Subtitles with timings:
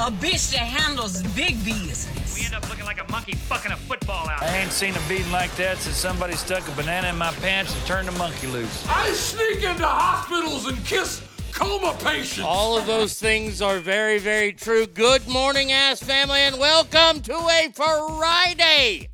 [0.00, 2.34] A bitch that handles big business.
[2.34, 4.42] We end up looking like a monkey fucking a football out.
[4.42, 7.76] I ain't seen a beating like that since somebody stuck a banana in my pants
[7.76, 8.88] and turned the monkey loose.
[8.88, 12.46] I sneak into hospitals and kiss coma patients.
[12.46, 14.86] All of those things are very, very true.
[14.86, 19.10] Good morning, ass family, and welcome to a Friday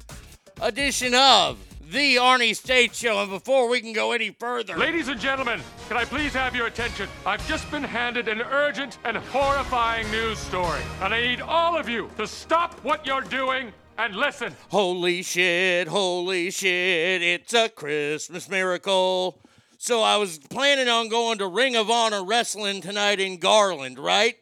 [0.63, 1.59] edition of
[1.91, 3.21] the Arnie State Show.
[3.23, 6.67] And before we can go any further, Ladies and gentlemen, can I please have your
[6.67, 7.09] attention?
[7.25, 11.89] I've just been handed an urgent and horrifying news story, and I need all of
[11.89, 14.55] you to stop what you're doing and listen.
[14.69, 19.41] holy shit, holy shit, it's a Christmas miracle.
[19.79, 24.37] So I was planning on going to Ring of Honor Wrestling tonight in Garland, right?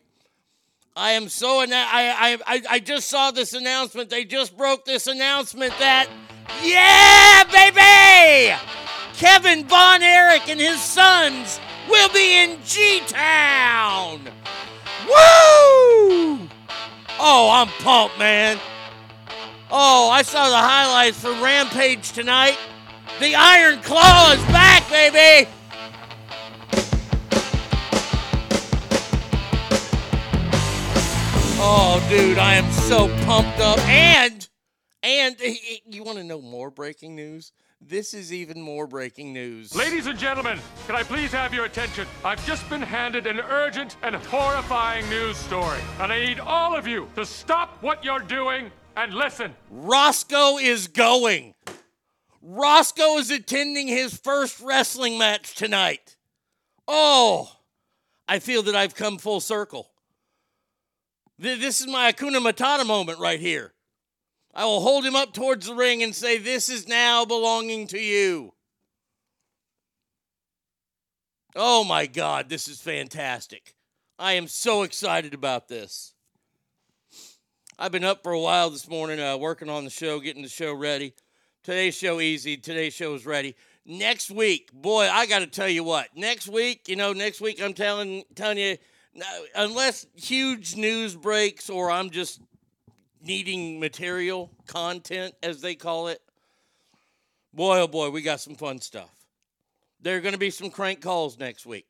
[0.97, 4.11] I am so and I, I I I just saw this announcement.
[4.11, 6.09] They just broke this announcement that
[6.63, 8.57] yeah, baby,
[9.17, 14.21] Kevin Von Erich and his sons will be in G Town.
[15.07, 16.49] Woo!
[17.21, 18.59] Oh, I'm pumped, man.
[19.71, 22.59] Oh, I saw the highlights from Rampage tonight.
[23.21, 25.49] The Iron Claw is back, baby.
[31.67, 33.79] Oh, dude, I am so pumped up.
[33.89, 34.49] And,
[35.05, 35.37] and
[35.87, 37.53] you want to know more breaking news?
[37.87, 39.75] This is even more breaking news.
[39.77, 42.07] Ladies and gentlemen, can I please have your attention?
[42.25, 46.87] I've just been handed an urgent and horrifying news story, and I need all of
[46.87, 49.55] you to stop what you're doing and listen.
[49.71, 51.55] Roscoe is going.
[52.41, 56.17] Roscoe is attending his first wrestling match tonight.
[56.89, 57.53] Oh,
[58.27, 59.91] I feel that I've come full circle.
[61.39, 63.74] This is my Hakuna Matata moment right here.
[64.55, 67.99] I will hold him up towards the ring and say, This is now belonging to
[67.99, 68.55] you.
[71.57, 73.75] Oh my God, this is fantastic.
[74.19, 76.15] I am so excited about this.
[77.79, 80.49] I've been up for a while this morning, uh, working on the show, getting the
[80.49, 81.15] show ready.
[81.65, 82.57] Today's show easy.
[82.57, 83.57] Today's show is ready.
[83.85, 86.09] Next week, boy, I got to tell you what.
[86.17, 88.77] Next week, you know, next week I'm telling telling you,
[89.57, 92.41] unless huge news breaks or I'm just
[93.25, 96.21] needing material, content as they call it.
[97.53, 99.11] Boy, oh boy, we got some fun stuff.
[100.01, 101.87] There are going to be some crank calls next week.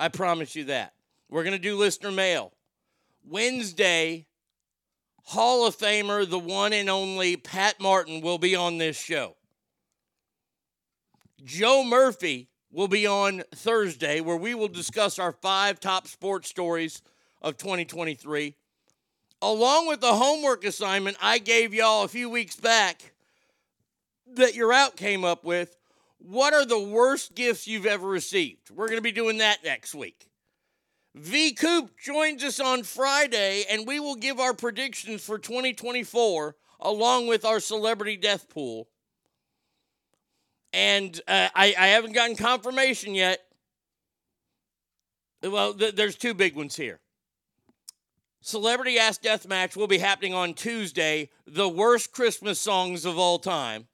[0.00, 0.94] I promise you that.
[1.28, 2.52] We're going to do listener mail.
[3.26, 4.26] Wednesday,
[5.24, 9.36] Hall of Famer, the one and only Pat Martin, will be on this show.
[11.44, 17.02] Joe Murphy will be on Thursday, where we will discuss our five top sports stories
[17.42, 18.56] of 2023,
[19.42, 23.12] along with the homework assignment I gave y'all a few weeks back
[24.34, 25.76] that your out came up with.
[26.18, 28.70] What are the worst gifts you've ever received?
[28.70, 30.28] We're going to be doing that next week.
[31.14, 37.26] V Coop joins us on Friday, and we will give our predictions for 2024 along
[37.26, 38.88] with our celebrity death pool.
[40.72, 43.40] And uh, I, I haven't gotten confirmation yet.
[45.42, 47.00] Well, th- there's two big ones here.
[48.40, 53.38] Celebrity Ass Death Match will be happening on Tuesday, the worst Christmas songs of all
[53.38, 53.88] time.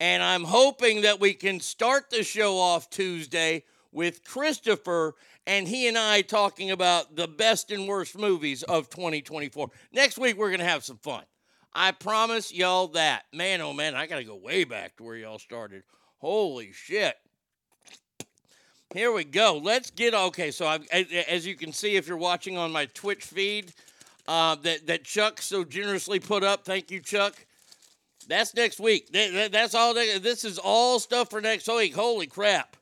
[0.00, 5.14] And I'm hoping that we can start the show off Tuesday with Christopher
[5.46, 9.68] and he and I talking about the best and worst movies of 2024.
[9.92, 11.24] Next week, we're going to have some fun.
[11.72, 13.24] I promise y'all that.
[13.32, 15.84] Man, oh man, I got to go way back to where y'all started.
[16.18, 17.16] Holy shit.
[18.92, 19.60] Here we go.
[19.62, 20.50] Let's get okay.
[20.50, 23.72] So, I've, as you can see, if you're watching on my Twitch feed,
[24.26, 26.64] uh, that that Chuck so generously put up.
[26.64, 27.34] Thank you, Chuck.
[28.26, 29.10] That's next week.
[29.12, 29.94] That- that- that's all.
[29.94, 31.94] This is all stuff for next week.
[31.94, 32.76] Holy crap!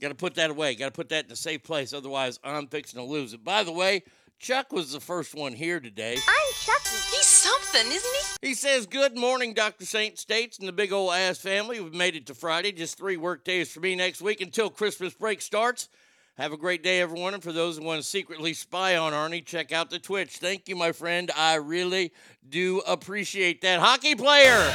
[0.00, 0.76] Got to put that away.
[0.76, 1.92] Got to put that in a safe place.
[1.92, 3.42] Otherwise, I'm fixing to lose it.
[3.44, 4.04] By the way,
[4.40, 6.16] Chuck was the first one here today.
[6.16, 6.96] I'm Chucky.
[7.14, 8.48] He's something, isn't he?
[8.48, 9.84] He says, Good morning, Dr.
[9.84, 11.78] Saint States and the big old ass family.
[11.78, 12.72] We've made it to Friday.
[12.72, 15.90] Just three work days for me next week until Christmas break starts.
[16.38, 17.34] Have a great day, everyone.
[17.34, 20.38] And for those who want to secretly spy on Arnie, check out the Twitch.
[20.38, 21.30] Thank you, my friend.
[21.36, 22.10] I really
[22.48, 23.78] do appreciate that.
[23.78, 24.72] Hockey player.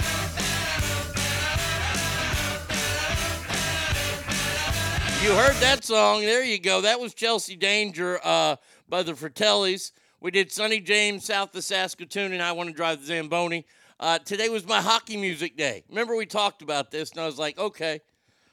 [5.25, 6.21] You heard that song.
[6.21, 6.81] There you go.
[6.81, 8.57] That was Chelsea Dagger uh,
[8.87, 9.91] by the Fratellis.
[10.19, 13.65] We did Sunny James, South of Saskatoon, and I Want to Drive the Zamboni.
[13.99, 15.83] Uh, today was my hockey music day.
[15.89, 18.01] Remember, we talked about this, and I was like, okay,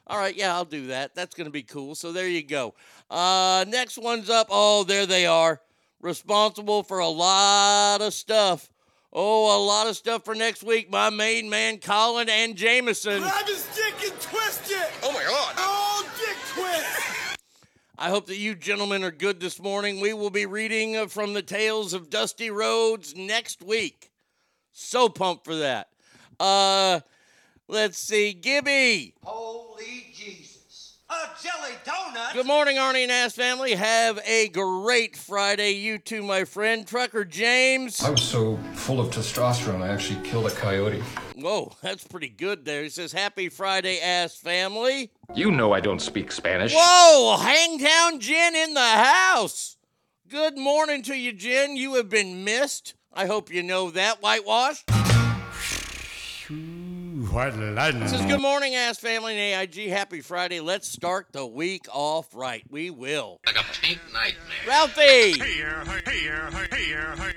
[0.07, 1.15] All right, yeah, I'll do that.
[1.15, 1.95] That's going to be cool.
[1.95, 2.75] So there you go.
[3.11, 4.49] Uh, next one's up.
[4.51, 5.61] Oh, there they are.
[6.01, 8.69] Responsible for a lot of stuff.
[9.12, 10.91] Oh, a lot of stuff for next week.
[10.91, 13.23] My main man, Colin and Jameson.
[17.99, 20.01] I hope that you gentlemen are good this morning.
[20.01, 24.11] We will be reading uh, from the Tales of Dusty Roads next week.
[24.73, 25.89] So pumped for that.
[26.41, 27.01] Uh,
[27.69, 29.15] let's see, Gibby.
[29.23, 30.97] Holy Jesus.
[31.11, 32.33] A jelly donut?
[32.33, 33.75] Good morning, Arnie and Ass family.
[33.75, 35.73] Have a great Friday.
[35.73, 36.87] You too, my friend.
[36.87, 38.03] Trucker James.
[38.03, 41.03] I was so full of testosterone, I actually killed a coyote.
[41.43, 42.83] Whoa, that's pretty good there.
[42.83, 45.11] He says, Happy Friday, Ass family.
[45.35, 46.73] You know I don't speak Spanish.
[46.75, 49.77] Whoa, Hangtown Jen in the house.
[50.29, 51.77] Good morning to you, Jen.
[51.77, 52.95] You have been missed.
[53.13, 54.23] I hope you know that.
[54.23, 54.85] Whitewash.
[57.33, 59.89] This is good morning, ass family and AIG.
[59.91, 60.61] Happy Friday.
[60.61, 62.63] Let's start the week off right.
[62.71, 63.41] We will.
[63.47, 64.37] Like a pink nightmare.
[64.67, 67.35] Ralphie Here, here, here, here.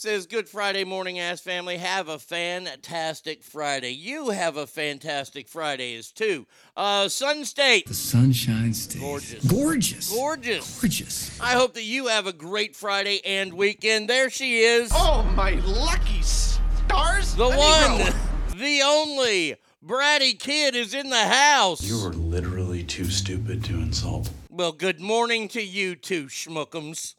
[0.00, 1.76] Says, Good Friday morning, ass family.
[1.76, 3.90] Have a fantastic Friday.
[3.90, 6.46] You have a fantastic Friday as too.
[6.74, 7.86] Uh, Sun State.
[7.86, 9.02] The Sunshine State.
[9.02, 9.44] Gorgeous.
[9.44, 10.10] Gorgeous.
[10.10, 10.80] Gorgeous.
[10.80, 11.40] Gorgeous.
[11.40, 14.08] I hope that you have a great Friday and weekend.
[14.08, 14.90] There she is.
[14.94, 17.34] Oh, my lucky stars.
[17.34, 18.14] The A one,
[18.58, 19.56] the only.
[19.84, 21.82] Bratty Kid is in the house.
[21.82, 24.30] You are literally too stupid to insult.
[24.48, 27.16] Well, good morning to you too, schmuckums.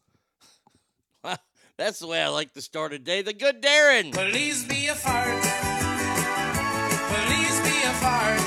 [1.81, 3.23] That's the way I like to start a day.
[3.23, 4.13] The good Darren.
[4.13, 5.41] Please be a fart.
[7.09, 8.37] Please be a fart.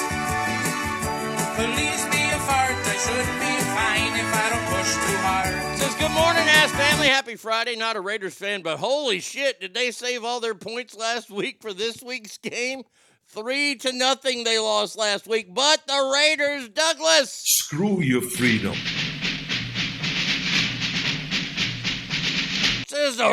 [1.57, 2.77] Please be a fart.
[2.79, 5.79] I should be fine if I don't push too hard.
[5.79, 7.09] Says good morning, ass family.
[7.09, 7.75] Happy Friday.
[7.75, 11.61] Not a Raiders fan, but holy shit, did they save all their points last week
[11.61, 12.85] for this week's game?
[13.27, 17.33] Three to nothing they lost last week, but the Raiders, Douglas.
[17.33, 18.77] Screw your freedom.
[23.05, 23.29] The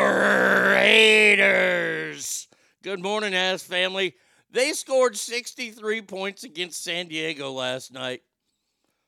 [0.68, 2.46] Raiders.
[2.82, 4.14] Good morning, ass family.
[4.50, 8.20] They scored 63 points against San Diego last night.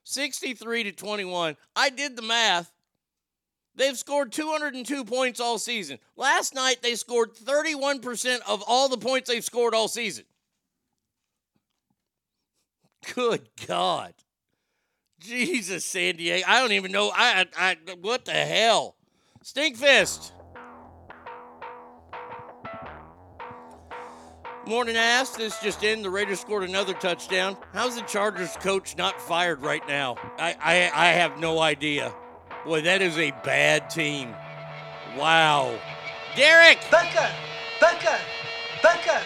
[0.05, 1.59] 63 to 21.
[1.77, 2.73] I did the math.
[3.77, 5.99] They've scored 202 points all season.
[6.17, 10.25] Last night, they scored 31% of all the points they've scored all season.
[13.15, 14.15] Good God.
[15.21, 16.47] Jesus, San Diego.
[16.49, 17.13] I don't even know.
[17.15, 18.97] I, I what the hell?
[19.45, 20.31] Stinkfist.
[24.67, 25.31] Morning ass.
[25.31, 26.03] This just in.
[26.03, 27.57] The Raiders scored another touchdown.
[27.75, 30.17] How's the Chargers coach not fired right now?
[30.39, 32.15] I, I, I have no idea.
[32.65, 34.35] Boy, that is a bad team.
[35.19, 35.79] Wow.
[36.35, 36.79] Derek!
[36.91, 37.31] Becca.
[37.79, 38.19] Becca.
[38.83, 39.21] Becca.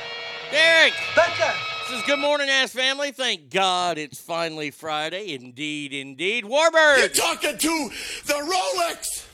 [0.50, 0.94] Derek!
[1.14, 1.54] Becca.
[1.88, 3.12] This is Good Morning Ass Family.
[3.12, 5.34] Thank God it's finally Friday.
[5.34, 6.44] Indeed, indeed.
[6.44, 6.98] Warbird!
[6.98, 7.90] You're talking to
[8.26, 9.26] the Rolex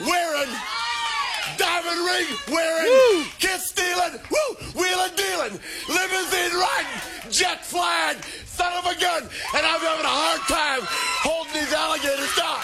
[0.00, 0.50] wearing,
[1.56, 3.24] diamond ring wearing, Woo!
[3.38, 9.80] kiss stealing, woo, wheeling dealing, limousine riding, jet flying, son of a gun, and I'm
[9.80, 10.80] having a hard time
[11.22, 12.60] holding these alligators down.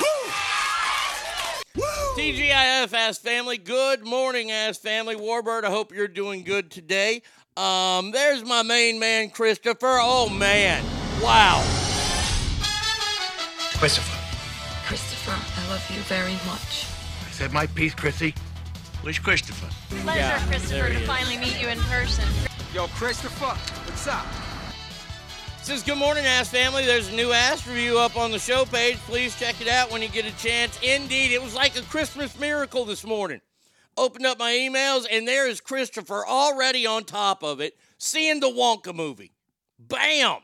[0.00, 1.82] Woo!
[1.82, 2.22] Woo!
[2.22, 3.58] TGIF Ass Family.
[3.58, 5.16] Good morning, Ass Family.
[5.16, 7.22] Warbird, I hope you're doing good today.
[7.56, 9.98] Um, there's my main man, Christopher.
[10.00, 10.84] Oh, man.
[11.20, 11.62] Wow.
[13.78, 14.16] Christopher.
[14.86, 16.87] Christopher, I love you very much.
[17.38, 18.34] I said my piece, Chrissy.
[19.02, 19.68] Where's Christopher?
[20.02, 21.06] Pleasure, Yeah, Christopher, to is.
[21.06, 22.24] finally meet you in person.
[22.74, 23.54] Yo, Christopher,
[23.86, 24.26] what's up?
[25.62, 26.84] Says good morning, Ass Family.
[26.84, 28.96] There's a new Ass review up on the show page.
[29.06, 30.80] Please check it out when you get a chance.
[30.82, 33.40] Indeed, it was like a Christmas miracle this morning.
[33.96, 38.50] Opened up my emails, and there is Christopher already on top of it, seeing the
[38.50, 39.30] Wonka movie.
[39.78, 40.38] Bam!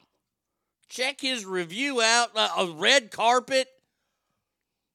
[0.89, 2.29] Check his review out.
[2.37, 3.67] Uh, a red carpet.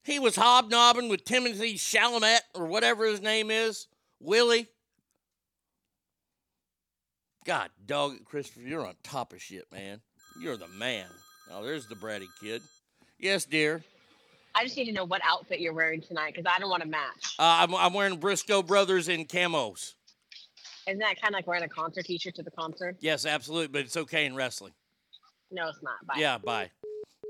[0.09, 3.85] He was hobnobbing with Timothy Chalamet, or whatever his name is.
[4.19, 4.67] Willie.
[7.45, 10.01] God, dog, Christopher, you're on top of shit, man.
[10.41, 11.05] You're the man.
[11.51, 12.63] Oh, there's the bratty kid.
[13.19, 13.83] Yes, dear.
[14.55, 16.89] I just need to know what outfit you're wearing tonight because I don't want to
[16.89, 17.35] match.
[17.37, 19.93] Uh, I'm, I'm wearing Briscoe Brothers in camos.
[20.87, 22.97] Isn't that kind of like wearing a concert t-shirt to the concert?
[22.99, 24.73] Yes, absolutely, but it's okay in wrestling.
[25.51, 26.03] No, it's not.
[26.07, 26.15] Bye.
[26.17, 26.71] Yeah, bye.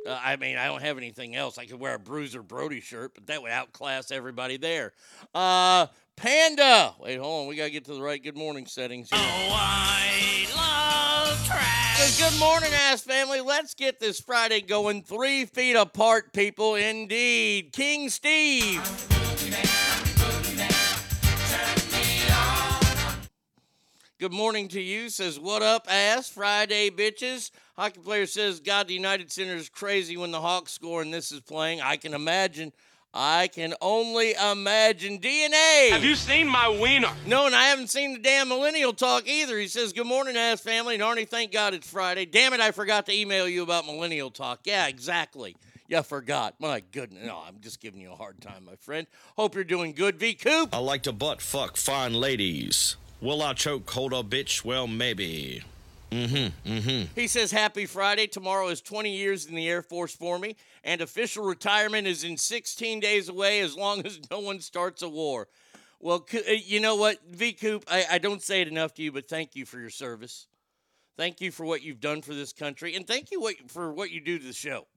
[0.06, 1.58] Uh, I mean, I don't have anything else.
[1.58, 4.94] I could wear a Bruiser Brody shirt, but that would outclass everybody there.
[5.36, 6.96] Uh, Panda.
[7.00, 7.48] Wait, hold on.
[7.48, 9.20] We got to get to the right good morning settings here.
[9.22, 12.00] Oh, I love trash.
[12.00, 13.42] So good morning, ass family.
[13.42, 16.76] Let's get this Friday going three feet apart, people.
[16.76, 17.72] Indeed.
[17.74, 19.18] King Steve.
[24.19, 25.08] Good morning to you.
[25.08, 26.27] Says, what up, ass?
[26.27, 27.51] Friday, bitches.
[27.77, 31.32] Hockey player says, God, the United Center is crazy when the Hawks score and this
[31.32, 31.79] is playing.
[31.79, 32.73] I can imagine.
[33.13, 35.19] I can only imagine.
[35.19, 35.91] DNA.
[35.91, 37.13] Have you seen my wiener?
[37.27, 39.58] No, and I haven't seen the damn millennial talk either.
[39.58, 40.95] He says, Good morning, ass family.
[40.95, 42.25] And Arnie, thank God it's Friday.
[42.25, 44.60] Damn it, I forgot to email you about millennial talk.
[44.65, 45.55] Yeah, exactly.
[45.88, 46.55] Yeah, forgot.
[46.60, 47.25] My goodness.
[47.25, 49.08] No, I'm just giving you a hard time, my friend.
[49.38, 50.19] Hope you're doing good.
[50.19, 50.75] V Coop.
[50.75, 52.97] I like to butt fuck fine ladies.
[53.21, 54.63] Will I choke hold a bitch?
[54.63, 55.62] Well, maybe.
[56.10, 56.71] Mm-hmm.
[56.71, 57.19] Mm-hmm.
[57.19, 58.27] He says, Happy Friday.
[58.27, 60.55] Tomorrow is 20 years in the Air Force for me,
[60.86, 65.10] and official retirement is in 16 days away as long as no one starts a
[65.10, 65.49] war.
[65.99, 69.12] Well, uh, you know what, V Coop, I, I don't say it enough to you,
[69.12, 70.47] but thank you for your service.
[71.17, 74.10] Thank you for what you've done for this country, and thank you what, for what
[74.10, 74.88] you do to the show.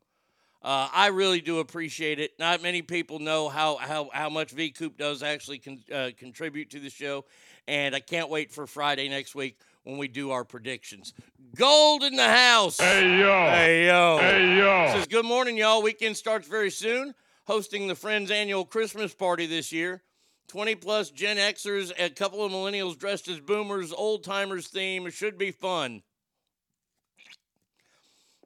[0.62, 2.38] Uh, I really do appreciate it.
[2.38, 6.70] Not many people know how how, how much V Coop does actually con- uh, contribute
[6.70, 7.24] to the show,
[7.66, 11.12] and I can't wait for Friday next week when we do our predictions.
[11.56, 12.78] Gold in the house.
[12.78, 13.50] Hey, yo.
[13.50, 14.18] Hey yo.
[14.18, 14.92] Hey, yo.
[14.94, 15.82] Says good morning, y'all.
[15.82, 17.14] Weekend starts very soon.
[17.46, 20.02] Hosting the Friends annual Christmas party this year.
[20.48, 25.06] 20 plus Gen Xers, a couple of millennials dressed as boomers, old timers theme.
[25.06, 26.02] It should be fun.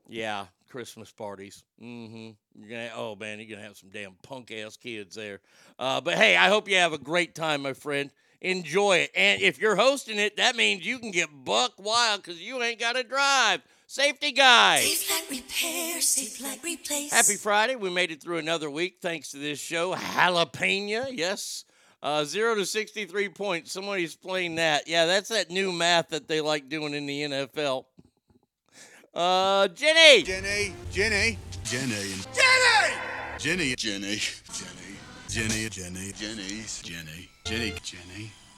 [0.09, 1.65] Yeah, Christmas parties.
[1.83, 2.31] Mm-hmm.
[2.55, 5.41] You're gonna oh man, you're gonna have some damn punk ass kids there.
[5.79, 8.11] Uh, but hey, I hope you have a great time, my friend.
[8.41, 9.11] Enjoy it.
[9.15, 12.79] And if you're hosting it, that means you can get buck wild because you ain't
[12.79, 13.63] gotta drive.
[13.89, 14.81] Safety guy.
[14.81, 17.13] Safe like repair, safe like replace.
[17.13, 17.77] Happy Friday.
[17.77, 19.95] We made it through another week thanks to this show.
[19.95, 21.65] Jalapeno, yes.
[22.03, 23.73] Uh, zero to 63 points.
[23.73, 24.89] Somebody's playing that.
[24.89, 27.85] Yeah, that's that new math that they like doing in the NFL.
[29.15, 30.23] Uh, Jenny.
[30.23, 32.95] Jenny, Jenny, Jenny, Jenny!
[33.39, 34.19] Jenny, Jenny, Jenny,
[35.29, 37.75] Jenny, Jenny, Jenny's, Jenny, Jenny, Jenny.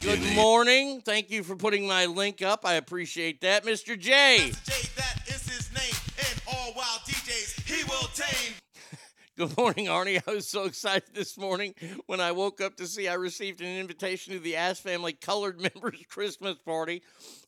[0.01, 0.35] Good Jenny.
[0.35, 1.03] morning.
[1.03, 2.65] Thank you for putting my link up.
[2.65, 3.67] I appreciate that.
[3.67, 3.99] Mr.
[3.99, 4.51] J.
[4.97, 8.55] That is his name, and all wild DJs he will tame.
[9.37, 10.23] Good morning, Arnie.
[10.27, 11.75] I was so excited this morning
[12.07, 15.61] when I woke up to see I received an invitation to the Ass Family Colored
[15.75, 17.03] Members Christmas Party,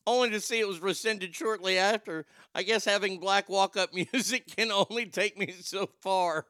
[0.05, 2.27] only to see it was rescinded shortly after.
[2.53, 6.45] I guess having black walk up music can only take me so far.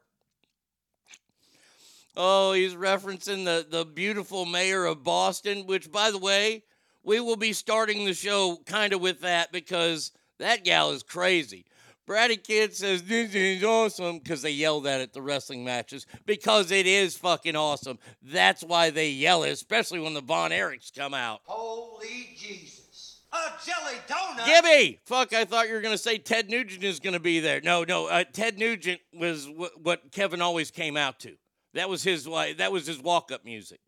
[2.16, 6.62] Oh, he's referencing the, the beautiful mayor of Boston, which, by the way,
[7.02, 11.64] we will be starting the show kind of with that because that gal is crazy.
[12.06, 16.70] Bratty Kid says, This is awesome because they yell that at the wrestling matches because
[16.70, 17.98] it is fucking awesome.
[18.22, 21.40] That's why they yell it, especially when the Von Erichs come out.
[21.44, 23.20] Holy Jesus.
[23.32, 24.44] A jelly donut?
[24.44, 25.00] Gibby!
[25.04, 27.62] Fuck, I thought you were going to say Ted Nugent is going to be there.
[27.62, 31.36] No, no, uh, Ted Nugent was wh- what Kevin always came out to.
[31.74, 33.80] That was his like, that was his walk up music.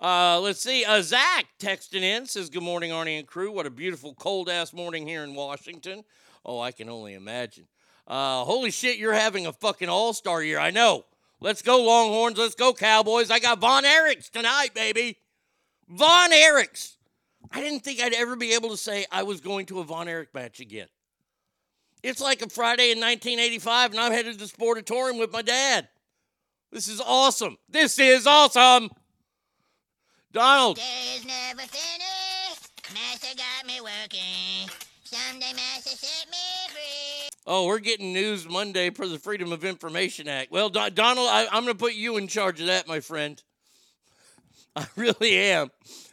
[0.00, 0.84] Uh, let's see.
[0.84, 3.52] Uh, Zach texting in says, Good morning, Arnie and crew.
[3.52, 6.04] What a beautiful cold ass morning here in Washington.
[6.44, 7.66] Oh, I can only imagine.
[8.06, 10.58] Uh, holy shit, you're having a fucking all star year.
[10.58, 11.06] I know.
[11.40, 12.38] Let's go, Longhorns.
[12.38, 13.30] Let's go, Cowboys.
[13.30, 15.18] I got Von Erichs tonight, baby.
[15.88, 16.96] Von Erichs.
[17.50, 20.08] I didn't think I'd ever be able to say I was going to a Von
[20.08, 20.88] Erich match again.
[22.02, 25.88] It's like a Friday in 1985, and I'm headed to the Sportatorium with my dad.
[26.74, 27.56] This is awesome.
[27.68, 28.90] This is awesome.
[30.32, 30.74] Donald.
[30.76, 32.92] Days never finished.
[32.92, 34.68] Master got me working.
[35.04, 36.36] Someday Master set me
[36.72, 37.28] free.
[37.46, 40.50] Oh, we're getting news Monday for the Freedom of Information Act.
[40.50, 43.40] Well, Don- Donald, I- I'm going to put you in charge of that, my friend.
[44.74, 45.70] I really am.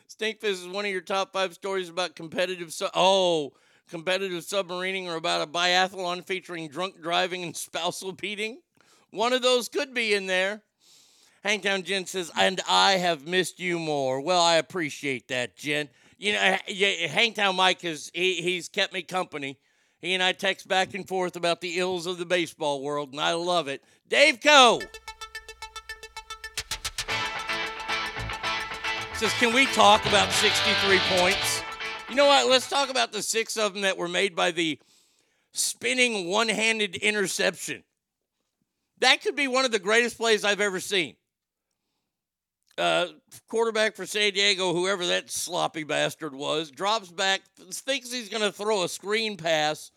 [0.08, 2.72] Stinkfist is one of your top five stories about competitive.
[2.72, 3.54] Su- oh,
[3.90, 8.60] competitive submarining or about a biathlon featuring drunk driving and spousal beating.
[9.12, 10.62] One of those could be in there.
[11.44, 14.22] Hangtown Jen says, and I have missed you more.
[14.22, 15.90] Well, I appreciate that, Jen.
[16.18, 16.58] You know,
[17.10, 19.58] Hangtown Mike has he, he's kept me company.
[20.00, 23.20] He and I text back and forth about the ills of the baseball world, and
[23.20, 23.84] I love it.
[24.08, 24.82] Dave Coe
[29.16, 31.62] says, Can we talk about 63 points?
[32.10, 32.50] You know what?
[32.50, 34.80] Let's talk about the six of them that were made by the
[35.54, 37.84] spinning one handed interception.
[39.02, 41.16] That could be one of the greatest plays I've ever seen.
[42.78, 43.08] Uh,
[43.48, 48.52] quarterback for San Diego, whoever that sloppy bastard was, drops back, thinks he's going to
[48.52, 49.92] throw a screen pass.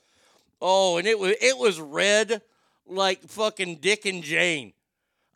[0.60, 2.42] Oh, and it was it was red
[2.86, 4.72] like fucking Dick and Jane.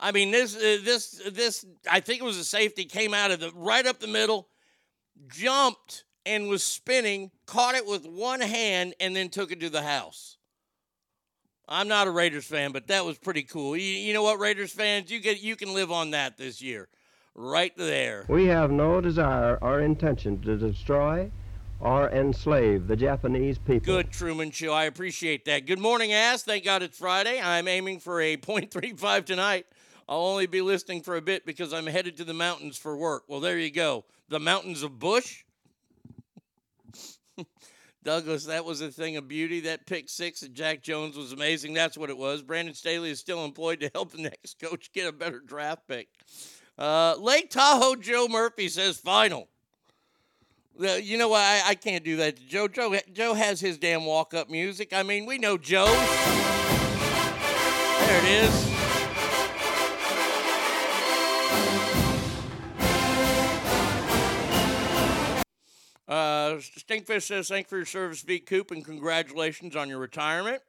[0.00, 3.40] I mean, this uh, this this I think it was a safety came out of
[3.40, 4.48] the right up the middle,
[5.28, 9.82] jumped and was spinning, caught it with one hand, and then took it to the
[9.82, 10.37] house.
[11.68, 13.76] I'm not a Raiders fan, but that was pretty cool.
[13.76, 16.88] You, you know what, Raiders fans, you get you can live on that this year,
[17.34, 18.24] right there.
[18.28, 21.30] We have no desire or intention to destroy
[21.80, 23.94] or enslave the Japanese people.
[23.94, 24.72] Good, Truman Show.
[24.72, 25.66] I appreciate that.
[25.66, 26.42] Good morning, ass.
[26.42, 27.40] Thank God it's Friday.
[27.40, 29.66] I'm aiming for a .35 tonight.
[30.08, 33.24] I'll only be listening for a bit because I'm headed to the mountains for work.
[33.28, 34.06] Well, there you go.
[34.30, 35.44] The mountains of Bush.
[38.08, 39.60] Douglas, that was a thing of beauty.
[39.60, 41.74] That pick six at Jack Jones was amazing.
[41.74, 42.40] That's what it was.
[42.40, 46.08] Brandon Staley is still employed to help the next coach get a better draft pick.
[46.78, 49.50] Uh, Lake Tahoe Joe Murphy says final.
[50.82, 51.42] Uh, you know what?
[51.42, 52.66] I, I can't do that to Joe.
[52.66, 52.96] Joe.
[53.12, 54.94] Joe has his damn walk up music.
[54.94, 55.84] I mean, we know Joe.
[58.06, 58.67] There it is.
[66.08, 70.62] Uh, Stinkfist says, "Thank for your service, V Coop, and congratulations on your retirement."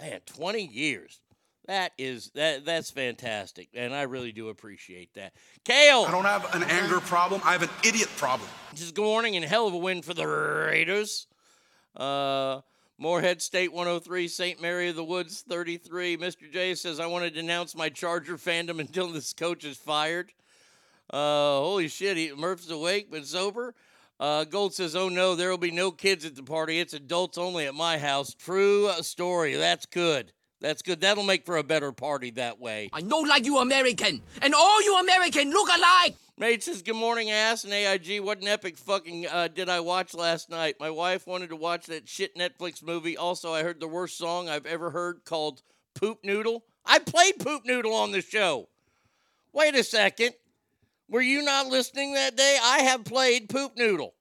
[0.00, 1.20] Man, 20 years.
[1.66, 5.32] That is that that's fantastic, and I really do appreciate that.
[5.64, 7.40] Kale, I don't have an anger problem.
[7.42, 8.48] I have an idiot problem.
[8.74, 11.26] Just good morning and hell of a win for the Raiders.
[11.96, 12.60] Uh,
[12.98, 14.60] Moorhead State 103, St.
[14.60, 16.16] Mary of the Woods 33.
[16.18, 16.50] Mr.
[16.52, 20.32] J says, I want to denounce my Charger fandom until this coach is fired.
[21.10, 23.74] Uh, holy shit, he, Murph's awake but sober.
[24.20, 26.78] Uh, Gold says, Oh no, there will be no kids at the party.
[26.78, 28.34] It's adults only at my house.
[28.34, 29.54] True story.
[29.54, 30.32] That's good.
[30.60, 31.00] That's good.
[31.00, 32.88] That'll make for a better party that way.
[32.92, 36.14] I know like you American, and all you American look alike.
[36.38, 38.20] Mate says, Good morning, ass and AIG.
[38.20, 40.76] What an epic fucking uh, did I watch last night?
[40.80, 43.16] My wife wanted to watch that shit Netflix movie.
[43.16, 45.62] Also, I heard the worst song I've ever heard called
[45.94, 46.64] Poop Noodle.
[46.86, 48.68] I played Poop Noodle on the show.
[49.52, 50.32] Wait a second.
[51.08, 52.58] Were you not listening that day?
[52.62, 54.14] I have played Poop Noodle.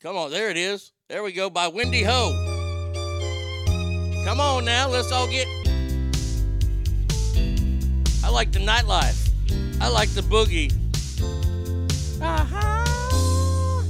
[0.00, 0.92] Come on, there it is.
[1.08, 2.32] There we go by Wendy Ho.
[4.24, 5.46] Come on now, let's all get.
[8.24, 9.30] I like the nightlife.
[9.80, 10.72] I like the boogie.
[12.20, 13.82] Uh-huh.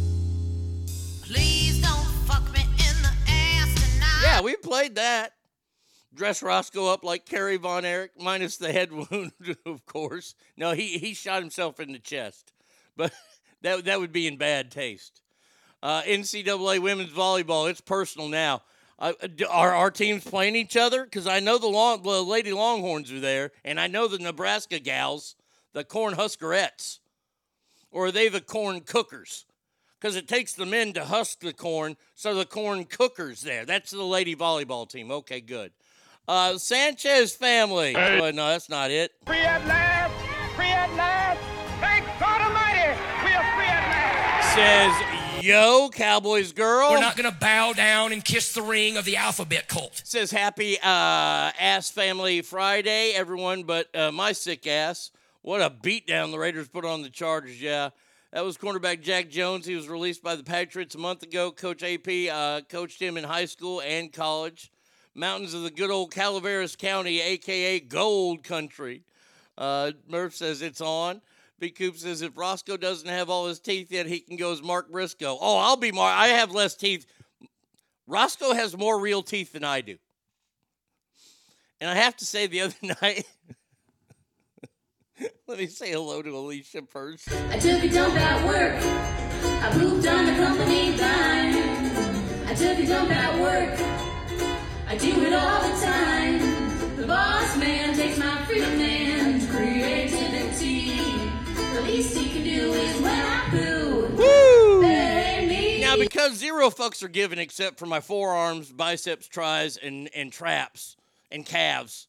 [1.23, 4.23] Please don't fuck me in the ass tonight.
[4.23, 5.35] Yeah, we played that.
[6.14, 9.33] Dress Roscoe up like Kerry Von Erich, minus the head wound,
[9.64, 10.35] of course.
[10.57, 12.53] No, he, he shot himself in the chest,
[12.96, 13.12] but
[13.62, 15.22] that, that would be in bad taste.
[15.83, 18.62] Uh, NCAA women's volleyball, it's personal now.
[18.98, 19.14] Uh,
[19.51, 21.05] are our teams playing each other?
[21.05, 24.79] Because I know the, long, the Lady Longhorns are there, and I know the Nebraska
[24.79, 25.35] gals,
[25.72, 27.01] the Corn Huskerettes.
[27.90, 29.44] Or are they the corn cookers?
[30.01, 33.64] Because it takes the men to husk the corn, so the corn cookers there.
[33.64, 35.11] That's the lady volleyball team.
[35.11, 35.72] Okay, good.
[36.29, 37.95] Uh, Sanchez family.
[37.95, 38.21] Hey.
[38.21, 39.13] Oh, no, that's not it.
[39.27, 40.15] Free at last!
[40.55, 41.41] Free at last!
[41.81, 42.97] Thank God Almighty!
[43.25, 44.55] We are free at last!
[44.55, 46.91] Says, yo, Cowboys girl.
[46.91, 50.01] We're not going to bow down and kiss the ring of the alphabet cult.
[50.05, 55.11] Says, happy uh, ass family Friday, everyone, but uh, my sick ass.
[55.43, 57.91] What a beatdown the Raiders put on the Chargers, yeah.
[58.33, 59.67] That was cornerback Jack Jones.
[59.67, 61.51] He was released by the Patriots a month ago.
[61.51, 64.72] Coach AP uh, coached him in high school and college.
[65.14, 69.03] Mountains of the good old Calaveras County, aka Gold Country.
[69.59, 71.20] Uh, Murph says it's on.
[71.59, 74.62] Big Coop says if Roscoe doesn't have all his teeth yet, he can go as
[74.62, 75.38] Mark Briscoe.
[75.40, 76.16] Oh, I'll be Mark.
[76.16, 77.07] I have less teeth.
[78.07, 79.96] Roscoe has more real teeth than I do.
[81.81, 83.25] And I have to say, the other night,
[85.46, 87.29] let me say hello to Alicia first.
[87.51, 88.83] I took a dump at work.
[89.62, 92.46] I pooped on the company dime.
[92.46, 94.02] I took a dump at work.
[94.92, 96.96] I do it all the time.
[96.96, 100.98] The boss man takes my freedom and creativity.
[101.72, 104.09] The least he can do is when I poo.
[104.14, 104.83] Woo!
[105.81, 110.98] Now, because zero fucks are given except for my forearms, biceps, tries, and, and traps
[111.31, 112.07] and calves,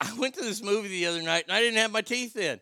[0.00, 2.60] I went to this movie the other night and I didn't have my teeth in.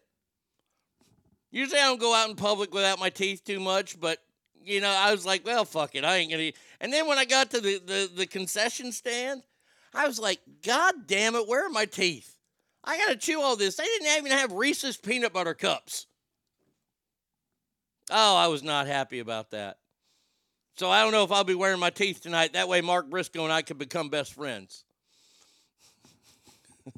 [1.53, 4.19] Usually I don't go out in public without my teeth too much, but
[4.65, 6.43] you know, I was like, well, fuck it, I ain't gonna.
[6.43, 6.57] eat.
[6.81, 9.43] And then when I got to the, the, the concession stand,
[9.95, 12.37] I was like, God damn it, where are my teeth?
[12.83, 13.77] I gotta chew all this.
[13.77, 16.07] They didn't even have Reese's peanut butter cups.
[18.11, 19.79] Oh, I was not happy about that.
[20.77, 22.53] So I don't know if I'll be wearing my teeth tonight.
[22.53, 24.85] That way, Mark Briscoe and I could become best friends.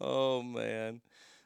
[0.00, 1.00] oh man,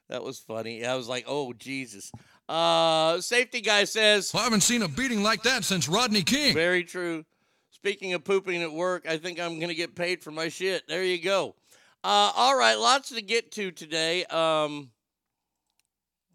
[0.09, 0.85] that was funny.
[0.85, 2.13] I was like, oh Jesus.
[2.51, 4.35] Uh, safety guy says.
[4.35, 6.53] Well, I haven't seen a beating like that since Rodney King.
[6.53, 7.25] Very true.
[7.71, 10.83] Speaking of pooping at work, I think I'm gonna get paid for my shit.
[10.89, 11.55] There you go.
[12.03, 14.25] Uh, all right, lots to get to today.
[14.25, 14.91] Um,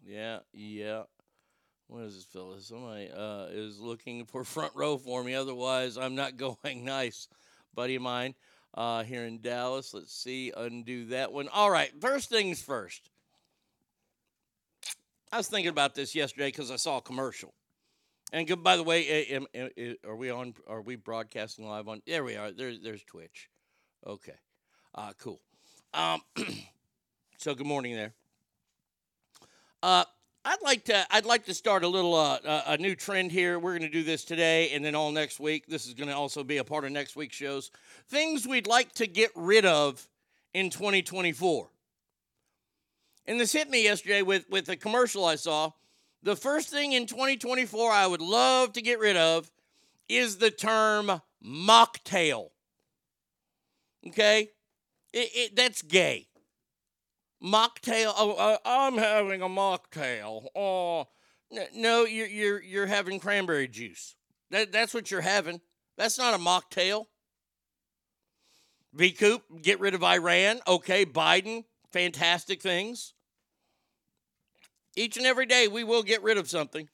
[0.06, 1.02] yeah, yeah.
[1.88, 2.62] What is this, fella?
[2.62, 5.34] Somebody uh, is looking for front row for me.
[5.34, 6.82] Otherwise, I'm not going.
[6.82, 7.28] Nice,
[7.74, 8.34] buddy of mine
[8.72, 9.92] uh, here in Dallas.
[9.92, 11.48] Let's see, undo that one.
[11.48, 13.10] All right, first things first.
[15.32, 17.52] I was thinking about this yesterday because I saw a commercial.
[18.32, 19.40] And good, by the way,
[20.04, 20.54] are we on?
[20.66, 22.02] Are we broadcasting live on?
[22.06, 22.50] There we are.
[22.50, 23.48] There's there's Twitch.
[24.06, 24.34] Okay,
[24.94, 25.40] uh, cool.
[25.94, 26.20] Um,
[27.38, 28.14] so good morning there.
[29.82, 30.04] Uh,
[30.44, 33.58] I'd like to I'd like to start a little uh, a new trend here.
[33.58, 35.66] We're going to do this today and then all next week.
[35.66, 37.70] This is going to also be a part of next week's shows.
[38.08, 40.08] Things we'd like to get rid of
[40.52, 41.68] in 2024.
[43.26, 45.72] And this hit me yesterday with with a commercial I saw.
[46.22, 49.50] The first thing in 2024 I would love to get rid of
[50.08, 52.50] is the term mocktail.
[54.08, 54.50] Okay?
[55.12, 56.28] It, it, that's gay.
[57.42, 58.12] Mocktail.
[58.16, 60.46] Oh, uh, I'm having a mocktail.
[60.54, 61.08] Oh,
[61.74, 64.14] no, you're you're you're having cranberry juice.
[64.50, 65.60] That that's what you're having.
[65.96, 67.06] That's not a mocktail.
[68.94, 70.60] V Coop, get rid of Iran.
[70.66, 73.12] Okay, Biden, fantastic things.
[74.96, 76.88] Each and every day, we will get rid of something.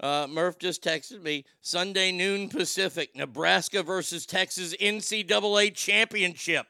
[0.00, 6.66] Uh, Murph just texted me Sunday noon Pacific, Nebraska versus Texas NCAA championship.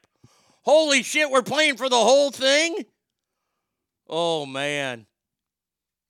[0.63, 2.85] Holy shit, we're playing for the whole thing?
[4.07, 5.05] Oh, man.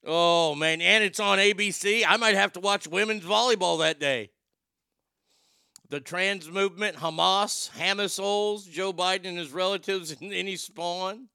[0.05, 0.81] Oh, man.
[0.81, 2.03] And it's on ABC.
[2.07, 4.31] I might have to watch women's volleyball that day.
[5.89, 11.27] The trans movement, Hamas, Hamasols, Joe Biden and his relatives, and any spawn.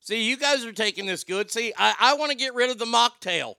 [0.00, 1.50] See, you guys are taking this good.
[1.50, 3.56] See, I, I want to get rid of the mocktail.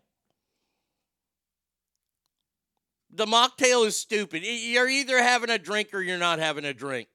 [3.14, 4.44] The mocktail is stupid.
[4.44, 7.10] You're either having a drink or you're not having a drink.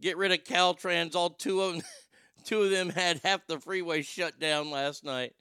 [0.00, 1.14] Get rid of Caltrans.
[1.14, 1.82] All two of them,
[2.44, 5.34] two of them had half the freeway shut down last night.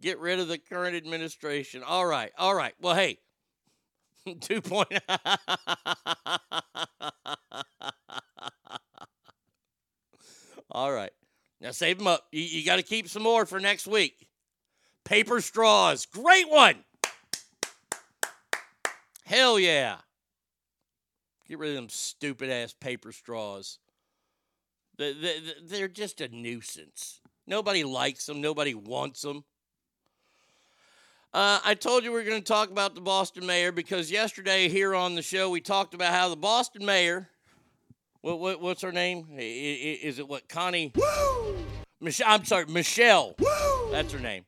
[0.00, 1.84] Get rid of the current administration.
[1.84, 2.74] All right, all right.
[2.80, 3.18] Well, hey,
[4.40, 4.92] two point.
[10.70, 11.12] all right,
[11.60, 12.26] now save them up.
[12.32, 14.28] You, you got to keep some more for next week.
[15.04, 16.76] Paper straws, great one.
[19.24, 19.96] Hell yeah.
[21.48, 23.78] Get rid of them stupid ass paper straws.
[24.96, 27.20] They- they- They're just a nuisance.
[27.46, 29.44] Nobody likes them, nobody wants them.
[31.32, 34.68] Uh, I told you we are going to talk about the Boston mayor because yesterday
[34.68, 37.28] here on the show we talked about how the Boston mayor,
[38.20, 39.26] what, what what's her name?
[39.38, 40.92] Is it what Connie?
[42.00, 42.26] Michelle.
[42.28, 43.36] I'm sorry, Michelle.
[43.90, 44.44] That's her name.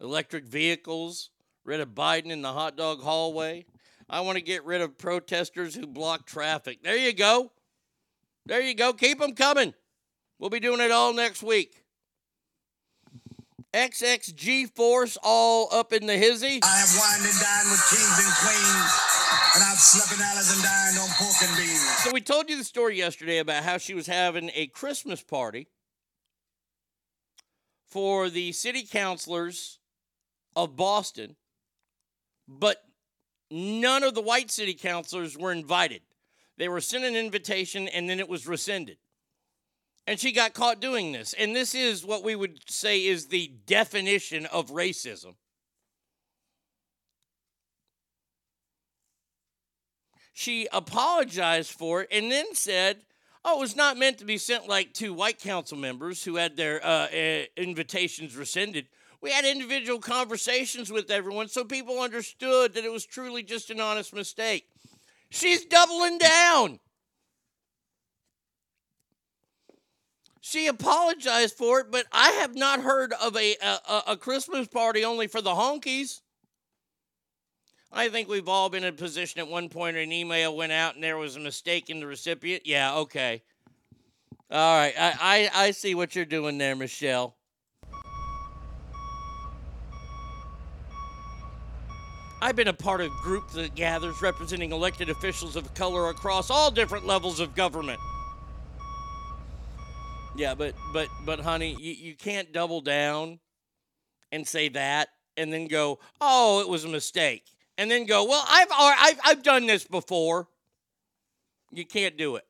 [0.00, 1.30] Electric vehicles.
[1.64, 3.66] Rid of Biden in the hot dog hallway.
[4.08, 6.82] I want to get rid of protesters who block traffic.
[6.82, 7.52] There you go.
[8.46, 8.94] There you go.
[8.94, 9.74] Keep them coming.
[10.38, 11.84] We'll be doing it all next week.
[13.74, 16.60] XXG Force all up in the hizzy.
[16.62, 18.92] I have wined and dined with kings and queens,
[19.58, 21.80] and I've slept in and dined on pork and beans.
[22.04, 25.66] So we told you the story yesterday about how she was having a Christmas party
[27.88, 29.80] for the city councilors
[30.54, 31.34] of Boston,
[32.46, 32.84] but
[33.50, 36.02] none of the white city councilors were invited.
[36.56, 38.98] They were sent an invitation and then it was rescinded.
[40.06, 41.34] And she got caught doing this.
[41.36, 45.34] And this is what we would say is the definition of racism.
[50.38, 52.98] She apologized for it and then said,
[53.44, 56.56] Oh, it was not meant to be sent like to white council members who had
[56.56, 58.86] their uh, uh, invitations rescinded.
[59.20, 63.80] We had individual conversations with everyone so people understood that it was truly just an
[63.80, 64.68] honest mistake.
[65.28, 66.78] She's doubling down.
[70.40, 75.04] She apologized for it, but I have not heard of a, a, a Christmas party
[75.04, 76.20] only for the honkies.
[77.90, 80.94] I think we've all been in a position at one point an email went out
[80.94, 82.66] and there was a mistake in the recipient.
[82.66, 83.42] Yeah, okay.
[84.50, 87.34] All right, I, I, I see what you're doing there, Michelle.
[92.40, 96.70] I've been a part of group that gathers representing elected officials of color across all
[96.70, 97.98] different levels of government.
[100.36, 103.40] Yeah, but but but honey, you, you can't double down
[104.30, 107.44] and say that and then go, "Oh, it was a mistake."
[107.78, 110.48] And then go, "Well, I've I've I've done this before."
[111.70, 112.44] You can't do it.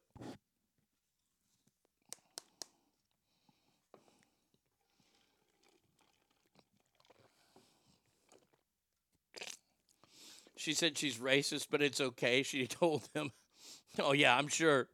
[10.56, 12.42] She said she's racist, but it's okay.
[12.42, 13.32] She told them,
[13.98, 14.88] "Oh yeah, I'm sure."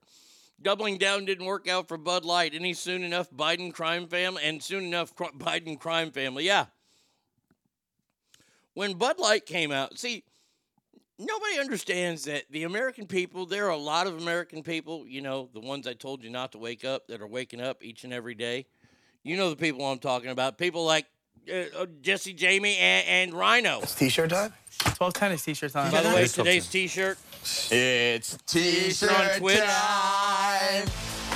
[0.61, 2.55] Doubling down didn't work out for Bud Light.
[2.55, 6.45] Any soon enough Biden crime family and soon enough Biden crime family.
[6.45, 6.67] Yeah.
[8.75, 10.25] When Bud Light came out, see,
[11.19, 15.49] nobody understands that the American people, there are a lot of American people, you know,
[15.55, 18.13] the ones I told you not to wake up that are waking up each and
[18.13, 18.67] every day.
[19.23, 20.59] You know the people I'm talking about.
[20.59, 21.07] People like
[21.51, 23.81] uh, uh, Jesse Jamie and, and Rhino.
[23.83, 24.53] T-shirt time?
[24.97, 25.93] 12 tennis t-shirt time.
[25.93, 27.17] By the way, today's T-shirt.
[27.71, 29.59] It's T-shirt on Twitch.
[29.61, 30.85] time.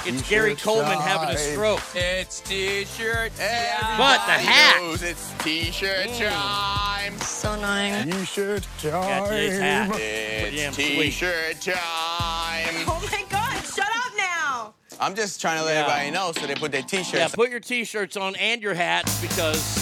[0.04, 1.80] It's Gary T-shirt Coleman having a stroke.
[1.94, 4.80] It's t-shirt But the hat.
[4.80, 6.30] knows It's t-shirt Mm.
[6.30, 6.97] time.
[7.18, 8.10] So annoying.
[8.10, 8.90] T-shirt time.
[8.92, 9.90] Got today's hat.
[9.90, 12.84] Pretty damn It's t-shirt time.
[12.86, 14.74] Oh my god, shut up now!
[15.00, 15.80] I'm just trying to let Yeah.
[15.82, 19.20] everybody know so they put their t-shirts Yeah, put your T-shirts on and your hats
[19.20, 19.76] because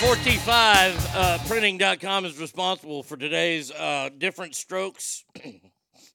[0.00, 5.24] 4T5 uh, printing.com is responsible for today's uh, different strokes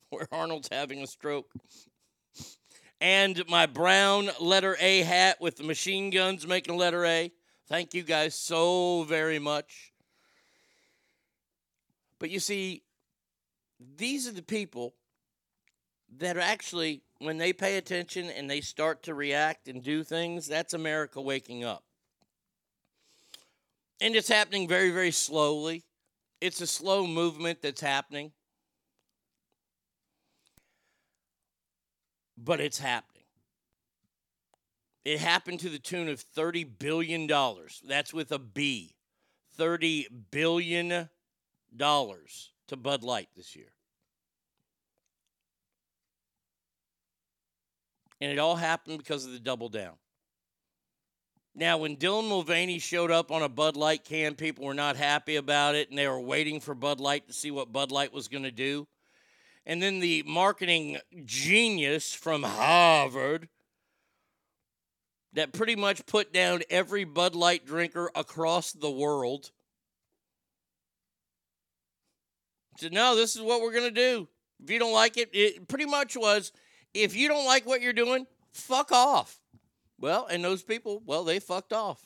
[0.10, 1.46] where Arnold's having a stroke.
[3.06, 7.32] And my brown letter A hat with the machine guns making a letter A.
[7.68, 9.94] Thank you guys so very much.
[12.18, 12.82] But you see,
[13.96, 14.96] these are the people
[16.18, 20.48] that are actually, when they pay attention and they start to react and do things,
[20.48, 21.84] that's America waking up.
[24.02, 25.84] And it's happening very, very slowly.
[26.42, 28.32] It's a slow movement that's happening.
[32.38, 33.24] But it's happening.
[35.04, 37.28] It happened to the tune of $30 billion.
[37.88, 38.96] That's with a B.
[39.58, 41.10] $30 billion
[41.78, 43.72] to Bud Light this year.
[48.20, 49.94] And it all happened because of the double down.
[51.54, 55.38] Now, when Dylan Mulvaney showed up on a Bud Light can, people were not happy
[55.38, 58.28] about it, and they were waiting for Bud Light to see what Bud Light was
[58.28, 58.88] going to do.
[59.66, 63.50] And then the marketing genius from Harvard
[65.34, 69.52] that pretty much put down every Bud Light drinker across the world
[72.78, 74.28] said, No, this is what we're going to do.
[74.64, 76.52] If you don't like it, it pretty much was
[76.94, 79.40] if you don't like what you're doing, fuck off.
[80.00, 82.06] Well, and those people, well, they fucked off.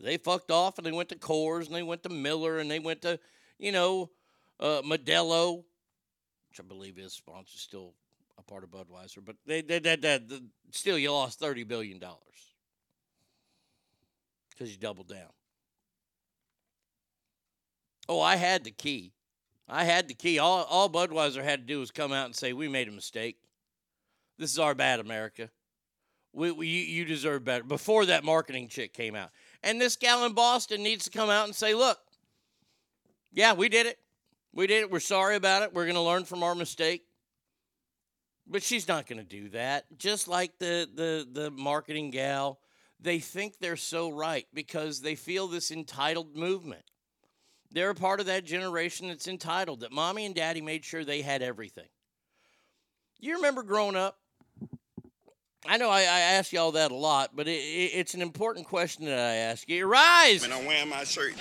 [0.00, 2.78] They fucked off and they went to Coors and they went to Miller and they
[2.78, 3.18] went to,
[3.58, 4.10] you know,
[4.60, 5.64] uh, Modelo,
[6.58, 7.94] which I believe is sponsor still
[8.38, 10.40] a part of Budweiser, but they, they, they, they, they
[10.70, 12.18] still you lost thirty billion dollars
[14.50, 15.30] because you doubled down.
[18.08, 19.12] Oh, I had the key.
[19.68, 20.38] I had the key.
[20.38, 23.36] All all Budweiser had to do was come out and say, "We made a mistake.
[24.38, 25.50] This is our bad, America.
[26.32, 29.30] We, we you deserve better." Before that marketing chick came out,
[29.62, 31.98] and this gal in Boston needs to come out and say, "Look,
[33.32, 33.98] yeah, we did it.
[34.52, 34.90] We did it.
[34.90, 35.72] We're sorry about it.
[35.72, 37.04] We're going to learn from our mistake."
[38.50, 39.84] But she's not going to do that.
[39.98, 42.60] Just like the the the marketing gal,
[43.00, 46.84] they think they're so right because they feel this entitled movement.
[47.70, 51.20] They're a part of that generation that's entitled, that mommy and daddy made sure they
[51.20, 51.88] had everything.
[53.20, 54.18] You remember growing up?
[55.66, 58.66] I know I, I ask y'all that a lot, but it, it, it's an important
[58.66, 59.86] question that I ask you.
[59.86, 60.42] Rise!
[60.42, 61.34] When I'm wearing my shirt.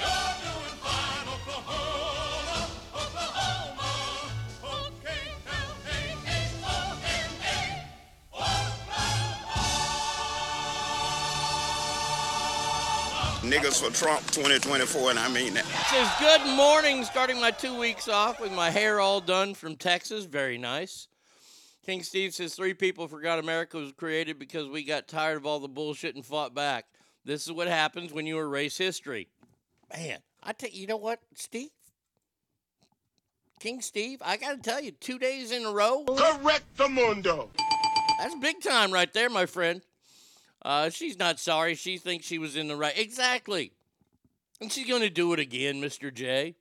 [13.50, 15.64] Niggas for Trump 2024, and I mean that.
[15.64, 19.78] It says, Good morning, starting my two weeks off with my hair all done from
[19.78, 20.26] Texas.
[20.26, 21.08] Very nice.
[21.86, 25.62] King Steve says, Three people forgot America was created because we got tired of all
[25.62, 26.88] the bullshit and fought back.
[27.24, 29.30] This is what happens when you erase history.
[29.96, 31.70] Man, I tell you, you know what, Steve?
[33.62, 36.04] King Steve, I got to tell you, two days in a row.
[36.04, 37.50] Correct the mundo.
[38.20, 39.82] That's big time right there, my friend.
[40.68, 41.76] Uh, she's not sorry.
[41.76, 42.92] She thinks she was in the right.
[42.98, 43.72] Exactly.
[44.60, 46.14] And she's going to do it again, Mr.
[46.14, 46.56] J.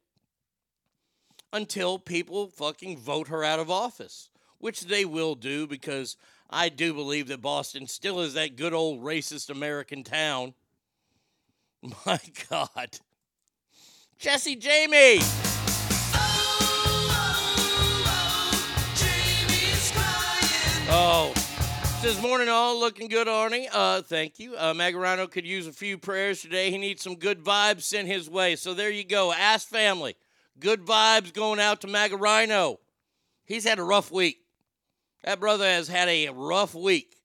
[1.52, 6.16] Until people fucking vote her out of office, which they will do because
[6.48, 10.54] I do believe that Boston still is that good old racist American town.
[12.06, 13.00] My God.
[14.20, 15.18] Jesse Jamie.
[20.88, 21.32] Oh,
[22.06, 23.66] says morning all looking good, Arnie.
[23.72, 24.54] Uh, thank you.
[24.54, 26.70] Uh, Magarano could use a few prayers today.
[26.70, 28.54] He needs some good vibes sent his way.
[28.54, 29.32] So there you go.
[29.32, 30.14] Ask family.
[30.60, 32.78] Good vibes going out to Magarino.
[33.44, 34.38] He's had a rough week.
[35.24, 37.16] That brother has had a rough week.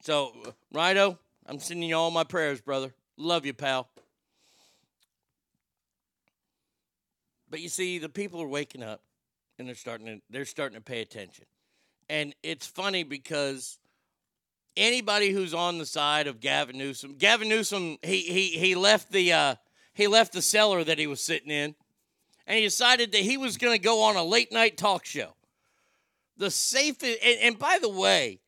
[0.00, 0.32] So,
[0.72, 2.92] Rhino, I'm sending you all my prayers, brother.
[3.16, 3.88] Love you, pal.
[7.48, 9.00] But you see, the people are waking up
[9.60, 11.44] and they're starting to they're starting to pay attention.
[12.12, 13.78] And it's funny because
[14.76, 19.32] anybody who's on the side of Gavin Newsom, Gavin Newsom, he he he left the
[19.32, 19.54] uh,
[19.94, 21.74] he left the cellar that he was sitting in,
[22.46, 25.32] and he decided that he was going to go on a late night talk show.
[26.36, 27.18] the safest.
[27.24, 28.40] And, and by the way,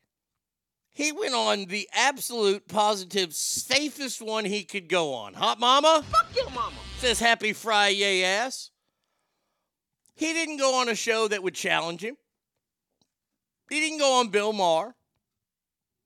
[0.90, 5.32] he went on the absolute positive safest one he could go on.
[5.32, 6.04] Hot Mama?
[6.10, 6.76] Fuck your mama.
[6.98, 8.72] Says Happy Friday ass.
[10.14, 12.18] He didn't go on a show that would challenge him.
[13.68, 14.94] He didn't go on Bill Maher.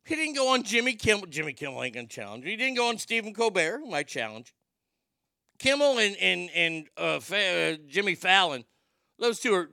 [0.05, 1.27] He didn't go on Jimmy Kimmel.
[1.27, 2.45] Jimmy Kimmel ain't gonna challenge.
[2.45, 4.55] He didn't go on Stephen Colbert, who might challenge.
[5.59, 8.65] Kimmel and and and uh, Fa- uh, Jimmy Fallon,
[9.19, 9.71] those two are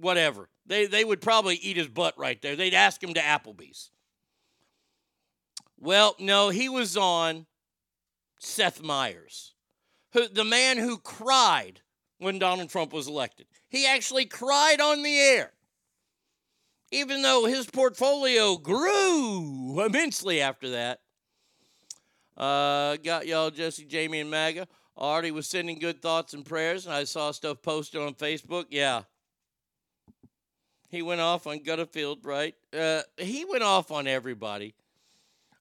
[0.00, 0.48] whatever.
[0.66, 2.56] They they would probably eat his butt right there.
[2.56, 3.90] They'd ask him to Applebee's.
[5.78, 7.46] Well, no, he was on
[8.38, 9.54] Seth Meyers,
[10.12, 11.80] who, the man who cried
[12.18, 13.46] when Donald Trump was elected.
[13.68, 15.52] He actually cried on the air,
[16.90, 21.00] even though his portfolio grew immensely after that.
[22.36, 24.66] Uh, got y'all, Jesse, Jamie, and MAGA.
[24.96, 28.66] Artie was sending good thoughts and prayers, and I saw stuff posted on Facebook.
[28.70, 29.02] Yeah.
[30.88, 32.54] He went off on Gutterfield, right?
[32.76, 34.74] Uh, he went off on everybody.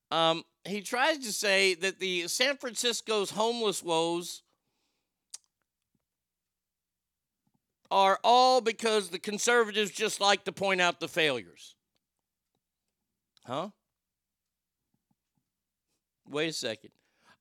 [0.09, 4.41] Um, he tries to say that the San Francisco's homeless woes
[7.91, 11.75] are all because the conservatives just like to point out the failures.
[13.45, 13.69] Huh?
[16.27, 16.91] Wait a second.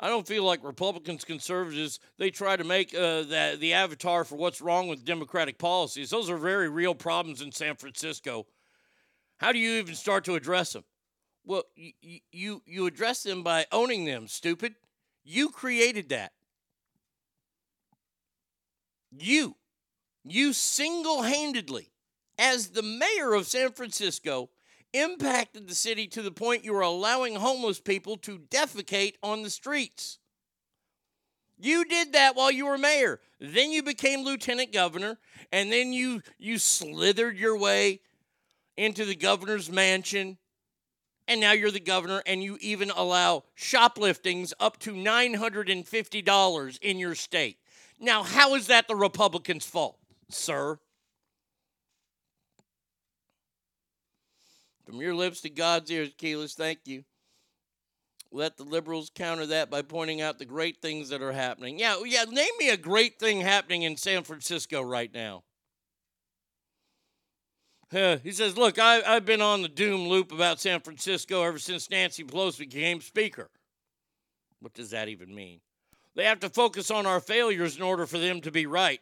[0.00, 4.36] I don't feel like Republicans, conservatives, they try to make uh, the, the avatar for
[4.36, 6.08] what's wrong with Democratic policies.
[6.08, 8.46] Those are very real problems in San Francisco.
[9.38, 10.84] How do you even start to address them?
[11.44, 14.74] Well, you, you, you address them by owning them, stupid.
[15.24, 16.32] You created that.
[19.10, 19.56] You,
[20.24, 21.90] you single handedly,
[22.38, 24.50] as the mayor of San Francisco,
[24.92, 29.50] impacted the city to the point you were allowing homeless people to defecate on the
[29.50, 30.18] streets.
[31.58, 33.20] You did that while you were mayor.
[33.40, 35.18] Then you became lieutenant governor,
[35.52, 38.00] and then you you slithered your way
[38.76, 40.38] into the governor's mansion.
[41.26, 47.14] And now you're the governor, and you even allow shopliftings up to $950 in your
[47.14, 47.58] state.
[48.00, 49.98] Now, how is that the Republicans' fault,
[50.30, 50.78] sir?
[54.84, 57.04] From your lips to God's ears, Keyless, thank you.
[58.30, 61.78] Let the liberals counter that by pointing out the great things that are happening.
[61.78, 65.44] Yeah, yeah, name me a great thing happening in San Francisco right now.
[67.92, 71.58] Uh, he says, Look, I, I've been on the doom loop about San Francisco ever
[71.58, 73.48] since Nancy Pelosi became Speaker.
[74.60, 75.60] What does that even mean?
[76.14, 79.00] They have to focus on our failures in order for them to be right.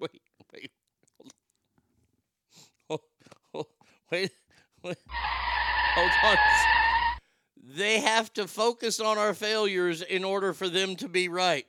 [0.00, 0.22] Wait,
[0.52, 0.70] wait.
[2.88, 3.00] Hold,
[3.52, 3.66] hold,
[4.10, 4.30] wait,
[4.82, 4.96] wait.
[5.94, 6.36] Hold on.
[7.76, 11.66] They have to focus on our failures in order for them to be right.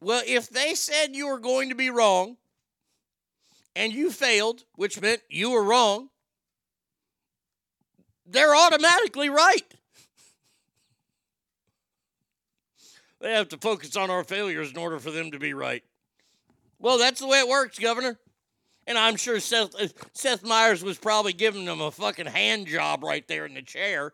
[0.00, 2.36] Well, if they said you were going to be wrong
[3.76, 6.08] and you failed, which meant you were wrong,
[8.26, 9.74] they're automatically right.
[13.20, 15.84] They have to focus on our failures in order for them to be right.
[16.80, 18.18] Well, that's the way it works, Governor.
[18.86, 23.04] And I'm sure Seth, uh, Seth Meyers was probably giving them a fucking hand job
[23.04, 24.12] right there in the chair.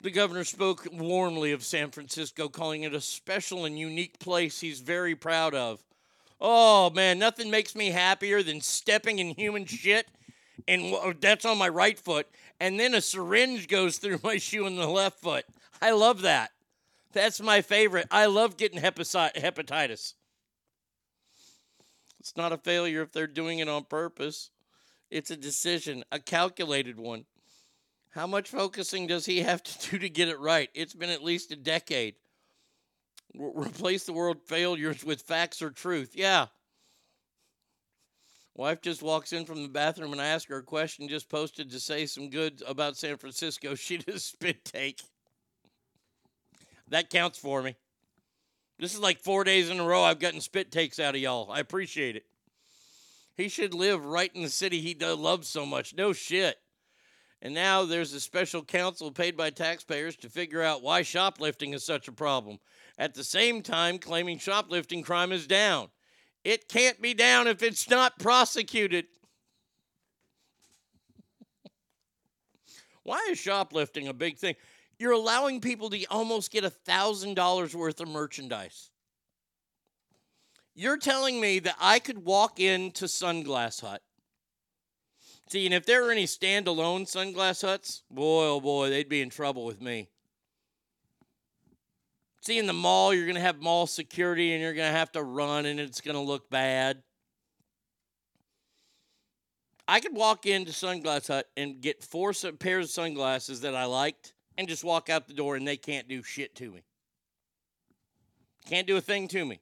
[0.00, 4.80] The governor spoke warmly of San Francisco, calling it a special and unique place he's
[4.80, 5.82] very proud of.
[6.40, 10.06] Oh man, nothing makes me happier than stepping in human shit,
[10.68, 12.26] and that's on my right foot,
[12.60, 15.46] and then a syringe goes through my shoe in the left foot.
[15.80, 16.50] I love that.
[17.14, 18.08] That's my favorite.
[18.10, 20.14] I love getting hepatitis.
[22.24, 24.48] It's not a failure if they're doing it on purpose.
[25.10, 27.26] It's a decision, a calculated one.
[28.12, 30.70] How much focusing does he have to do to get it right?
[30.72, 32.14] It's been at least a decade.
[33.34, 36.12] Re- replace the word failures with facts or truth.
[36.14, 36.46] Yeah.
[38.54, 41.70] Wife just walks in from the bathroom and I ask her a question, just posted
[41.72, 43.74] to say some good about San Francisco.
[43.74, 45.02] She just spit take.
[46.88, 47.76] That counts for me.
[48.78, 51.50] This is like four days in a row I've gotten spit takes out of y'all.
[51.50, 52.26] I appreciate it.
[53.36, 55.94] He should live right in the city he loves so much.
[55.94, 56.56] No shit.
[57.42, 61.84] And now there's a special counsel paid by taxpayers to figure out why shoplifting is
[61.84, 62.58] such a problem.
[62.98, 65.88] At the same time, claiming shoplifting crime is down.
[66.44, 69.06] It can't be down if it's not prosecuted.
[73.02, 74.54] Why is shoplifting a big thing?
[74.98, 78.90] You're allowing people to almost get a $1,000 worth of merchandise.
[80.74, 84.02] You're telling me that I could walk into Sunglass Hut.
[85.48, 89.30] See, and if there were any standalone Sunglass Huts, boy, oh boy, they'd be in
[89.30, 90.08] trouble with me.
[92.40, 95.12] See, in the mall, you're going to have mall security and you're going to have
[95.12, 97.02] to run and it's going to look bad.
[99.86, 104.33] I could walk into Sunglass Hut and get four pairs of sunglasses that I liked
[104.56, 106.82] and just walk out the door and they can't do shit to me.
[108.66, 109.60] Can't do a thing to me.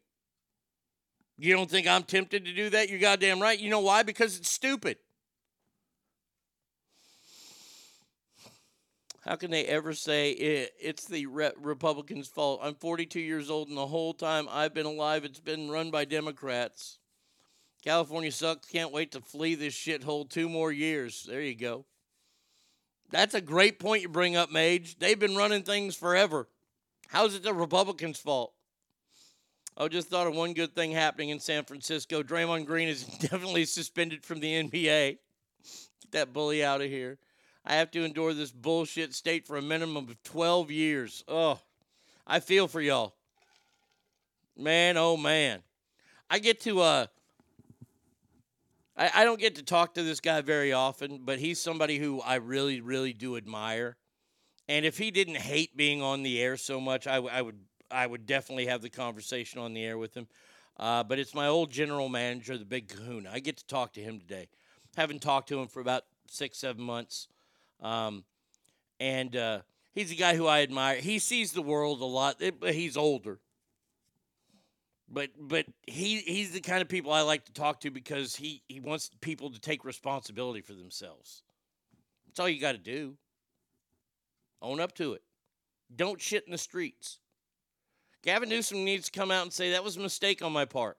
[1.39, 2.89] You don't think I'm tempted to do that?
[2.89, 3.59] You're goddamn right.
[3.59, 4.03] You know why?
[4.03, 4.99] Because it's stupid.
[9.23, 12.61] How can they ever say it, it's the re- Republicans' fault?
[12.63, 16.05] I'm 42 years old, and the whole time I've been alive, it's been run by
[16.05, 16.99] Democrats.
[17.85, 18.69] California sucks.
[18.69, 21.25] Can't wait to flee this shithole two more years.
[21.29, 21.87] There you go.
[23.13, 24.99] That's a great point you bring up, Mage.
[24.99, 26.49] They've been running things forever.
[27.09, 28.55] How's it the Republicans' fault?
[29.77, 32.23] I just thought of one good thing happening in San Francisco.
[32.23, 35.19] Draymond Green is definitely suspended from the NBA.
[36.01, 37.19] Get that bully out of here.
[37.67, 41.23] I have to endure this bullshit state for a minimum of 12 years.
[41.29, 41.61] Oh,
[42.27, 43.15] I feel for y'all.
[44.57, 45.61] Man, oh man.
[46.31, 47.07] I get to, uh,
[48.97, 52.21] I, I don't get to talk to this guy very often, but he's somebody who
[52.21, 53.97] I really, really do admire.
[54.69, 57.59] And if he didn't hate being on the air so much, I, would
[57.91, 60.27] I would definitely have the conversation on the air with him.
[60.79, 63.31] Uh, but it's my old general manager, the Big Kahuna.
[63.33, 64.49] I get to talk to him today.
[64.97, 67.29] Haven't talked to him for about six, seven months.
[67.81, 68.25] Um,
[69.01, 69.61] and uh,
[69.93, 70.97] he's a guy who I admire.
[70.97, 73.41] He sees the world a lot, eh, but he's older.
[75.13, 78.63] But but he he's the kind of people I like to talk to because he,
[78.67, 81.43] he wants people to take responsibility for themselves.
[82.27, 83.17] That's all you got to do.
[84.63, 85.23] Own up to it.
[85.95, 87.19] Don't shit in the streets.
[88.25, 90.97] Gavin Newsom needs to come out and say that was a mistake on my part.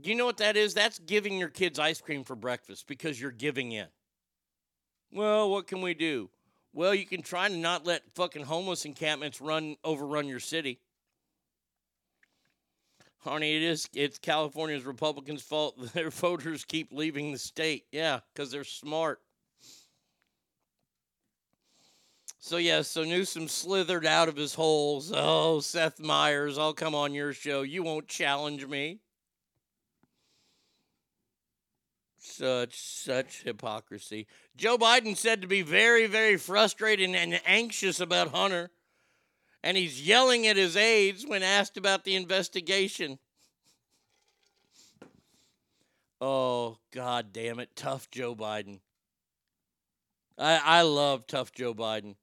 [0.00, 0.74] Do you know what that is?
[0.74, 3.86] That's giving your kids ice cream for breakfast because you're giving in.
[5.12, 6.30] Well, what can we do?
[6.72, 10.80] Well, you can try to not let fucking homeless encampments run overrun your city.
[13.20, 17.84] Honey, it is it's California's Republicans' fault their voters keep leaving the state.
[17.92, 19.20] Yeah, because they're smart.
[22.38, 25.12] So yeah, so Newsom slithered out of his holes.
[25.14, 27.60] Oh, Seth Meyers, I'll come on your show.
[27.60, 29.00] You won't challenge me.
[32.16, 34.26] Such such hypocrisy.
[34.56, 38.70] Joe Biden said to be very very frustrated and anxious about Hunter,
[39.62, 43.18] and he's yelling at his aides when asked about the investigation.
[46.20, 48.80] Oh God damn it, tough Joe Biden.
[50.38, 52.16] I I love tough Joe Biden.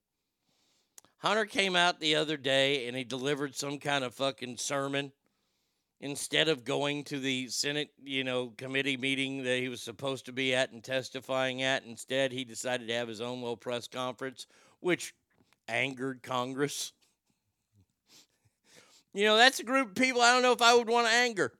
[1.20, 5.12] Hunter came out the other day and he delivered some kind of fucking sermon
[6.00, 10.32] instead of going to the Senate, you know, committee meeting that he was supposed to
[10.32, 11.86] be at and testifying at.
[11.86, 14.46] Instead, he decided to have his own little press conference,
[14.80, 15.16] which
[15.68, 16.94] angered Congress.
[19.18, 21.12] You know, that's a group of people I don't know if I would want to
[21.12, 21.52] anger.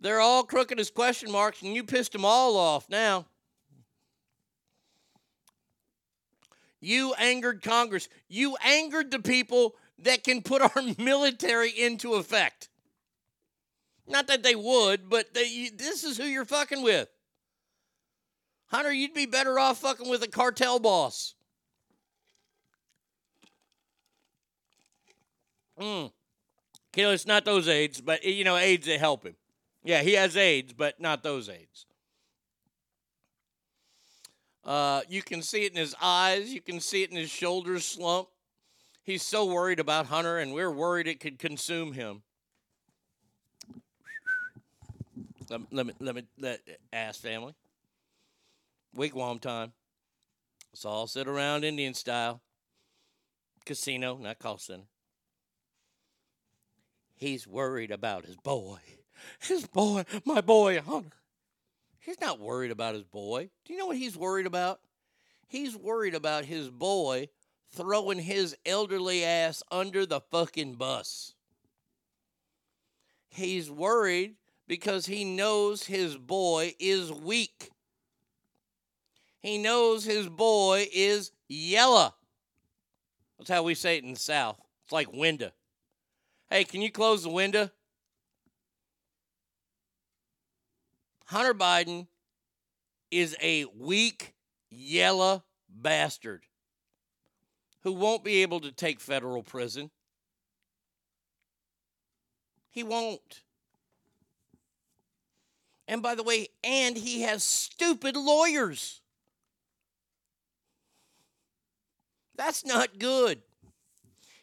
[0.00, 3.26] They're all crooked as question marks, and you pissed them all off now.
[6.80, 8.08] You angered Congress.
[8.28, 12.70] You angered the people that can put our military into effect.
[14.08, 17.08] Not that they would, but they, this is who you're fucking with.
[18.66, 21.36] Hunter, you'd be better off fucking with a cartel boss.
[25.80, 26.10] Mm.
[27.06, 29.36] It's not those AIDS, but you know, AIDS that help him.
[29.84, 31.86] Yeah, he has AIDS, but not those AIDS.
[34.64, 36.52] Uh, you can see it in his eyes.
[36.52, 38.28] You can see it in his shoulders slump.
[39.02, 42.22] He's so worried about Hunter, and we're worried it could consume him.
[45.48, 46.60] Let, let me let me let
[46.92, 47.54] ass family.
[48.94, 49.72] Wigwam time.
[50.72, 52.42] Let's all sit around Indian style.
[53.64, 54.84] Casino, not call center.
[57.18, 58.78] He's worried about his boy.
[59.40, 61.16] His boy, my boy Hunter.
[61.98, 63.50] He's not worried about his boy.
[63.64, 64.80] Do you know what he's worried about?
[65.48, 67.28] He's worried about his boy
[67.72, 71.34] throwing his elderly ass under the fucking bus.
[73.28, 74.36] He's worried
[74.68, 77.70] because he knows his boy is weak.
[79.40, 82.14] He knows his boy is yellow.
[83.38, 84.60] That's how we say it in the South.
[84.84, 85.50] It's like window.
[86.50, 87.70] Hey, can you close the window?
[91.26, 92.06] Hunter Biden
[93.10, 94.34] is a weak,
[94.70, 96.44] yellow bastard
[97.82, 99.90] who won't be able to take federal prison.
[102.70, 103.42] He won't.
[105.86, 109.00] And by the way, and he has stupid lawyers.
[112.36, 113.42] That's not good.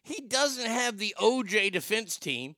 [0.06, 2.56] He doesn't have the OJ defense team.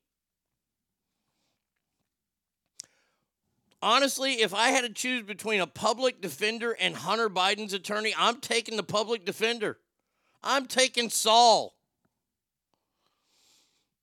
[3.81, 8.41] Honestly, if I had to choose between a public defender and Hunter Biden's attorney, I'm
[8.41, 9.77] taking the public defender.
[10.43, 11.73] I'm taking Saul.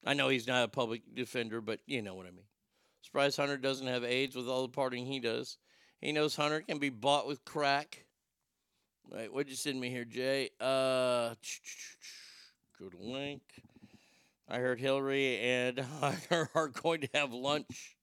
[0.07, 2.47] I know he's not a public defender, but you know what I mean.
[3.03, 5.59] Surprise Hunter doesn't have AIDS with all the partying he does.
[6.01, 8.07] He knows Hunter can be bought with crack.
[9.11, 10.49] Wait, what'd you send me here, Jay?
[10.59, 11.35] Uh,
[12.93, 13.43] link.
[14.49, 17.97] I heard Hillary and Hunter are going to have lunch.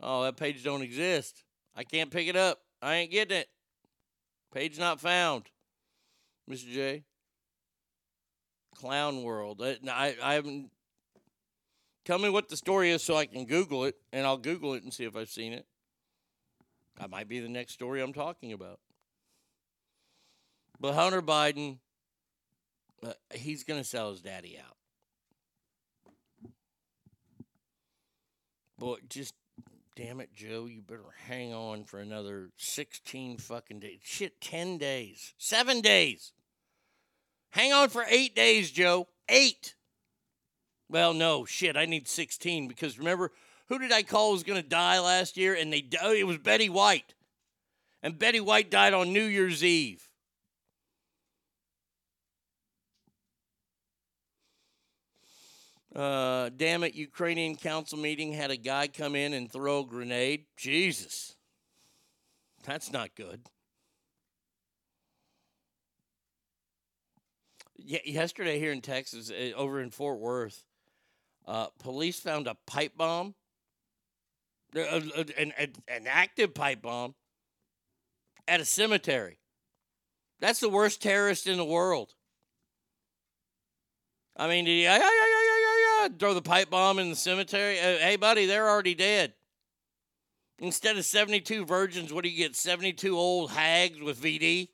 [0.00, 1.44] Oh, that page don't exist.
[1.74, 2.60] I can't pick it up.
[2.80, 3.48] I ain't getting it.
[4.52, 5.44] Page not found.
[6.50, 6.72] Mr.
[6.72, 7.04] J.
[8.74, 9.60] Clown World.
[9.60, 10.70] Uh, I, I, I haven't.
[12.04, 14.82] Tell me what the story is so I can Google it, and I'll Google it
[14.82, 15.66] and see if I've seen it.
[16.98, 18.80] That might be the next story I'm talking about.
[20.80, 21.78] But Hunter Biden,
[23.04, 24.76] uh, he's going to sell his daddy out.
[28.78, 29.34] Boy, just
[29.94, 34.00] damn it, Joe, you better hang on for another 16 fucking days.
[34.02, 35.34] Shit, 10 days.
[35.38, 36.32] Seven days.
[37.50, 39.06] Hang on for eight days, Joe.
[39.28, 39.74] Eight.
[40.88, 43.32] Well, no, shit, I need 16 because remember,
[43.68, 45.54] who did I call was going to die last year?
[45.54, 47.14] And they, oh, it was Betty White.
[48.02, 50.08] And Betty White died on New Year's Eve.
[55.94, 60.46] Uh, damn it, Ukrainian council meeting had a guy come in and throw a grenade.
[60.56, 61.36] Jesus.
[62.64, 63.42] That's not good.
[67.76, 70.64] Yesterday here in Texas, uh, over in Fort Worth,
[71.46, 73.34] uh, police found a pipe bomb,
[74.76, 77.14] uh, uh, an, an, an active pipe bomb,
[78.46, 79.40] at a cemetery.
[80.40, 82.14] That's the worst terrorist in the world.
[84.36, 84.64] I mean,
[86.02, 86.08] yeah.
[86.18, 87.78] Throw the pipe bomb in the cemetery.
[87.78, 89.34] Uh, hey, buddy, they're already dead.
[90.58, 92.54] Instead of 72 virgins, what do you get?
[92.54, 94.68] 72 old hags with VD?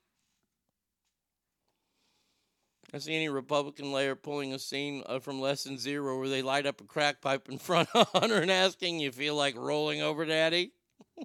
[2.92, 6.66] I see any Republican layer pulling a scene uh, from Lesson Zero where they light
[6.66, 10.24] up a crack pipe in front of Hunter and asking, You feel like rolling over,
[10.24, 10.72] Daddy?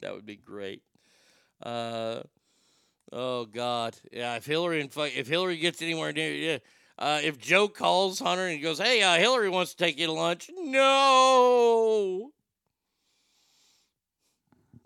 [0.00, 0.82] that would be great.
[1.62, 2.22] Uh,
[3.12, 3.96] oh, God.
[4.10, 6.58] Yeah, if Hillary, and if Hillary gets anywhere near, yeah.
[6.98, 10.06] Uh, if Joe calls Hunter and he goes, Hey, uh, Hillary wants to take you
[10.06, 10.50] to lunch.
[10.56, 12.30] No.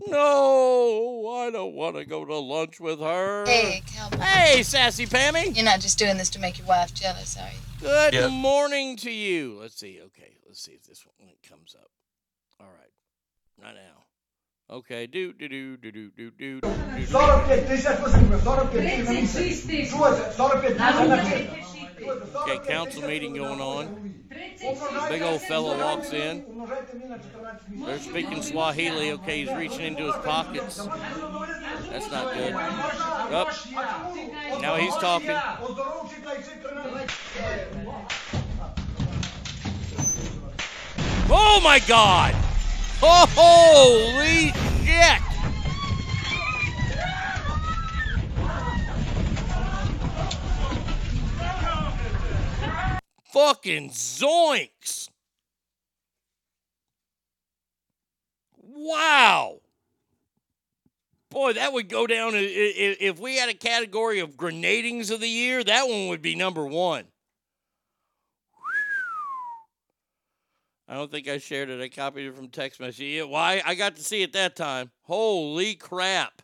[0.09, 3.45] No, I don't want to go to lunch with her.
[3.47, 4.18] Hey, Cowboy.
[4.18, 5.55] Hey, sassy Pammy.
[5.57, 7.59] You're not just doing this to make your wife jealous, are you?
[7.81, 8.31] Good Yep.
[8.31, 9.59] morning to you.
[9.61, 10.01] Let's see.
[10.01, 11.91] Okay, let's see if this one comes up.
[12.61, 12.93] All right,
[13.61, 14.06] not now.
[14.69, 16.61] Okay, do do do do do do do.
[22.35, 24.25] Okay, council meeting going on.
[25.09, 26.45] Big old fellow walks in.
[27.77, 29.12] They're speaking Swahili.
[29.12, 30.85] Okay, he's reaching into his pockets.
[31.89, 32.53] That's not good.
[32.53, 33.55] Up.
[34.61, 35.39] Now he's talking.
[41.31, 42.46] Oh my God!
[43.03, 44.53] Oh, holy
[44.85, 45.23] shit!
[53.33, 55.11] Fucking zoinks!
[58.57, 59.61] Wow!
[61.31, 65.63] Boy, that would go down if we had a category of grenadings of the year.
[65.63, 67.05] That one would be number one.
[70.89, 71.80] I don't think I shared it.
[71.80, 73.24] I copied it from text message.
[73.26, 73.61] Why?
[73.64, 74.91] I got to see it that time.
[75.03, 76.43] Holy crap!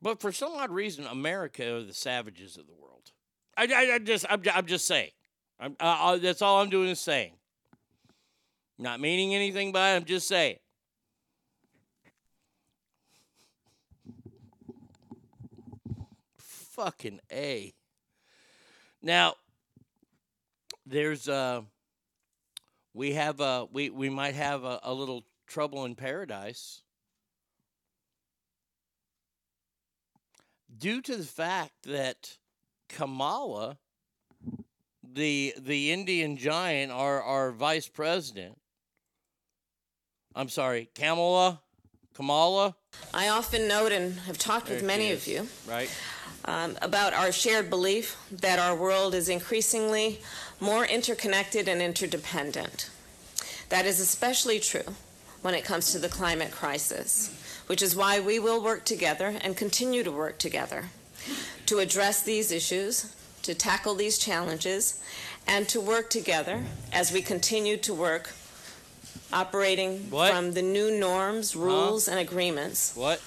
[0.00, 3.12] But for some odd reason, America are the savages of the world.
[3.56, 5.10] I, I, I just, I'm, I'm just saying.
[5.60, 7.32] I'm, uh, uh, that's all I'm doing is saying.
[8.78, 9.96] Not meaning anything by it.
[9.96, 10.56] I'm just saying.
[16.36, 17.72] Fucking a.
[19.02, 19.34] Now,
[20.86, 21.62] there's uh,
[22.94, 26.82] we have uh, we we might have a, a little trouble in paradise
[30.78, 32.38] due to the fact that
[32.88, 33.78] Kamala,
[35.02, 38.58] the the Indian giant, our our vice president.
[40.34, 41.60] I'm sorry, Kamala,
[42.14, 42.76] Kamala.
[43.12, 45.90] I often note and have talked There with many is, of you Right.
[46.44, 50.20] Um, about our shared belief that our world is increasingly
[50.60, 52.90] more interconnected and interdependent.
[53.68, 54.94] That is especially true
[55.42, 57.30] when it comes to the climate crisis.
[57.68, 60.86] which is why we will work together and continue to work together
[61.64, 65.00] to address these issues, to tackle these challenges,
[65.46, 68.30] and to work together as we continue to work
[69.32, 70.32] operating What?
[70.32, 73.22] from the new norms, rules, and agreements What?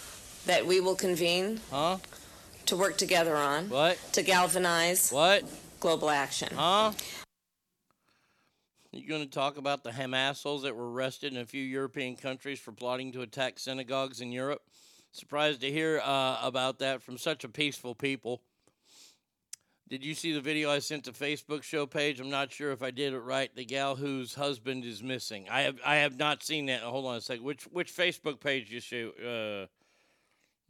[0.46, 1.98] that we will convene Huh?
[2.68, 3.98] To work together on What?
[4.14, 5.44] to galvanize What?
[5.80, 6.50] global action.
[6.56, 6.94] Huh?
[8.92, 12.60] You going to talk about the Hamassholes that were arrested in a few European countries
[12.60, 14.62] for plotting to attack synagogues in Europe?
[15.12, 18.42] Surprised to hear uh, about that from such a peaceful people.
[19.88, 22.20] Did you see the video I sent to Facebook show page?
[22.20, 23.54] I'm not sure if I did it right.
[23.54, 25.48] The gal whose husband is missing.
[25.50, 26.82] I have I have not seen that.
[26.82, 27.44] Hold on a second.
[27.44, 29.12] Which which Facebook page you show?
[29.22, 29.68] Uh,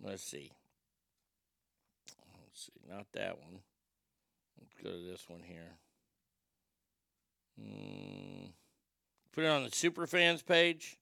[0.05, 0.51] let's see.
[2.65, 2.89] See.
[2.89, 3.59] Not that one.
[4.59, 5.77] Let's go to this one here.
[7.61, 8.49] Mm,
[9.31, 10.97] put it on the Superfans page,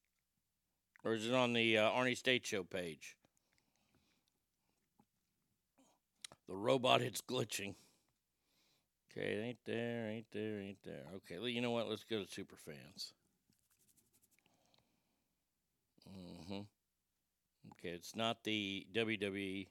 [1.04, 3.16] or is it on the uh, Arnie State Show page?
[6.48, 7.76] The robot hits glitching.
[9.12, 11.06] Okay, it ain't there, ain't there, ain't there.
[11.16, 11.90] Okay, well, you know what?
[11.90, 13.14] Let's go to Superfans.
[16.10, 16.62] Mm-hmm.
[17.72, 19.68] Okay, it's not the WWE.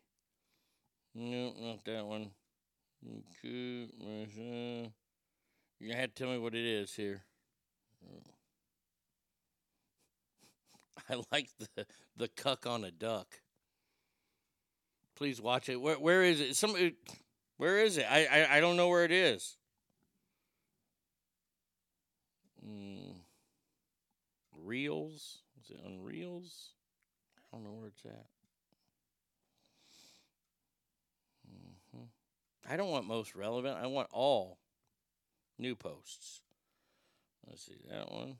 [1.14, 2.30] No, not that one.
[3.42, 3.88] You're
[5.80, 7.24] gonna have to tell me what it is here.
[11.10, 11.86] I like the
[12.16, 13.40] the cuck on a duck.
[15.14, 15.80] Please watch it.
[15.80, 16.56] Where where is it?
[16.56, 16.74] Some
[17.56, 18.06] where is it?
[18.10, 19.56] I I, I don't know where it is.
[22.64, 23.16] Mm,
[24.56, 25.42] Reels?
[25.60, 26.70] Is it on Reels?
[27.52, 28.31] I don't know where it's at.
[32.68, 33.76] I don't want most relevant.
[33.80, 34.58] I want all
[35.58, 36.42] new posts.
[37.46, 38.36] Let's see that one.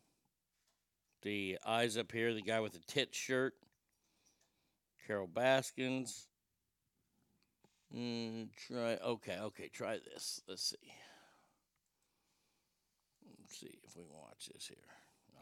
[1.23, 3.55] The eyes up here, the guy with the tit shirt.
[5.07, 6.27] Carol Baskins.
[7.97, 10.41] Mm, try okay, okay, try this.
[10.49, 10.93] Let's see.
[13.39, 14.79] Let's see if we can watch this here.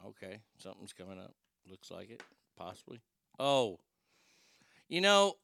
[0.07, 1.35] Okay, something's coming up.
[1.69, 2.23] Looks like it,
[2.57, 3.01] possibly.
[3.39, 3.79] Oh,
[4.89, 5.35] you know,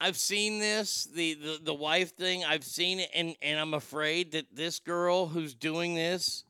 [0.00, 2.44] I've seen this the, the the wife thing.
[2.44, 6.44] I've seen it, and and I'm afraid that this girl who's doing this,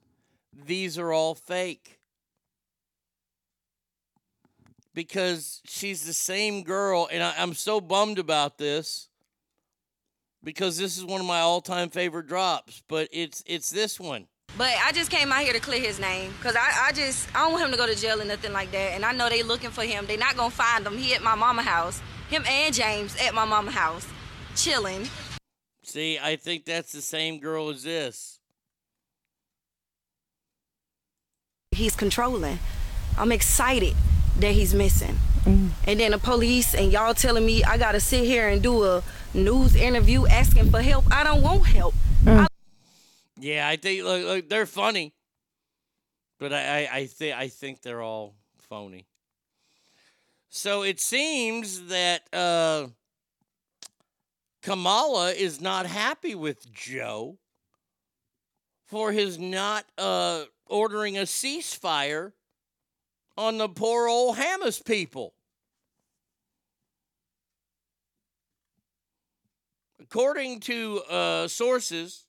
[0.67, 1.99] these are all fake.
[4.95, 9.09] Because she's the same girl, and I, I'm so bummed about this.
[10.45, 14.27] Because this is one of my all-time favorite drops, but it's it's this one.
[14.57, 17.41] But I just came out here to clear his name because I, I just I
[17.43, 18.93] don't want him to go to jail or nothing like that.
[18.95, 20.07] And I know they looking for him.
[20.07, 20.97] They're not gonna find him.
[20.97, 22.01] He at my mama house.
[22.29, 24.07] Him and James at my mama house,
[24.55, 25.09] chilling.
[25.83, 28.39] See, I think that's the same girl as this.
[31.73, 32.59] He's controlling.
[33.17, 33.95] I'm excited
[34.41, 35.19] that he's missing.
[35.87, 39.03] And then the police and y'all telling me I gotta sit here and do a
[39.33, 41.07] news interview asking for help.
[41.11, 41.95] I don't want help.
[42.23, 42.47] Mm.
[43.39, 45.15] Yeah, I think look, look, they're funny,
[46.39, 49.07] but I, I, I think I think they're all phony.
[50.51, 52.89] So it seems that uh,
[54.63, 57.39] Kamala is not happy with Joe
[58.87, 62.33] for his not uh, ordering a ceasefire
[63.37, 65.35] on the poor old Hamas people.
[70.01, 72.28] According to uh, sources,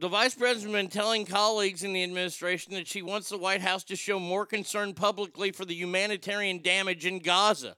[0.00, 3.60] the vice president has been telling colleagues in the administration that she wants the White
[3.60, 7.76] House to show more concern publicly for the humanitarian damage in Gaza.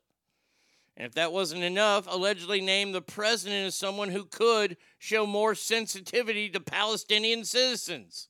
[0.96, 5.56] And if that wasn't enough, allegedly named the president as someone who could show more
[5.56, 8.28] sensitivity to Palestinian citizens.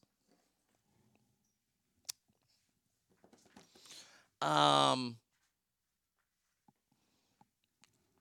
[4.40, 5.16] Um,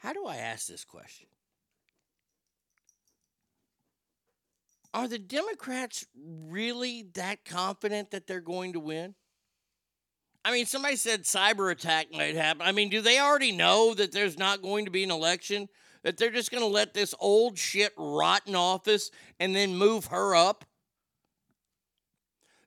[0.00, 1.28] How do I ask this question?
[4.92, 9.14] Are the Democrats really that confident that they're going to win?
[10.42, 12.62] I mean, somebody said cyber attack might happen.
[12.62, 15.68] I mean, do they already know that there's not going to be an election?
[16.02, 20.06] That they're just going to let this old shit rot in office and then move
[20.06, 20.64] her up?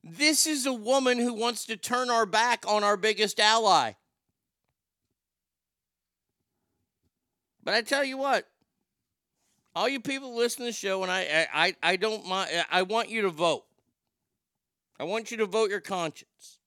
[0.03, 3.93] This is a woman who wants to turn our back on our biggest ally.
[7.64, 8.47] But I tell you what,
[9.76, 12.51] all you people listen to the show, and I, I, I don't mind.
[12.70, 13.64] I want you to vote.
[14.99, 16.59] I want you to vote your conscience.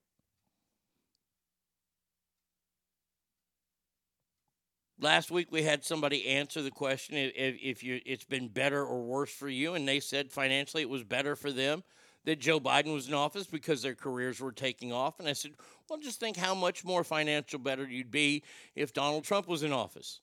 [4.99, 9.03] Last week we had somebody answer the question if, if you it's been better or
[9.03, 11.84] worse for you, and they said financially it was better for them
[12.24, 15.20] that Joe Biden was in office because their careers were taking off.
[15.20, 15.53] And I said,
[15.88, 18.42] well, just think how much more financial better you'd be
[18.74, 20.20] if Donald Trump was in office.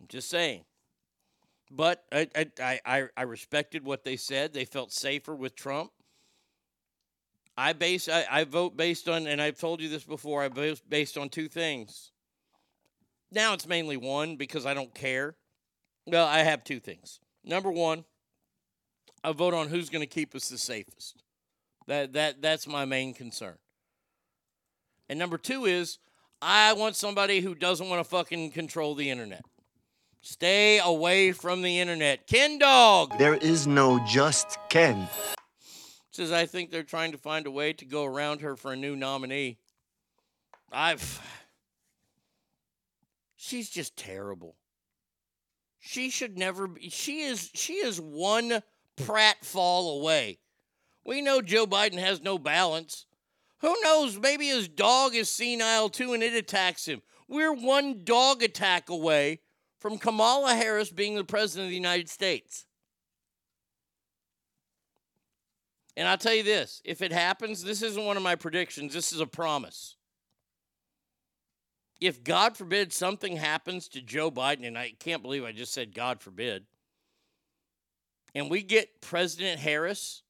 [0.00, 0.64] I'm just saying.
[1.70, 2.28] But I,
[2.60, 4.54] I, I, I respected what they said.
[4.54, 5.90] They felt safer with Trump.
[7.56, 10.42] I base I, I vote based on, and I've told you this before.
[10.42, 12.12] I vote based on two things.
[13.32, 15.36] Now it's mainly one because I don't care.
[16.06, 17.20] Well, I have two things.
[17.44, 18.04] Number one,
[19.24, 21.22] I vote on who's going to keep us the safest.
[21.86, 23.56] That that that's my main concern.
[25.08, 25.98] And number two is
[26.40, 29.44] I want somebody who doesn't want to fucking control the internet.
[30.20, 32.26] Stay away from the internet.
[32.26, 33.16] Ken Dog.
[33.18, 35.08] There is no just Ken.
[36.10, 38.76] Says I think they're trying to find a way to go around her for a
[38.76, 39.58] new nominee.
[40.72, 41.20] I've
[43.36, 44.56] She's just terrible.
[45.78, 48.62] She should never be she is she is one
[48.96, 50.40] pratfall away.
[51.04, 53.06] We know Joe Biden has no balance.
[53.60, 54.18] Who knows?
[54.18, 57.02] Maybe his dog is senile too and it attacks him.
[57.28, 59.40] We're one dog attack away
[59.78, 62.66] from Kamala Harris being the president of the United States.
[65.96, 69.12] And I'll tell you this if it happens, this isn't one of my predictions, this
[69.12, 69.96] is a promise.
[72.00, 75.92] If God forbid something happens to Joe Biden, and I can't believe I just said
[75.92, 76.64] God forbid,
[78.34, 80.22] and we get President Harris,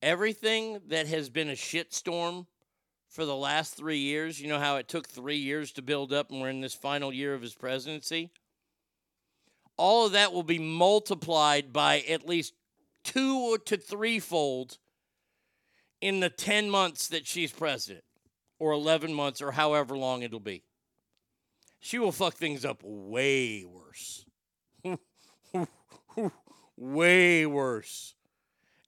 [0.00, 2.46] everything that has been a shitstorm
[3.16, 6.30] for the last three years, you know how it took three years to build up
[6.30, 8.30] and we're in this final year of his presidency?
[9.78, 12.52] All of that will be multiplied by at least
[13.04, 14.76] two to threefold
[16.02, 18.04] in the 10 months that she's president,
[18.58, 20.62] or 11 months, or however long it'll be.
[21.80, 24.26] She will fuck things up way worse.
[26.76, 28.14] way worse.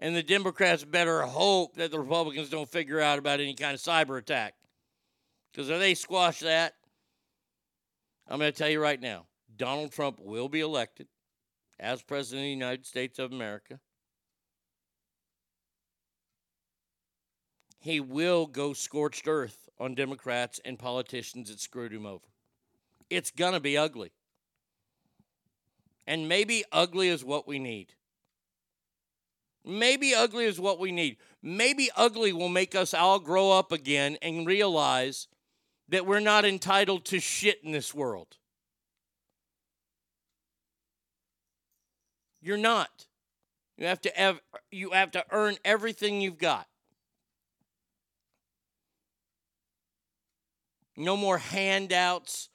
[0.01, 3.81] And the Democrats better hope that the Republicans don't figure out about any kind of
[3.81, 4.55] cyber attack.
[5.51, 6.75] Because if they squash that,
[8.29, 9.27] I'm going to tell you right now
[9.57, 11.09] Donald Trump will be elected
[11.81, 13.81] as President of the United States of America.
[17.81, 22.27] He will go scorched earth on Democrats and politicians that screwed him over.
[23.09, 24.13] It's going to be ugly.
[26.07, 27.95] And maybe ugly is what we need.
[29.69, 31.19] Maybe ugly is what we need.
[31.43, 35.29] Maybe ugly will make us all grow up again and realize
[35.91, 38.39] that we're not entitled to shit in this world.
[42.41, 43.07] You're not.
[43.77, 44.41] You have to have,
[44.71, 46.67] you have to earn everything you've got.
[50.97, 52.49] No more handouts.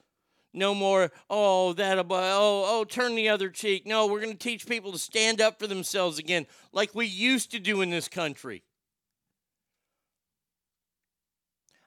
[0.54, 3.88] No more, oh, that, about oh, oh, turn the other cheek.
[3.88, 7.52] No, we're going to teach people to stand up for themselves again, like we used
[7.52, 8.64] to do in this country.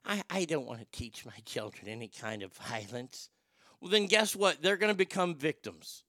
[0.05, 3.29] I, I don't want to teach my children any kind of violence.
[3.81, 4.63] Well, then guess what?
[4.63, 6.05] They're going to become victims.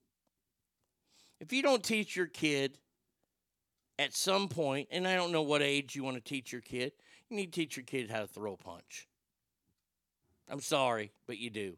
[1.39, 2.79] If you don't teach your kid
[3.99, 6.91] at some point, and I don't know what age you want to teach your kid,
[7.29, 9.07] you need to teach your kid how to throw a punch.
[10.49, 11.77] I'm sorry, but you do.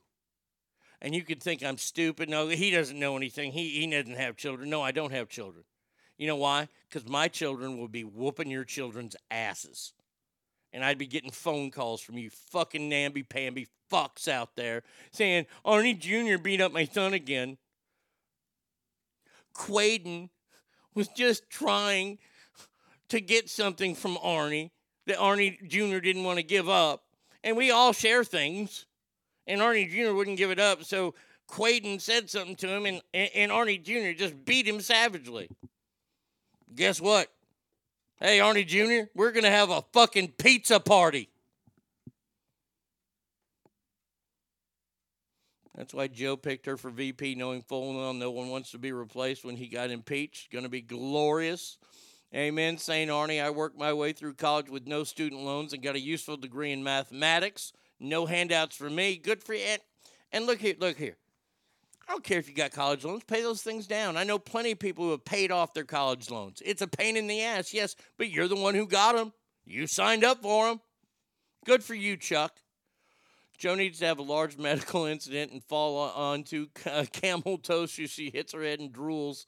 [1.01, 2.29] And you could think I'm stupid.
[2.29, 3.51] No, he doesn't know anything.
[3.51, 4.69] He, he doesn't have children.
[4.69, 5.63] No, I don't have children.
[6.17, 6.67] You know why?
[6.89, 9.93] Because my children will be whooping your children's asses.
[10.73, 15.45] And I'd be getting phone calls from you fucking namby pamby fucks out there saying,
[15.65, 16.37] Arnie Jr.
[16.41, 17.57] beat up my son again.
[19.55, 20.29] Quaden
[20.93, 22.19] was just trying
[23.07, 24.71] to get something from Arnie
[25.07, 25.99] that Arnie Jr.
[25.99, 27.03] didn't want to give up.
[27.43, 28.85] And we all share things
[29.49, 30.13] and Arnie Jr.
[30.13, 30.83] wouldn't give it up.
[30.83, 31.15] So
[31.49, 34.17] Quaden said something to him, and, and Arnie Jr.
[34.17, 35.49] just beat him savagely.
[36.73, 37.27] Guess what?
[38.21, 41.29] Hey, Arnie Jr., we're going to have a fucking pizza party.
[45.75, 48.91] That's why Joe picked her for VP, knowing full well no one wants to be
[48.91, 50.51] replaced when he got impeached.
[50.51, 51.77] Going to be glorious.
[52.35, 52.77] Amen.
[52.77, 53.09] St.
[53.09, 56.37] Arnie, I worked my way through college with no student loans and got a useful
[56.37, 57.73] degree in mathematics.
[57.99, 59.17] No handouts for me.
[59.17, 59.77] Good for you.
[60.31, 61.17] And, look here, look here.
[62.07, 64.17] I don't care if you got college loans, pay those things down.
[64.17, 66.59] I know plenty of people who have paid off their college loans.
[66.65, 69.31] It's a pain in the ass, yes, but you're the one who got them.
[69.63, 70.81] You signed up for them.
[71.65, 72.53] Good for you, Chuck.
[73.59, 78.05] Joe needs to have a large medical incident and fall onto uh, camel toe so
[78.05, 79.45] she hits her head and drools.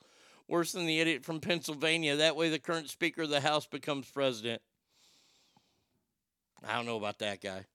[0.48, 2.18] Worse than the idiot from Pennsylvania.
[2.18, 4.62] That way, the current Speaker of the House becomes president.
[6.68, 7.66] I don't know about that guy.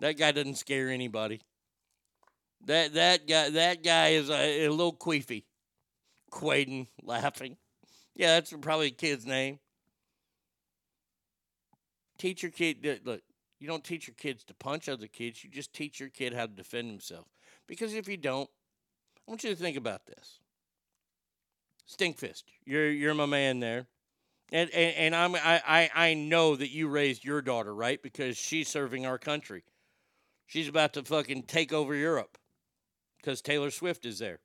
[0.00, 1.40] That guy doesn't scare anybody.
[2.64, 5.44] That that guy that guy is a, a little queefy.
[6.30, 7.56] Quaden laughing.
[8.14, 9.58] Yeah, that's probably a kid's name.
[12.18, 13.22] Teach your kid look,
[13.60, 16.46] you don't teach your kids to punch other kids, you just teach your kid how
[16.46, 17.26] to defend himself.
[17.66, 18.50] Because if you don't,
[19.26, 20.40] I want you to think about this.
[21.88, 23.86] Stinkfist, you're you're my man there.
[24.52, 28.02] And and, and I'm I I know that you raised your daughter, right?
[28.02, 29.64] Because she's serving our country.
[30.48, 32.38] She's about to fucking take over Europe
[33.18, 34.40] because Taylor Swift is there.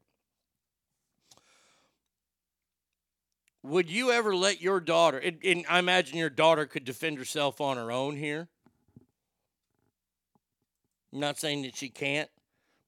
[3.63, 7.61] Would you ever let your daughter, and, and I imagine your daughter could defend herself
[7.61, 8.49] on her own here?
[11.13, 12.29] I'm not saying that she can't,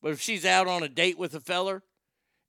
[0.01, 1.83] but if she's out on a date with a feller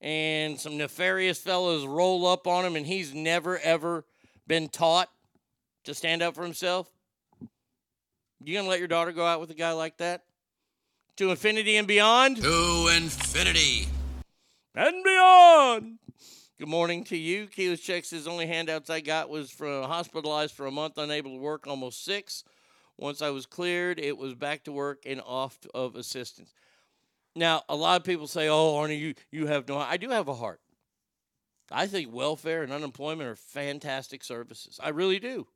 [0.00, 4.04] and some nefarious fellows roll up on him and he's never ever
[4.48, 5.10] been taught
[5.84, 6.90] to stand up for himself,
[8.42, 10.24] you gonna let your daughter go out with a guy like that?
[11.16, 12.36] To infinity and beyond?
[12.42, 13.88] To infinity.
[14.74, 15.98] and beyond.
[16.58, 17.46] Good morning to you.
[17.46, 18.10] Keyless Chuck's.
[18.10, 22.04] His only handouts I got was from hospitalized for a month, unable to work, almost
[22.04, 22.44] six.
[22.98, 26.52] Once I was cleared, it was back to work and off of assistance.
[27.34, 30.28] Now, a lot of people say, "Oh, Arnie, you you have no." I do have
[30.28, 30.60] a heart.
[31.70, 34.78] I think welfare and unemployment are fantastic services.
[34.82, 35.46] I really do.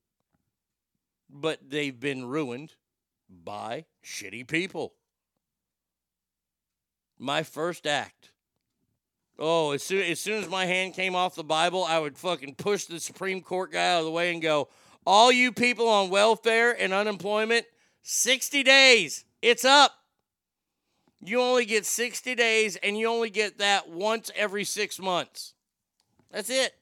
[1.29, 2.77] But they've been ruined
[3.29, 4.95] by shitty people.
[7.21, 8.31] My first act
[9.43, 12.57] Oh, as soon as soon as my hand came off the Bible, I would fucking
[12.57, 14.69] push the Supreme Court guy out of the way and go,
[15.07, 17.67] "All you people on welfare and unemployment,
[18.03, 19.25] 60 days.
[19.41, 20.05] It's up.
[21.23, 25.55] You only get 60 days and you only get that once every 6 months.
[26.31, 26.80] That's it."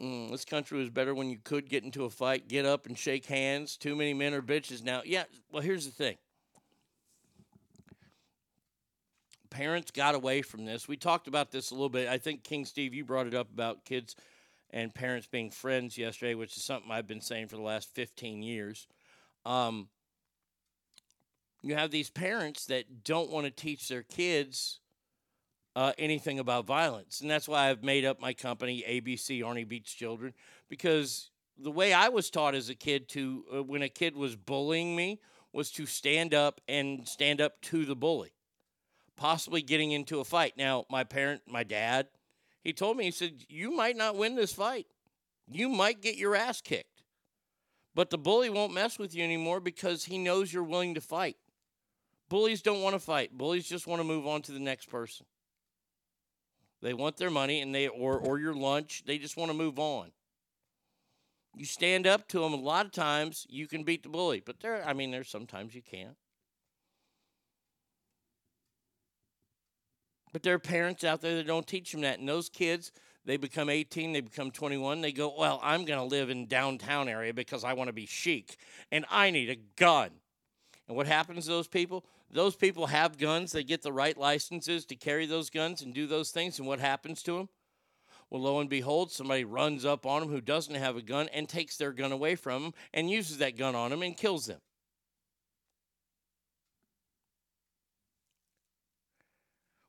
[0.00, 2.98] Mm, this country was better when you could get into a fight, get up and
[2.98, 3.76] shake hands.
[3.76, 5.02] Too many men are bitches now.
[5.04, 6.16] Yeah, well, here's the thing.
[9.56, 10.86] parents got away from this.
[10.86, 12.08] We talked about this a little bit.
[12.08, 14.14] I think King Steve, you brought it up about kids
[14.70, 18.42] and parents being friends yesterday, which is something I've been saying for the last 15
[18.42, 18.86] years.
[19.46, 19.88] Um,
[21.62, 24.80] you have these parents that don't want to teach their kids
[25.76, 27.20] uh, anything about violence.
[27.20, 30.34] And that's why I've made up my company, ABC Arnie Beats Children,
[30.68, 34.34] because the way I was taught as a kid to, uh, when a kid was
[34.34, 35.20] bullying me,
[35.52, 38.32] was to stand up and stand up to the bully
[39.16, 40.54] possibly getting into a fight.
[40.56, 42.08] Now, my parent, my dad,
[42.62, 44.86] he told me, he said, You might not win this fight.
[45.48, 47.02] You might get your ass kicked.
[47.94, 51.36] But the bully won't mess with you anymore because he knows you're willing to fight.
[52.28, 53.36] Bullies don't want to fight.
[53.36, 55.24] Bullies just want to move on to the next person.
[56.82, 59.02] They want their money and they or or your lunch.
[59.06, 60.10] They just want to move on.
[61.56, 64.42] You stand up to them a lot of times, you can beat the bully.
[64.44, 66.16] But there I mean there's sometimes you can't.
[70.36, 72.18] But there are parents out there that don't teach them that.
[72.18, 72.92] And those kids,
[73.24, 77.08] they become 18, they become 21, they go, Well, I'm going to live in downtown
[77.08, 78.58] area because I want to be chic
[78.92, 80.10] and I need a gun.
[80.88, 82.04] And what happens to those people?
[82.30, 86.06] Those people have guns, they get the right licenses to carry those guns and do
[86.06, 86.58] those things.
[86.58, 87.48] And what happens to them?
[88.30, 91.48] Well, lo and behold, somebody runs up on them who doesn't have a gun and
[91.48, 94.60] takes their gun away from them and uses that gun on them and kills them.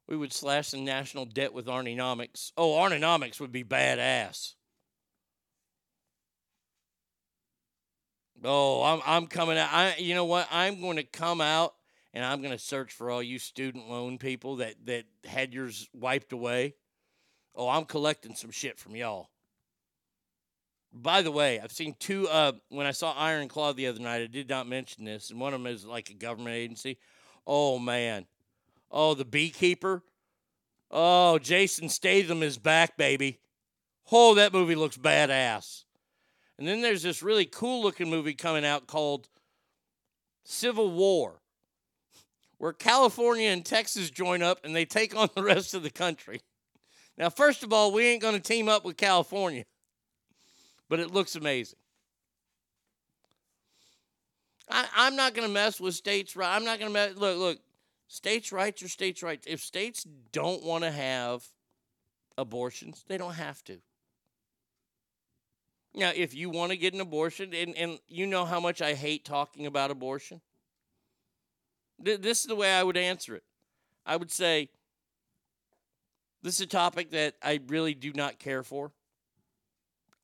[0.07, 2.51] we would slash the national debt with Arnienomics.
[2.57, 4.53] Oh, Arnienomics would be badass.
[8.43, 9.69] Oh, I'm I'm coming out.
[9.71, 10.47] I you know what?
[10.51, 11.73] I'm going to come out
[12.13, 15.87] and I'm going to search for all you student loan people that that had yours
[15.93, 16.75] wiped away.
[17.55, 19.29] Oh, I'm collecting some shit from y'all.
[20.93, 22.27] By the way, I've seen two.
[22.27, 25.39] Uh, when I saw Iron Claw the other night, I did not mention this, and
[25.39, 26.97] one of them is like a government agency.
[27.45, 28.25] Oh man,
[28.91, 30.03] Oh, the beekeeper.
[30.89, 33.39] Oh, Jason Statham is back, baby.
[34.11, 35.83] Oh, that movie looks badass.
[36.57, 39.27] And then there's this really cool looking movie coming out called
[40.43, 41.36] Civil War,
[42.57, 46.41] where California and Texas join up and they take on the rest of the country.
[47.17, 49.65] Now, first of all, we ain't going to team up with California,
[50.87, 51.79] but it looks amazing.
[54.69, 56.55] I, I'm not going to mess with states' rights.
[56.55, 57.15] I'm not going to mess.
[57.15, 57.59] Look, look.
[58.09, 59.45] States' rights are states' rights.
[59.47, 61.45] If states don't want to have
[62.37, 63.79] abortions, they don't have to.
[65.93, 68.93] Now, if you want to get an abortion, and, and you know how much I
[68.93, 70.41] hate talking about abortion,
[72.03, 73.43] th- this is the way I would answer it.
[74.05, 74.69] I would say,
[76.43, 78.91] this is a topic that I really do not care for.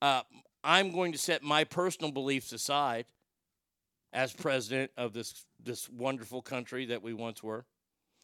[0.01, 0.21] Uh,
[0.63, 3.05] I'm going to set my personal beliefs aside.
[4.13, 7.65] as president of this this wonderful country that we once were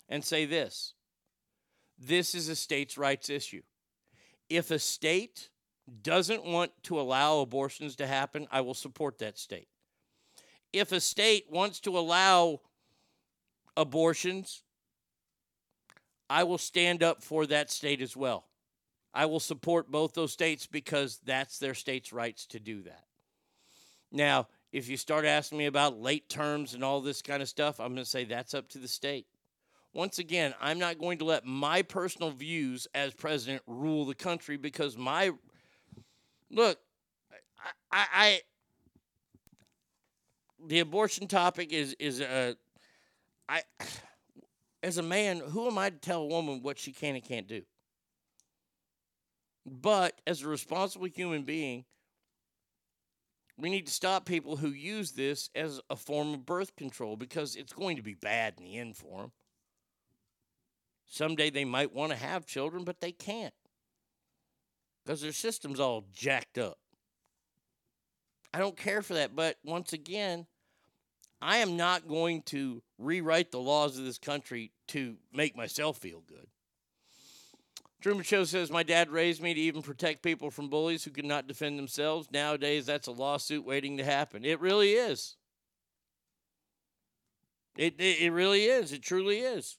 [0.08, 0.94] and say this.
[1.98, 3.62] This is a states' rights issue.
[4.50, 5.50] If a state
[6.04, 9.68] doesn't want to allow abortions to happen, I will support that state.
[10.72, 12.62] If a state wants to allow
[13.80, 14.62] abortions,
[16.30, 18.46] I will stand up for that state as well.
[19.14, 23.06] I will support both those states because that's their state's rights to do that.
[24.12, 27.80] Now, if you start asking me about late terms and all this kind of stuff,
[27.80, 29.26] I'm going to say that's up to the state.
[29.94, 34.58] Once again, I'm not going to let my personal views as president rule the country
[34.58, 35.32] because my
[36.52, 36.78] look,
[37.92, 38.42] I, I
[40.68, 42.56] the abortion topic is is a
[43.50, 43.64] I
[44.82, 47.48] as a man, who am I to tell a woman what she can and can't
[47.48, 47.64] do?
[49.66, 51.84] But as a responsible human being,
[53.58, 57.58] we need to stop people who use this as a form of birth control because
[57.58, 59.32] it's going to be bad in the end for them.
[61.06, 63.54] Someday they might want to have children, but they can't
[65.04, 66.78] because their system's all jacked up.
[68.54, 69.36] I don't care for that.
[69.36, 70.46] But once again,
[71.42, 76.22] I am not going to rewrite the laws of this country to make myself feel
[76.28, 76.48] good.
[78.02, 81.26] Truman Show says, My dad raised me to even protect people from bullies who could
[81.26, 82.30] not defend themselves.
[82.32, 84.46] Nowadays, that's a lawsuit waiting to happen.
[84.46, 85.36] It really is.
[87.78, 88.94] It, it, it really is.
[88.94, 89.78] It truly is.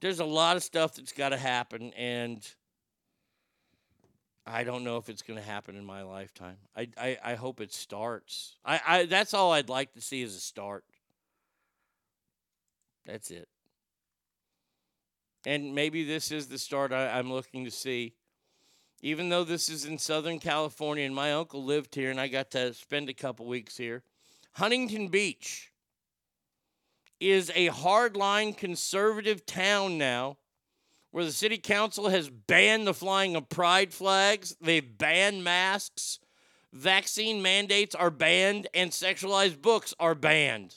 [0.00, 2.46] There's a lot of stuff that's got to happen, and
[4.46, 6.56] I don't know if it's going to happen in my lifetime.
[6.76, 8.56] I, I, I hope it starts.
[8.64, 10.84] I, I that's all I'd like to see is a start.
[13.06, 13.48] That's it.
[15.46, 18.14] And maybe this is the start I, I'm looking to see.
[19.00, 22.50] Even though this is in Southern California and my uncle lived here and I got
[22.52, 24.02] to spend a couple weeks here,
[24.52, 25.72] Huntington Beach
[27.20, 30.38] is a hardline conservative town now
[31.14, 36.18] where the city council has banned the flying of pride flags, they've banned masks,
[36.72, 40.74] vaccine mandates are banned, and sexualized books are banned.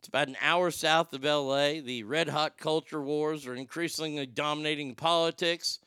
[0.00, 1.80] It's about an hour south of LA.
[1.80, 5.78] The red hot culture wars are increasingly dominating politics.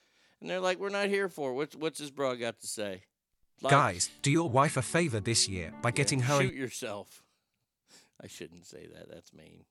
[0.41, 1.53] And they're like, we're not here for it.
[1.53, 3.03] What's, what's this bro got to say?
[3.61, 6.41] Like, Guys, do your wife a favor this year by getting her.
[6.41, 7.21] Shoot yourself.
[8.21, 9.09] I shouldn't say that.
[9.09, 9.65] That's mean.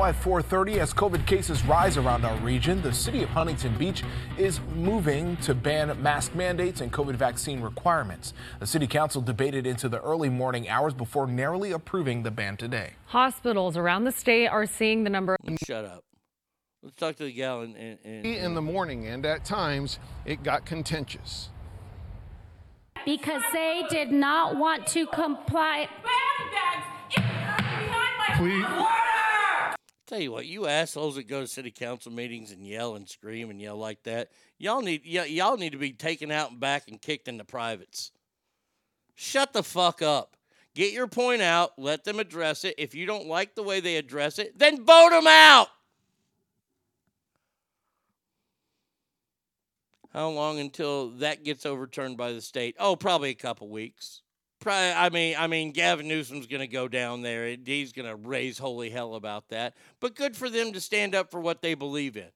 [0.00, 4.04] At 4:30, as COVID cases rise around our region, the city of Huntington Beach
[4.38, 8.32] is moving to ban mask mandates and COVID vaccine requirements.
[8.60, 12.92] The city council debated into the early morning hours before narrowly approving the ban today.
[13.06, 15.36] Hospitals around the state are seeing the number.
[15.66, 16.04] Shut up.
[16.80, 17.74] Let's talk to the gal and.
[17.74, 21.50] and, and in the morning, and at times it got contentious.
[23.04, 25.88] Because they did not want to comply.
[28.38, 28.64] Please.
[30.06, 33.50] Tell you what, you assholes that go to city council meetings and yell and scream
[33.50, 36.86] and yell like that, y'all need y- y'all need to be taken out and back
[36.86, 38.12] and kicked into privates.
[39.16, 40.36] Shut the fuck up.
[40.76, 41.72] Get your point out.
[41.78, 42.76] Let them address it.
[42.78, 45.66] If you don't like the way they address it, then vote them out.
[50.12, 52.76] How long until that gets overturned by the state?
[52.78, 54.22] Oh, probably a couple weeks.
[54.66, 57.56] I mean, I mean, Gavin Newsom's going to go down there.
[57.64, 59.74] He's going to raise holy hell about that.
[60.00, 62.30] But good for them to stand up for what they believe in.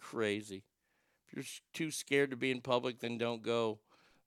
[0.00, 0.62] Crazy.
[1.26, 3.78] If you're too scared to be in public, then don't go.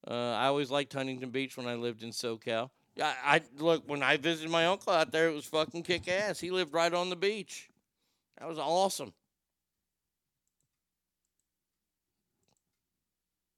[0.08, 2.70] Uh, I always liked Huntington Beach when I lived in SoCal.
[3.02, 5.28] I, I look when I visited my uncle out there.
[5.30, 6.40] It was fucking kick ass.
[6.40, 7.70] He lived right on the beach.
[8.40, 9.14] That was awesome.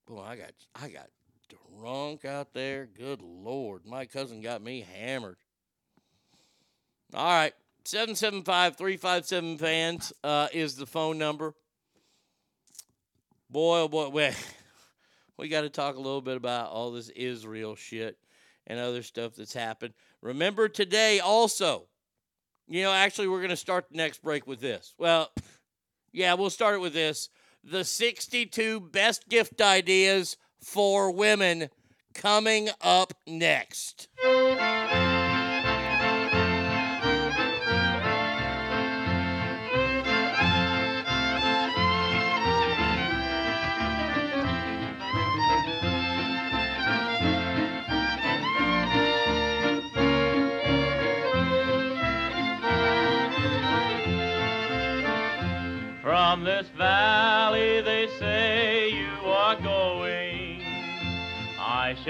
[0.08, 1.10] Boy, I got I got
[1.78, 2.86] drunk out there.
[2.86, 5.36] Good lord, my cousin got me hammered.
[7.14, 7.54] All right,
[7.86, 11.54] 775-357 fans uh, is the phone number.
[13.50, 14.30] Boy, oh boy, we,
[15.38, 18.18] we got to talk a little bit about all this Israel shit
[18.66, 19.94] and other stuff that's happened.
[20.22, 21.88] Remember today also,
[22.68, 24.94] you know, actually, we're going to start the next break with this.
[24.98, 25.32] Well,
[26.12, 27.30] yeah, we'll start it with this.
[27.64, 31.70] The 62 best gift ideas for women
[32.14, 34.08] coming up next.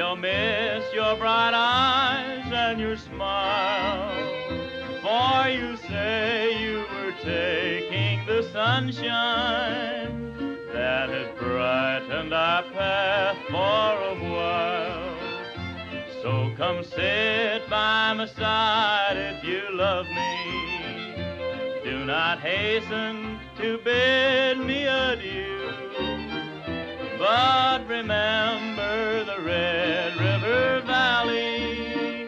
[0.08, 4.16] I shall miss your bright eyes and your smile.
[5.02, 10.32] For you say you were taking the sunshine
[10.72, 15.18] that has brightened our path for a while.
[16.22, 21.84] So come sit by my side if you love me.
[21.84, 25.57] Do not hasten to bid me adieu.
[27.30, 32.26] But remember the Red River Valley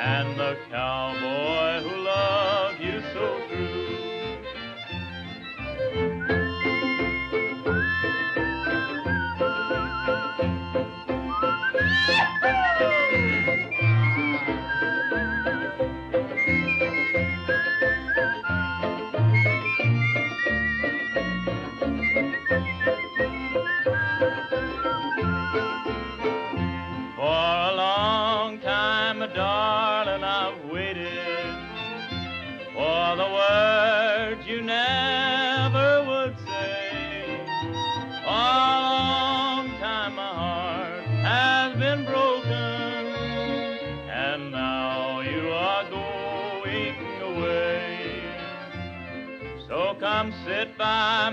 [0.00, 2.01] and the cowboy who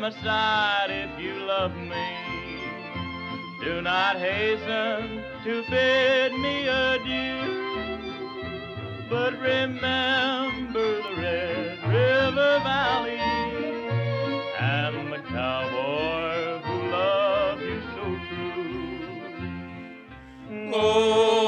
[0.09, 2.07] my side if you love me.
[3.63, 7.99] Do not hasten to bid me adieu,
[9.09, 13.19] but remember the Red River Valley
[14.59, 18.71] and the cowboy who loved you so true.
[20.71, 21.38] Holy oh.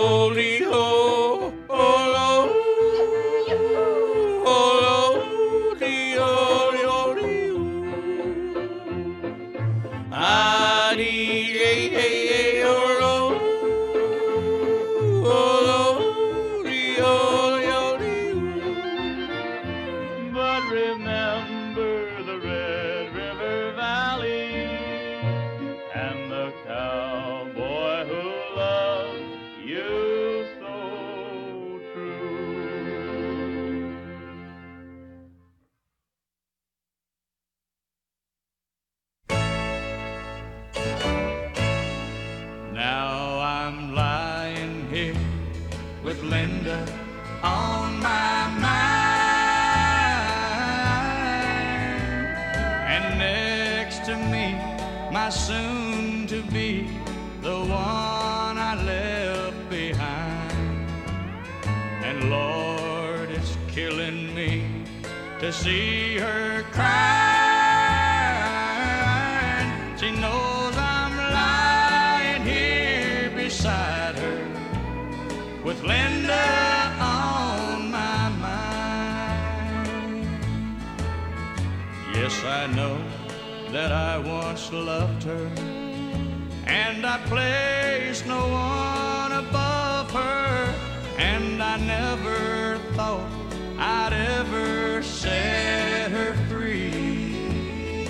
[85.26, 90.74] And I placed no one above her,
[91.18, 93.30] and I never thought
[93.78, 98.08] I'd ever set her free.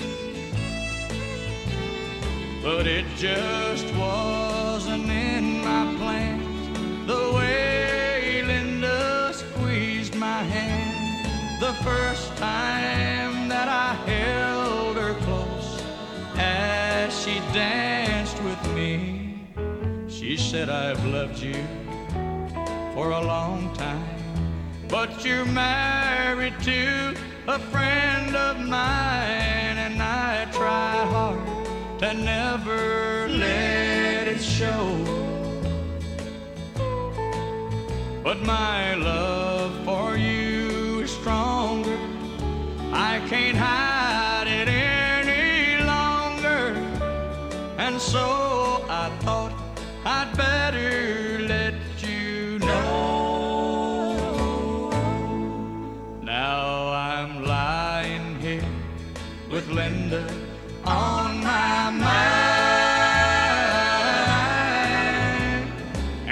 [2.62, 3.51] But it just
[17.52, 19.46] danced with me.
[20.08, 21.62] She said, I've loved you
[22.94, 24.16] for a long time,
[24.88, 27.14] but you're married to
[27.48, 34.96] a friend of mine, and I try hard to never let it show.
[38.24, 41.98] But my love for you is stronger.
[42.92, 43.91] I can't hide
[48.12, 49.54] so I thought
[50.04, 51.74] I'd better let
[52.06, 54.10] you know.
[56.20, 58.68] Now I'm lying here
[59.50, 60.24] with Linda
[60.84, 62.42] on my mind.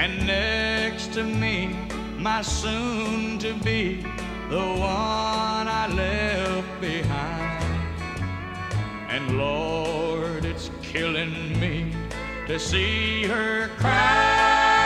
[0.02, 1.74] And next to me,
[2.18, 4.04] my soon to be,
[4.50, 7.64] the one I left behind.
[9.08, 11.39] And Lord, it's killing me
[12.50, 14.79] to see her crying.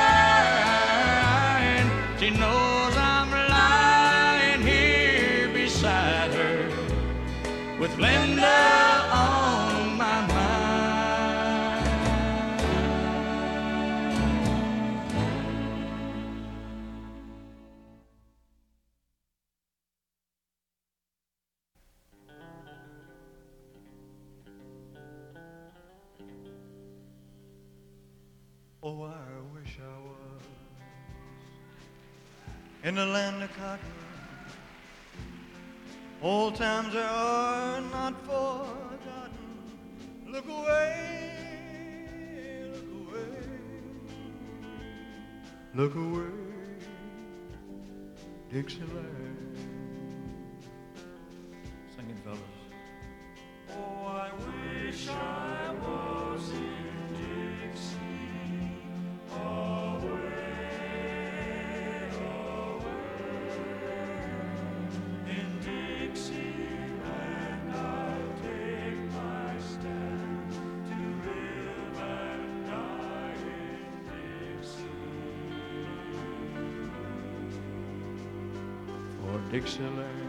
[32.84, 33.80] In the land of cotton.
[36.22, 39.30] Old times are not forgotten.
[40.28, 41.30] Look away,
[42.74, 43.48] look away,
[45.74, 46.30] look away,
[48.50, 49.56] Dixieland.
[51.96, 52.38] Sing it, fellas.
[53.70, 57.96] Oh, I wish I was in Dixie.
[59.32, 59.83] Away,
[79.64, 80.28] Dixieland.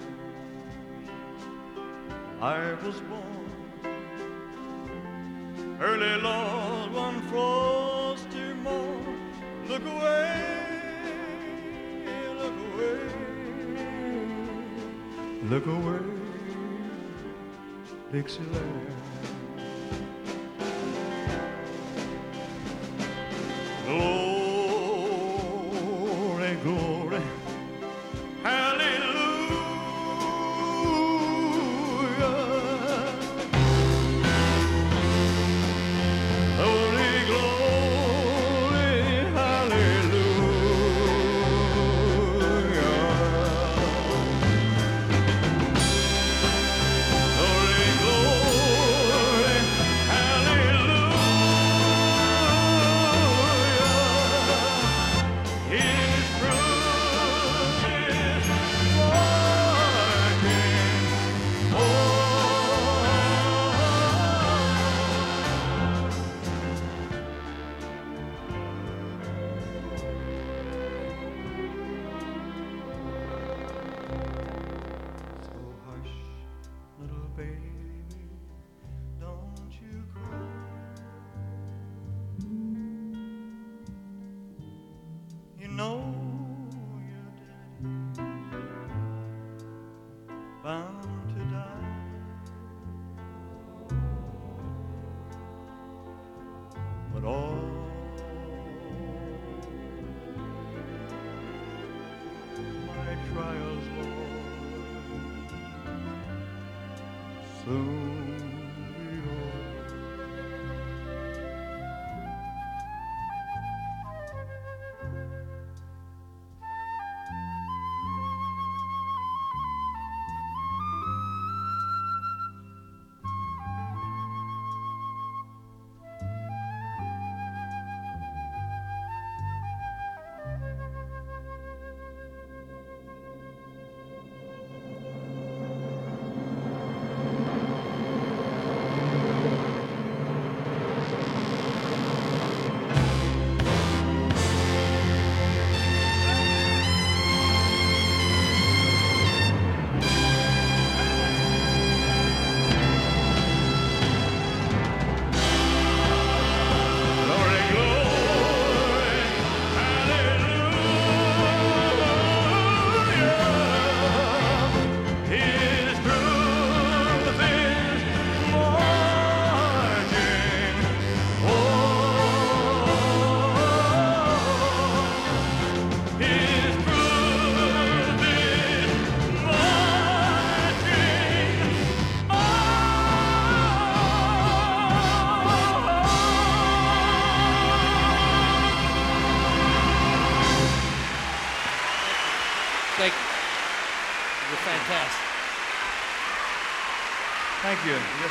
[2.42, 3.50] I was born
[5.82, 9.20] early, Lord, one frosty morn.
[9.68, 10.42] Look away,
[12.40, 13.00] look away,
[15.50, 16.00] look away,
[18.14, 19.05] Dixieland.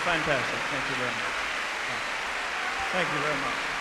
[0.05, 0.61] Fantastic.
[0.69, 1.35] Thank you very much.
[2.93, 3.75] Thank you very much.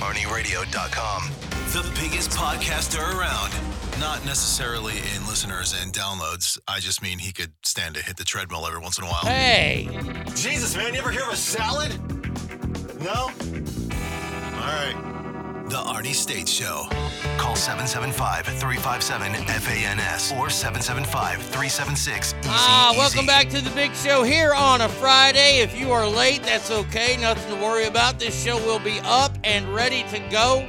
[0.00, 1.30] ArnieRadio.com.
[1.72, 3.52] The biggest podcaster around.
[4.00, 6.58] Not necessarily in listeners and downloads.
[6.68, 9.22] I just mean he could stand to hit the treadmill every once in a while.
[9.24, 9.88] Hey!
[10.34, 11.98] Jesus, man, you ever hear of a salad?
[13.00, 13.30] No?
[14.66, 14.96] All right.
[15.68, 16.86] The Arnie State Show.
[17.38, 24.54] Call 775 357 FANS or 775 376 Ah, welcome back to the big show here
[24.54, 25.58] on a Friday.
[25.60, 27.16] If you are late, that's okay.
[27.20, 28.18] Nothing to worry about.
[28.18, 30.68] This show will be up and ready to go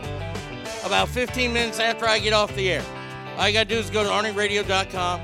[0.86, 2.84] about 15 minutes after I get off the air.
[3.38, 5.22] All you got to do is go to ArnieRadio.com,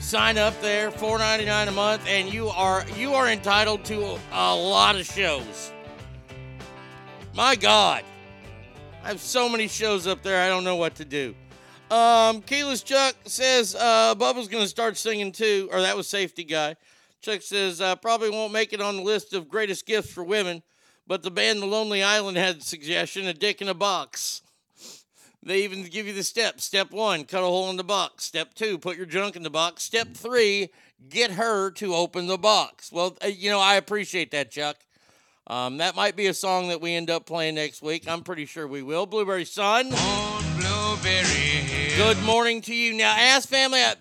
[0.00, 4.18] Sign up there, four ninety nine a month, and you are you are entitled to
[4.32, 5.72] a lot of shows.
[7.36, 8.02] My God,
[9.04, 10.40] I have so many shows up there.
[10.40, 11.34] I don't know what to do.
[11.90, 16.44] Um, Keyless Chuck says uh, Bubba's going to start singing too, or that was Safety
[16.44, 16.76] Guy.
[17.20, 20.62] Chuck says uh, probably won't make it on the list of greatest gifts for women,
[21.06, 24.40] but the band The Lonely Island had a suggestion: a dick in a box.
[25.42, 26.64] They even give you the steps.
[26.64, 28.24] Step one, cut a hole in the box.
[28.24, 29.84] Step two, put your junk in the box.
[29.84, 30.70] Step three,
[31.08, 32.90] get her to open the box.
[32.90, 34.76] Well, uh, you know, I appreciate that, Chuck.
[35.48, 38.08] Um, that might be a song that we end up playing next week.
[38.08, 39.06] I'm pretty sure we will.
[39.06, 39.90] Blueberry Sun.
[41.96, 42.94] Good morning to you.
[42.94, 43.80] Now, ask family.
[43.80, 43.94] I...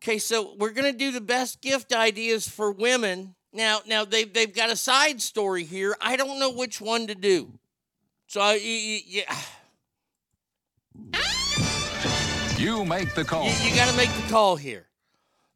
[0.00, 3.34] Okay, so we're gonna do the best gift ideas for women.
[3.52, 5.96] Now, now they've they've got a side story here.
[6.00, 7.52] I don't know which one to do.
[8.28, 9.36] So I, yeah.
[12.56, 13.46] You make the call.
[13.46, 14.86] You, you got to make the call here.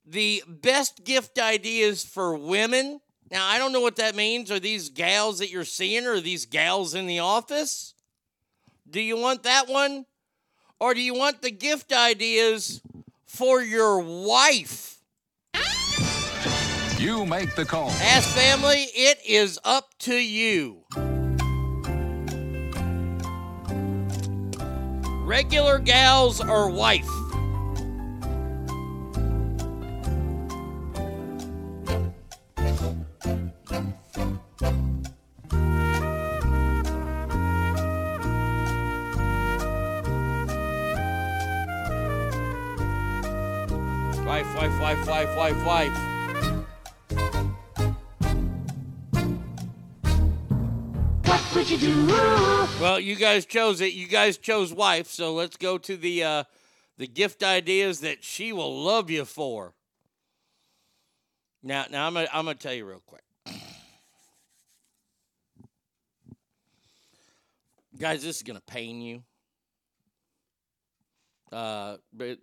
[0.04, 3.00] The best gift ideas for women.
[3.30, 4.50] Now, I don't know what that means.
[4.50, 7.94] Are these gals that you're seeing or are these gals in the office?
[8.88, 10.06] Do you want that one?
[10.80, 12.80] Or do you want the gift ideas
[13.26, 14.98] for your wife?
[16.98, 17.90] You make the call.
[17.90, 20.84] Ask family, it is up to you.
[25.24, 27.08] Regular gals or wife?
[44.90, 45.96] Wife, wife, wife, wife.
[51.24, 52.06] What would you do?
[52.80, 53.92] Well, you guys chose it.
[53.92, 56.44] You guys chose wife, so let's go to the uh,
[56.98, 59.74] the gift ideas that she will love you for.
[61.62, 63.22] Now, now I'm gonna, I'm gonna tell you real quick,
[67.96, 68.24] guys.
[68.24, 69.22] This is gonna pain you.
[71.52, 72.38] Uh, but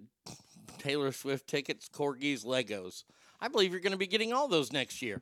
[0.78, 3.04] Taylor Swift tickets, corgis, Legos.
[3.40, 5.22] I believe you're gonna be getting all those next year.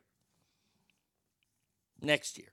[2.00, 2.52] Next year.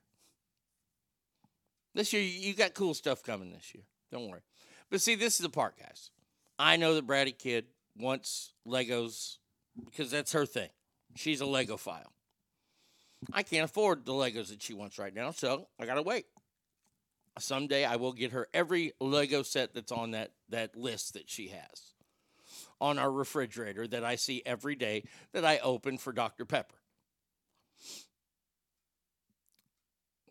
[1.93, 3.84] This year, you got cool stuff coming this year.
[4.11, 4.41] Don't worry.
[4.89, 6.11] But see, this is the part, guys.
[6.57, 7.65] I know that Bratty Kid
[7.97, 9.38] wants Legos
[9.85, 10.69] because that's her thing.
[11.15, 12.11] She's a Legophile.
[13.31, 16.25] I can't afford the Legos that she wants right now, so I gotta wait.
[17.39, 21.47] Someday I will get her every Lego set that's on that, that list that she
[21.49, 21.92] has
[22.81, 26.45] on our refrigerator that I see every day that I open for Dr.
[26.45, 26.75] Pepper.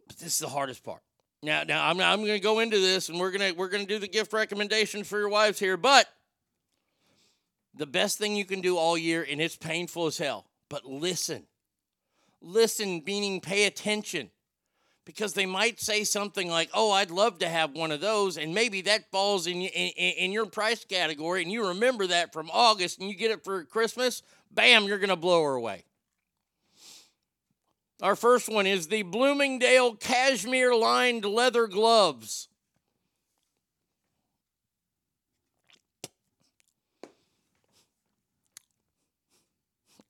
[0.07, 1.03] But this is the hardest part.
[1.43, 3.85] Now, now I'm, I'm going to go into this, and we're going to we're going
[3.85, 5.77] to do the gift recommendation for your wives here.
[5.77, 6.07] But
[7.75, 10.47] the best thing you can do all year, and it's painful as hell.
[10.69, 11.47] But listen,
[12.41, 14.31] listen, meaning pay attention,
[15.05, 18.55] because they might say something like, "Oh, I'd love to have one of those," and
[18.55, 23.01] maybe that falls in in, in your price category, and you remember that from August,
[23.01, 24.23] and you get it for Christmas.
[24.51, 25.85] Bam, you're to blow her away.
[28.03, 32.49] Our first one is the Bloomingdale cashmere lined leather gloves.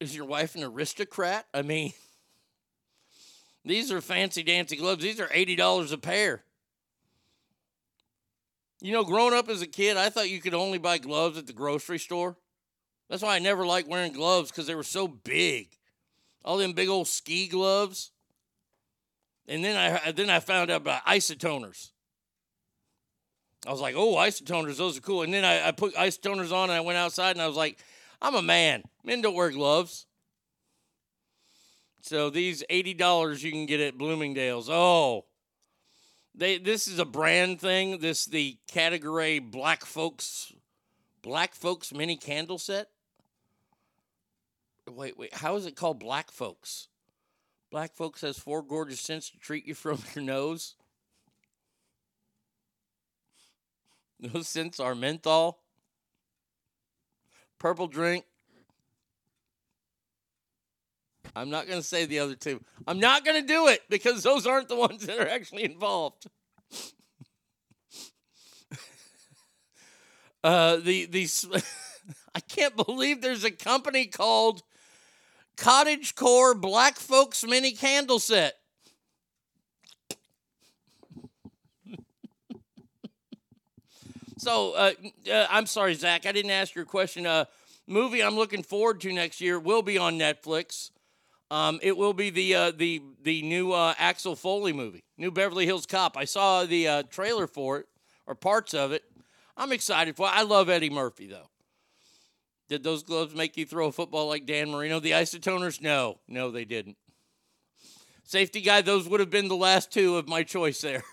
[0.01, 1.47] Is your wife an aristocrat?
[1.53, 1.93] I mean,
[3.65, 5.03] these are fancy dancy gloves.
[5.03, 6.45] These are $80 a pair.
[8.81, 11.47] You know, growing up as a kid, I thought you could only buy gloves at
[11.47, 12.37] the grocery store.
[13.09, 15.77] That's why I never liked wearing gloves because they were so big
[16.45, 18.13] all them big old ski gloves.
[19.47, 21.91] And then I then I found out about isotoners.
[23.67, 25.23] I was like, oh, isotoners, those are cool.
[25.23, 27.79] And then I, I put isotoners on and I went outside and I was like,
[28.21, 28.83] I'm a man.
[29.05, 30.07] Men don't wear gloves.
[32.03, 34.69] So these $80 you can get at Bloomingdale's.
[34.69, 35.25] Oh,
[36.35, 37.99] they this is a brand thing.
[37.99, 40.53] This the category Black Folks
[41.23, 42.89] Black Folks mini candle set.
[44.91, 45.33] Wait, wait.
[45.33, 46.89] How is it called Black Folks?
[47.71, 50.75] Black Folks has four gorgeous scents to treat you from your nose.
[54.19, 55.61] Those scents are menthol,
[57.59, 58.25] purple drink.
[61.35, 62.61] I'm not going to say the other two.
[62.87, 66.27] I'm not going to do it because those aren't the ones that are actually involved.
[70.45, 71.47] uh, the these
[72.35, 74.63] I can't believe there's a company called
[75.57, 78.55] Cottage Core Black Folks Mini Candle Set.
[84.39, 84.93] so, uh,
[85.31, 86.27] uh, I'm sorry, Zach.
[86.27, 87.27] I didn't ask your question.
[87.27, 87.45] Uh,
[87.87, 90.91] movie I'm looking forward to next year will be on Netflix.
[91.53, 95.67] Um, it will be the uh, the the new uh, Axel Foley movie, New Beverly
[95.67, 96.17] Hills Cop.
[96.17, 97.87] I saw the uh, trailer for it
[98.27, 99.05] or parts of it.
[99.55, 100.27] I'm excited for.
[100.29, 100.33] it.
[100.35, 101.51] I love Eddie Murphy though.
[102.71, 104.99] Did those gloves make you throw a football like Dan Marino?
[104.99, 105.83] The isotoners?
[105.83, 106.97] No, no, they didn't.
[108.25, 111.05] Safety guy, those would have been the last two of my choice there.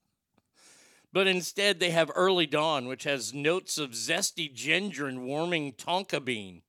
[1.14, 6.22] but instead, they have Early Dawn, which has notes of zesty ginger and warming tonka
[6.22, 6.60] bean.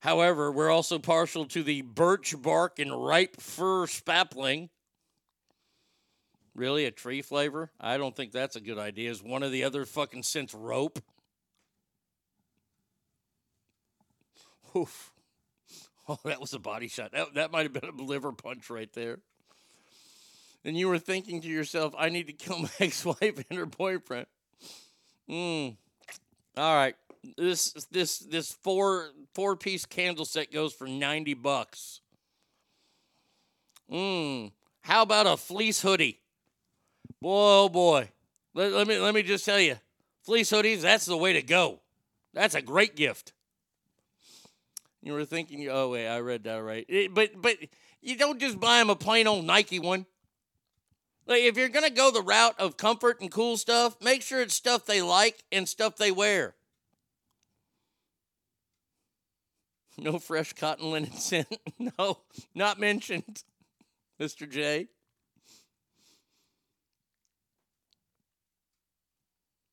[0.00, 4.70] However, we're also partial to the birch bark and ripe fir spapling.
[6.54, 7.70] Really, a tree flavor?
[7.78, 9.10] I don't think that's a good idea.
[9.10, 10.98] Is one of the other fucking scents rope?
[14.76, 15.12] Oof.
[16.08, 17.12] Oh, that was a body shot.
[17.12, 19.20] That, that might have been a liver punch right there.
[20.64, 23.66] And you were thinking to yourself, I need to kill my ex wife and her
[23.66, 24.26] boyfriend.
[25.28, 25.76] Mm.
[26.56, 26.96] All right.
[27.36, 32.00] This this this four four piece candle set goes for 90 bucks.
[33.90, 34.52] Mmm.
[34.82, 36.20] How about a fleece hoodie?
[37.20, 38.08] Boy, oh boy.
[38.54, 39.76] Let, let me let me just tell you.
[40.22, 41.80] Fleece hoodies, that's the way to go.
[42.32, 43.32] That's a great gift.
[45.02, 46.84] You were thinking, oh wait, I read that right.
[46.88, 47.56] It- but but
[48.00, 50.06] you don't just buy them a plain old Nike one.
[51.26, 54.54] Like if you're gonna go the route of comfort and cool stuff, make sure it's
[54.54, 56.54] stuff they like and stuff they wear.
[60.04, 61.46] No fresh cotton linen scent.
[61.98, 62.18] No,
[62.54, 63.42] not mentioned,
[64.20, 64.48] Mr.
[64.48, 64.88] J.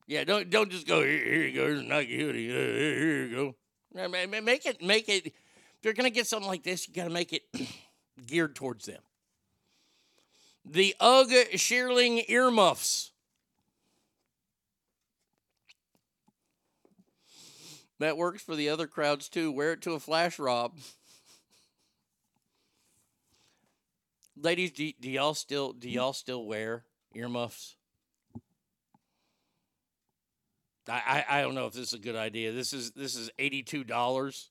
[0.06, 1.18] Yeah, don't don't just go here.
[1.18, 1.66] Here you go.
[1.66, 2.50] Here's a Nike hoodie.
[2.50, 3.54] Uh, Here, you go.
[4.08, 5.26] Make it make it.
[5.26, 7.42] If you're gonna get something like this, you gotta make it
[8.26, 9.02] geared towards them.
[10.64, 13.12] The UGG Shearling earmuffs.
[17.98, 19.50] That works for the other crowds too.
[19.50, 20.78] Wear it to a flash rob.
[24.40, 27.74] Ladies, do, do y'all still do y'all still wear earmuffs?
[30.88, 32.52] I, I I don't know if this is a good idea.
[32.52, 34.50] This is this is eighty two dollars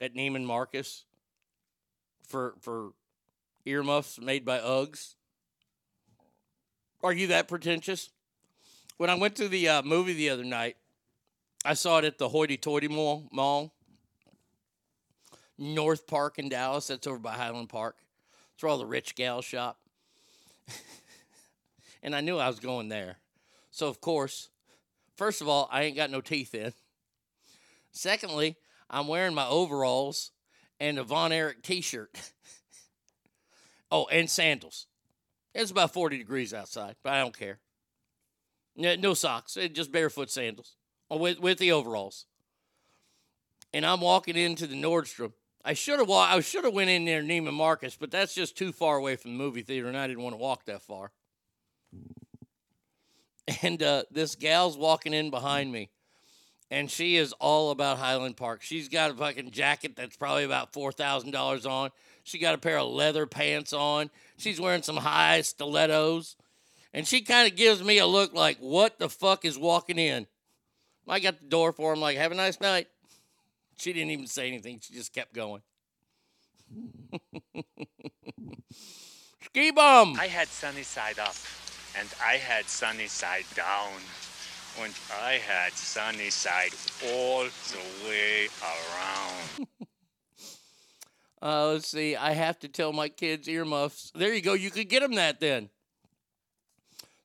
[0.00, 1.04] at Neiman Marcus
[2.26, 2.92] for for
[3.66, 5.16] earmuffs made by Uggs.
[7.02, 8.08] Are you that pretentious?
[8.96, 10.76] When I went to the uh, movie the other night,
[11.64, 13.72] I saw it at the Hoity Toity Mall, Mall,
[15.56, 16.88] North Park in Dallas.
[16.88, 17.96] That's over by Highland Park.
[18.52, 19.78] It's where all the rich gals shop.
[22.02, 23.16] and I knew I was going there.
[23.70, 24.50] So, of course,
[25.16, 26.74] first of all, I ain't got no teeth in.
[27.92, 28.56] Secondly,
[28.90, 30.32] I'm wearing my overalls
[30.78, 32.10] and a Von Erich t shirt.
[33.90, 34.86] oh, and sandals.
[35.54, 37.60] It's about 40 degrees outside, but I don't care.
[38.76, 40.74] No, socks, just barefoot sandals
[41.10, 42.26] with, with the overalls.
[43.72, 45.32] And I'm walking into the Nordstrom.
[45.64, 48.56] I should have wa- I should have went in there Neiman Marcus, but that's just
[48.56, 51.10] too far away from the movie theater, and I didn't want to walk that far.
[53.62, 55.90] And uh, this gal's walking in behind me,
[56.70, 58.62] and she is all about Highland Park.
[58.62, 61.90] She's got a fucking jacket that's probably about four thousand dollars on.
[62.22, 64.10] She got a pair of leather pants on.
[64.38, 66.36] She's wearing some high stilettos,
[66.92, 70.26] and she kind of gives me a look like, "What the fuck is walking in?"
[71.08, 72.88] I got the door for him, like, "Have a nice night."
[73.76, 74.80] She didn't even say anything.
[74.80, 75.62] She just kept going.
[79.42, 80.16] Ski bum.
[80.18, 81.34] I had sunny side up
[81.98, 83.92] and I had sunny side down.
[84.80, 86.72] And I had sunny side
[87.06, 89.68] all the way around.
[91.42, 92.16] Uh, let's see.
[92.16, 94.10] I have to tell my kids earmuffs.
[94.14, 94.54] There you go.
[94.54, 95.68] You could get them that then.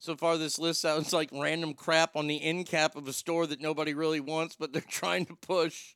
[0.01, 3.45] So far, this list sounds like random crap on the end cap of a store
[3.47, 5.95] that nobody really wants, but they're trying to push.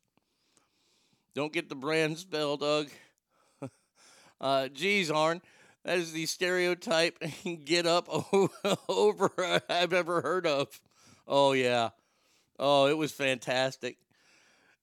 [1.33, 2.89] Don't get the brand spelled, Doug.
[4.41, 5.41] uh, geez, Arn,
[5.85, 7.17] that is the stereotype
[7.63, 8.09] get up
[8.89, 10.81] over I've ever heard of.
[11.25, 11.91] Oh, yeah.
[12.59, 13.97] Oh, it was fantastic.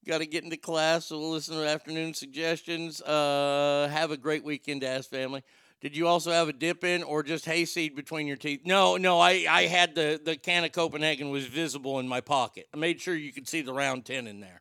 [0.07, 3.03] Got to get into class, so we'll listen to afternoon suggestions.
[3.03, 5.43] Uh, have a great weekend, Ass Family.
[5.81, 8.61] Did you also have a dip in or just hayseed between your teeth?
[8.67, 12.69] No, no, I, I had the, the can of Copenhagen was visible in my pocket.
[12.75, 14.61] I made sure you could see the round 10 in there.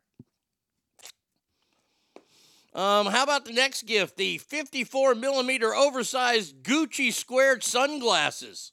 [2.72, 4.16] Um, how about the next gift?
[4.16, 8.72] The 54 millimeter oversized Gucci squared sunglasses.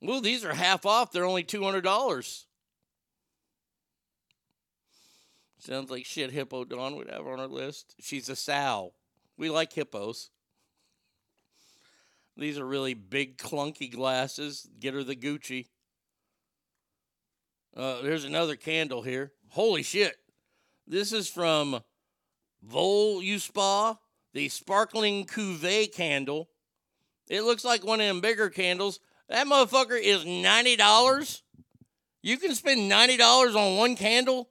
[0.00, 1.12] Well, these are half off.
[1.12, 2.44] They're only $200.
[5.58, 7.94] Sounds like shit Hippo Dawn would have on her list.
[8.00, 8.94] She's a sow.
[9.36, 10.30] We like hippos.
[12.40, 14.66] These are really big, clunky glasses.
[14.80, 15.66] Get her the Gucci.
[17.76, 19.32] Uh, there's another candle here.
[19.50, 20.16] Holy shit.
[20.86, 21.82] This is from
[22.62, 23.98] Vol Spa,
[24.32, 26.48] the sparkling cuvee candle.
[27.28, 29.00] It looks like one of them bigger candles.
[29.28, 31.42] That motherfucker is $90.
[32.22, 34.48] You can spend $90 on one candle?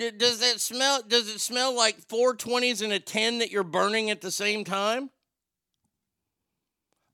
[0.00, 4.22] Does that smell does it smell like 420s and a 10 that you're burning at
[4.22, 5.10] the same time?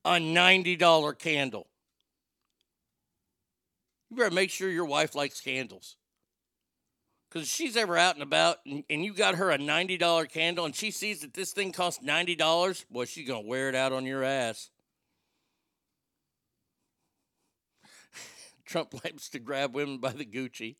[0.04, 1.66] A $90 candle.
[4.08, 5.96] You better make sure your wife likes candles.
[7.28, 10.64] Because if she's ever out and about and, and you got her a $90 candle
[10.64, 13.92] and she sees that this thing costs $90, boy, she's going to wear it out
[13.92, 14.70] on your ass.
[18.64, 20.76] Trump likes to grab women by the Gucci.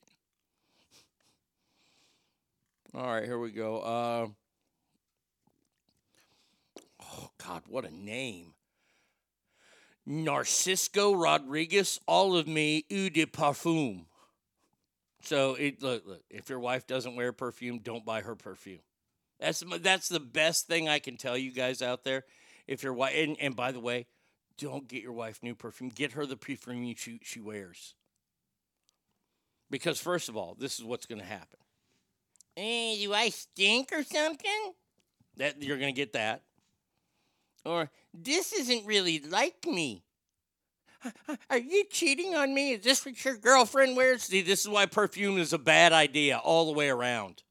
[2.95, 3.79] All right, here we go.
[3.79, 4.27] Uh,
[7.03, 8.55] oh, God, what a name.
[10.07, 14.05] Narcisco Rodriguez, all of me, eau de parfum.
[15.23, 18.79] So it look, look, if your wife doesn't wear perfume, don't buy her perfume.
[19.41, 22.25] That's that's the best thing I can tell you guys out there.
[22.69, 24.07] If your wife, and, and by the way,
[24.57, 25.91] don't get your wife new perfume.
[25.91, 27.95] Get her the perfume she she wears.
[29.69, 31.59] Because first of all, this is what's going to happen.
[32.57, 34.73] Hey, do I stink or something?
[35.37, 36.43] That you're going to get that.
[37.67, 40.03] Or this isn't really like me.
[41.51, 42.73] Are you cheating on me?
[42.73, 44.23] Is this what your girlfriend wears?
[44.23, 47.43] See, this is why perfume is a bad idea all the way around.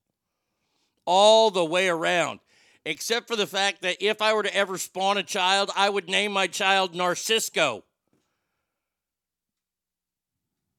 [1.05, 2.39] All the way around.
[2.83, 6.09] Except for the fact that if I were to ever spawn a child, I would
[6.09, 7.83] name my child Narcisco.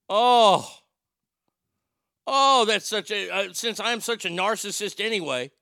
[0.09, 0.69] Oh.
[2.27, 3.31] Oh, that's such a.
[3.31, 5.53] Uh, since I'm such a narcissist anyway.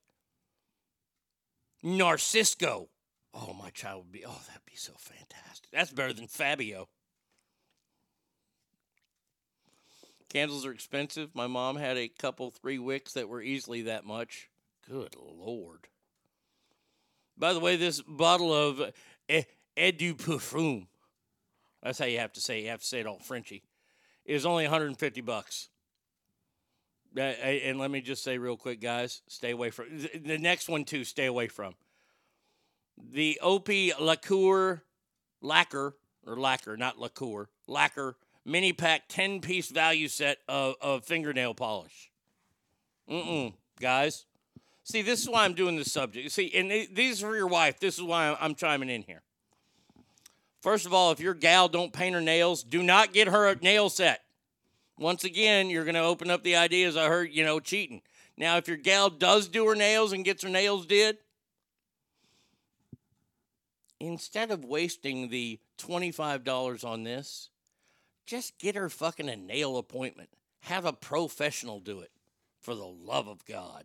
[1.83, 2.89] Narcisco.
[3.35, 4.25] Oh, my child would be.
[4.25, 5.71] Oh, that'd be so fantastic.
[5.73, 6.89] That's better than Fabio.
[10.35, 11.35] Candles are expensive.
[11.35, 14.49] My mom had a couple, three wicks that were easily that much.
[14.89, 15.87] Good Lord.
[17.37, 18.93] By the way, this bottle of
[19.29, 19.45] E-
[19.77, 20.87] Edu Parfum,
[21.83, 22.63] that's how you have to say it.
[22.65, 23.63] You have to say it all Frenchy,
[24.25, 25.69] is only 150 bucks.
[27.17, 29.87] Uh, and let me just say real quick, guys, stay away from
[30.25, 31.05] the next one too.
[31.05, 31.75] Stay away from
[32.97, 33.69] the OP
[34.01, 34.83] Lacquer,
[35.41, 35.97] lacquer
[36.27, 42.11] or lacquer, not liqueur, lacquer mini pack 10 piece value set of, of fingernail polish.
[43.11, 44.27] Mm-mm, guys.
[44.83, 46.31] See, this is why I'm doing this subject.
[46.31, 47.81] See, and th- these are for your wife.
[47.81, 49.23] This is why I'm, I'm chiming in here.
[50.61, 53.57] First of all, if your gal don't paint her nails, do not get her a
[53.57, 54.24] nail set.
[54.99, 58.03] Once again, you're going to open up the ideas I heard, you know, cheating.
[58.37, 61.19] Now, if your gal does do her nails and gets her nails did,
[64.01, 67.49] instead of wasting the $25 on this,
[68.27, 70.31] just get her fucking a nail appointment.
[70.61, 72.11] Have a professional do it
[72.61, 73.85] for the love of God.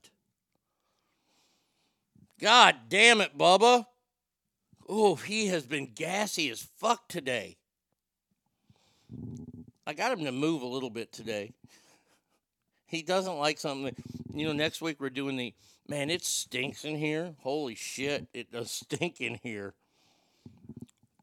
[2.40, 3.86] God damn it, Bubba.
[4.88, 7.58] Oh, he has been gassy as fuck today.
[9.90, 11.52] I got him to move a little bit today.
[12.86, 13.96] He doesn't like something.
[14.32, 15.56] You know, next week we're doing the
[15.88, 17.34] man, it stinks in here.
[17.40, 19.74] Holy shit, it does stink in here.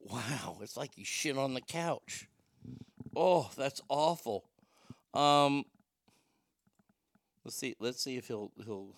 [0.00, 2.28] Wow, it's like you shit on the couch.
[3.14, 4.42] Oh, that's awful.
[5.14, 5.64] Um,
[7.44, 7.76] let's see.
[7.78, 8.88] Let's see if he'll he'll.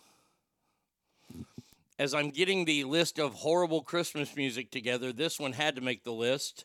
[1.99, 6.05] As I'm getting the list of horrible Christmas music together, this one had to make
[6.05, 6.65] the list.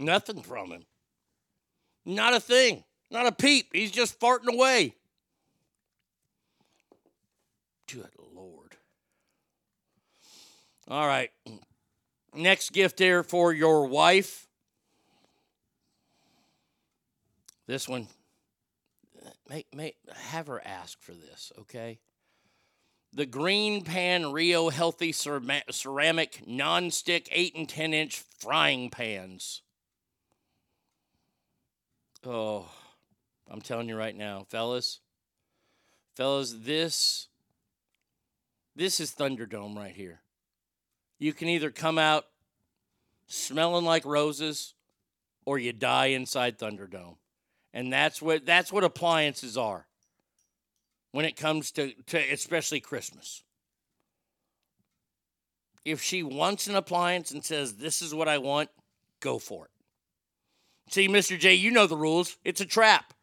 [0.00, 0.86] Nothing from him.
[2.06, 2.84] Not a thing.
[3.10, 3.68] Not a peep.
[3.74, 4.94] He's just farting away.
[7.92, 8.76] Good Lord.
[10.88, 11.30] All right.
[12.34, 14.48] Next gift here for your wife.
[17.66, 18.08] This one.
[19.48, 21.98] May, may, have her ask for this, okay?
[23.12, 29.62] The Green Pan Rio Healthy Ceramic Non-Stick 8 and 10 inch frying pans.
[32.24, 32.68] Oh,
[33.50, 35.00] I'm telling you right now, fellas.
[36.16, 37.28] Fellas, this
[38.76, 40.20] this is Thunderdome right here.
[41.18, 42.26] You can either come out
[43.26, 44.74] smelling like roses
[45.44, 47.16] or you die inside Thunderdome.
[47.72, 49.86] And that's what that's what appliances are.
[51.12, 53.42] When it comes to, to especially Christmas.
[55.84, 58.68] If she wants an appliance and says this is what I want,
[59.20, 59.70] go for it.
[60.90, 61.38] See, Mr.
[61.38, 62.36] J, you know the rules.
[62.44, 63.14] It's a trap.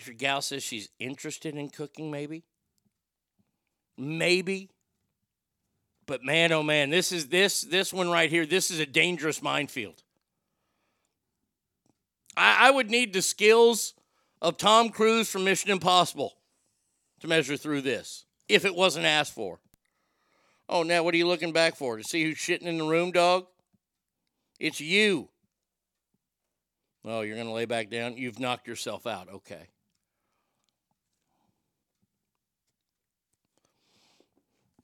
[0.00, 2.42] If your gal says she's interested in cooking, maybe,
[3.96, 4.68] maybe.
[6.06, 8.44] But man, oh man, this is this this one right here.
[8.44, 10.02] This is a dangerous minefield.
[12.36, 13.94] I, I would need the skills
[14.42, 16.34] of Tom Cruise from Mission Impossible
[17.20, 19.60] to measure through this if it wasn't asked for.
[20.68, 21.96] Oh, now what are you looking back for?
[21.96, 23.46] To see who's shitting in the room, dog?
[24.58, 25.28] It's you.
[27.04, 28.16] Oh, you're going to lay back down?
[28.16, 29.28] You've knocked yourself out.
[29.28, 29.68] Okay.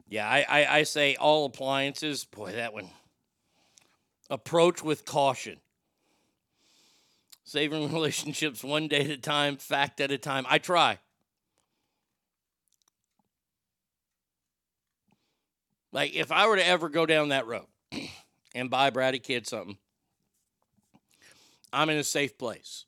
[0.09, 2.25] Yeah, I, I, I say all appliances.
[2.25, 2.89] Boy, that one.
[4.29, 5.59] Approach with caution.
[7.45, 10.45] Saving relationships one day at a time, fact at a time.
[10.49, 10.99] I try.
[15.93, 17.67] Like, if I were to ever go down that road
[18.55, 19.77] and buy Bratty Kid something,
[21.73, 22.87] I'm in a safe place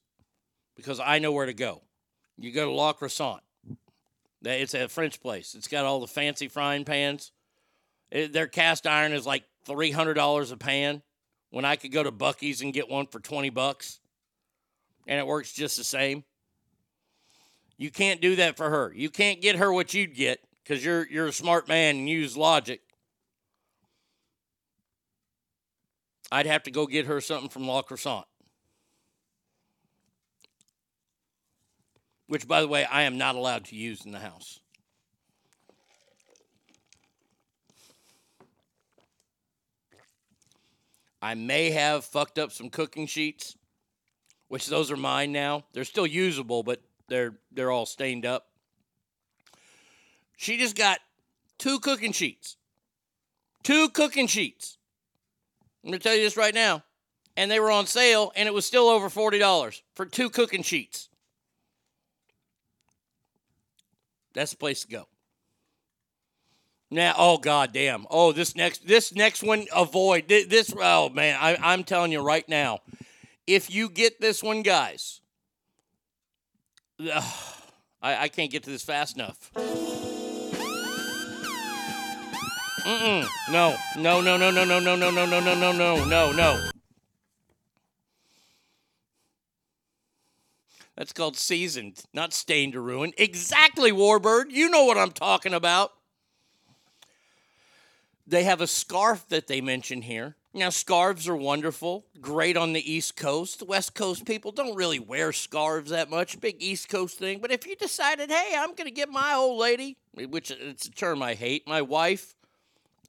[0.76, 1.82] because I know where to go.
[2.38, 3.40] You go to La Croissant.
[4.44, 5.54] It's a French place.
[5.54, 7.30] It's got all the fancy frying pans.
[8.10, 11.02] It, their cast iron is like $300 a pan
[11.50, 14.00] when I could go to Buc-ee's and get one for 20 bucks
[15.06, 16.24] and it works just the same.
[17.76, 18.92] You can't do that for her.
[18.94, 22.36] You can't get her what you'd get because you're you're a smart man and use
[22.36, 22.80] logic.
[26.32, 28.24] I'd have to go get her something from La Croissant.
[32.26, 34.60] Which, by the way, I am not allowed to use in the house.
[41.20, 43.54] I may have fucked up some cooking sheets,
[44.48, 45.64] which those are mine now.
[45.74, 48.46] They're still usable, but they're they're all stained up.
[50.38, 50.98] She just got
[51.58, 52.56] two cooking sheets.
[53.62, 54.78] Two cooking sheets.
[55.82, 56.82] I'm going to tell you this right now.
[57.36, 61.08] And they were on sale, and it was still over $40 for two cooking sheets.
[64.34, 65.08] That's the place to go.
[66.90, 68.06] Now, oh god damn.
[68.10, 70.74] Oh, this next this next one avoid this.
[70.76, 72.80] Oh man, I, I'm telling you right now,
[73.46, 75.22] if you get this one, guys,
[77.00, 77.24] ugh,
[78.02, 80.01] I, I can't get to this fast enough.
[82.84, 83.28] Mm-mm.
[83.50, 86.70] No, no, no, no, no, no, no, no, no, no, no, no, no, no, no.
[90.96, 93.14] That's called seasoned, not stained or ruined.
[93.16, 94.50] Exactly, Warbird.
[94.50, 95.92] You know what I'm talking about.
[98.26, 100.36] They have a scarf that they mention here.
[100.54, 103.58] Now, scarves are wonderful, great on the East Coast.
[103.58, 107.38] The West Coast people don't really wear scarves that much, big East Coast thing.
[107.40, 110.90] But if you decided, hey, I'm going to get my old lady, which it's a
[110.90, 112.34] term I hate, my wife,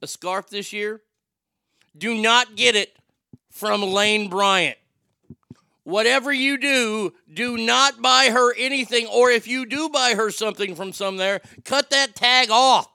[0.04, 1.00] a scarf this year,
[1.96, 2.96] do not get it
[3.50, 4.78] from Lane Bryant.
[5.82, 10.74] Whatever you do, do not buy her anything, or if you do buy her something
[10.74, 12.88] from some there, cut that tag off.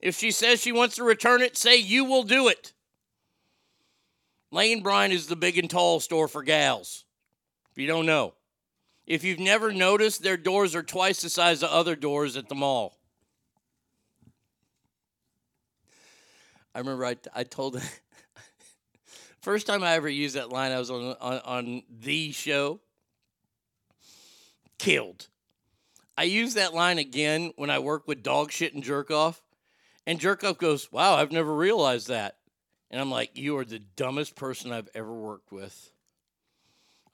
[0.00, 2.72] If she says she wants to return it, say you will do it.
[4.50, 7.04] Lane Bryant is the big and tall store for gals.
[7.72, 8.34] If you don't know,
[9.06, 12.54] if you've never noticed, their doors are twice the size of other doors at the
[12.54, 12.95] mall.
[16.76, 17.80] I remember I, I told
[19.40, 22.80] first time I ever used that line, I was on, on, on the show.
[24.76, 25.28] Killed.
[26.18, 29.40] I used that line again when I work with dog shit and jerk off.
[30.06, 32.36] And jerk off goes, Wow, I've never realized that.
[32.90, 35.92] And I'm like, You are the dumbest person I've ever worked with.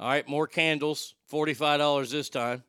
[0.00, 2.64] All right, more candles, $45 this time.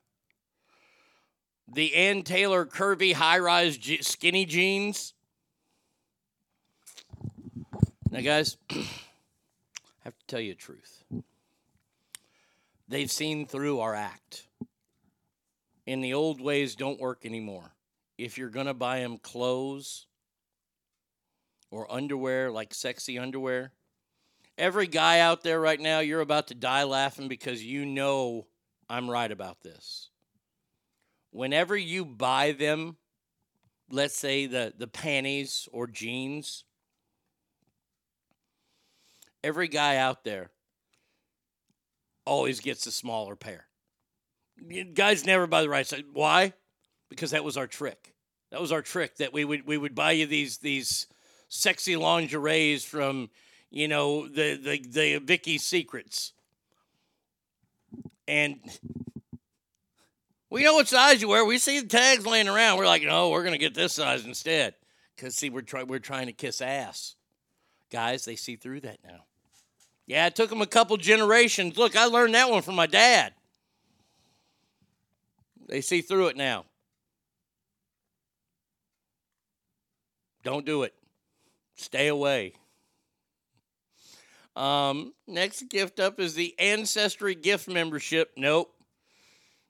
[1.67, 5.15] The Ann Taylor curvy high rise skinny jeans.
[8.13, 8.75] Now, guys, I
[10.03, 11.03] have to tell you the truth.
[12.87, 14.47] They've seen through our act.
[15.87, 17.73] And the old ways don't work anymore.
[18.19, 20.05] If you're going to buy them clothes
[21.71, 23.71] or underwear, like sexy underwear,
[24.59, 28.45] every guy out there right now, you're about to die laughing because you know
[28.87, 30.11] I'm right about this.
[31.31, 32.95] Whenever you buy them,
[33.89, 36.63] let's say the, the panties or jeans,
[39.43, 40.49] every guy out there
[42.25, 43.65] always gets a smaller pair.
[44.93, 46.03] Guys never buy the right size.
[46.13, 46.53] Why?
[47.09, 48.13] Because that was our trick.
[48.51, 51.07] That was our trick that we would we would buy you these these
[51.49, 53.29] sexy lingeries from
[53.71, 56.33] you know the the the Vicky Secrets,
[58.27, 58.59] and
[60.51, 61.43] we know what size you wear.
[61.43, 62.77] We see the tags laying around.
[62.77, 64.75] We're like, no, we're gonna get this size instead.
[65.17, 67.15] Cause see, we're trying we're trying to kiss ass.
[67.91, 69.25] Guys, they see through that now.
[70.05, 71.77] Yeah, it took them a couple generations.
[71.77, 73.33] Look, I learned that one from my dad.
[75.67, 76.65] They see through it now.
[80.43, 80.93] Don't do it.
[81.75, 82.53] Stay away.
[84.55, 88.33] Um, next gift up is the Ancestry gift membership.
[88.37, 88.73] Nope.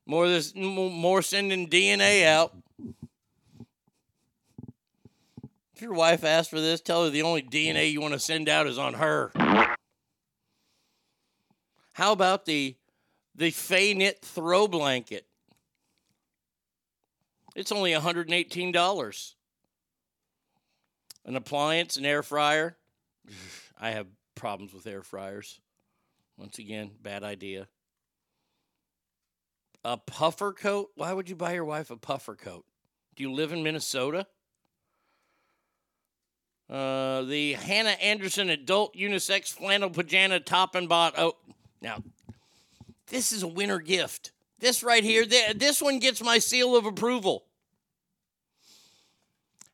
[0.05, 2.53] More this more sending DNA out.
[5.75, 8.49] If your wife asks for this, tell her the only DNA you want to send
[8.49, 9.31] out is on her.
[11.93, 12.75] How about the
[13.35, 15.25] the Fay Knit throw blanket?
[17.55, 19.33] It's only $118.
[21.25, 22.77] An appliance, an air fryer.
[23.79, 25.59] I have problems with air fryers.
[26.37, 27.67] Once again, bad idea.
[29.85, 30.91] A puffer coat?
[30.95, 32.65] Why would you buy your wife a puffer coat?
[33.15, 34.25] Do you live in Minnesota?
[36.69, 41.19] Uh, the Hanna Andersson adult unisex flannel pajama top and bottom.
[41.21, 41.35] Oh,
[41.83, 42.01] now,
[43.07, 44.31] this is a winter gift.
[44.57, 47.43] This right here, this one gets my seal of approval.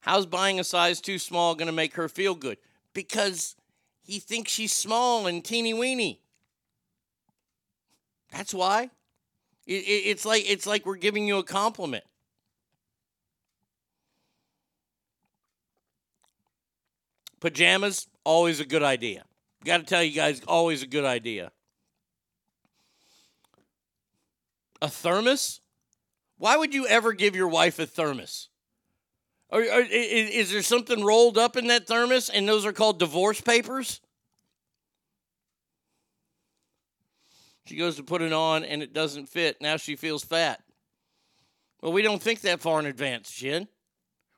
[0.01, 2.57] How's buying a size too small going to make her feel good?
[2.93, 3.55] Because
[4.01, 6.19] he thinks she's small and teeny weeny.
[8.31, 8.89] That's why.
[9.67, 12.03] It, it, it's like it's like we're giving you a compliment.
[17.39, 19.25] Pajamas, always a good idea.
[19.63, 21.51] Got to tell you guys, always a good idea.
[24.81, 25.61] A thermos?
[26.37, 28.49] Why would you ever give your wife a thermos?
[29.49, 33.41] Or, or, is, there something rolled up in that thermos and those are called divorce
[33.41, 33.99] papers?
[37.65, 39.57] She goes to put it on and it doesn't fit.
[39.59, 40.61] Now she feels fat.
[41.81, 43.67] Well, we don't think that far in advance, Jen.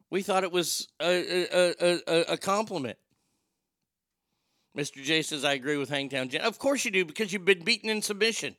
[0.09, 2.97] We thought it was a, a, a, a compliment.
[4.77, 5.03] Mr.
[5.03, 6.41] J says, I agree with Hangtown Jen.
[6.41, 8.55] Of course you do, because you've been beaten in submission.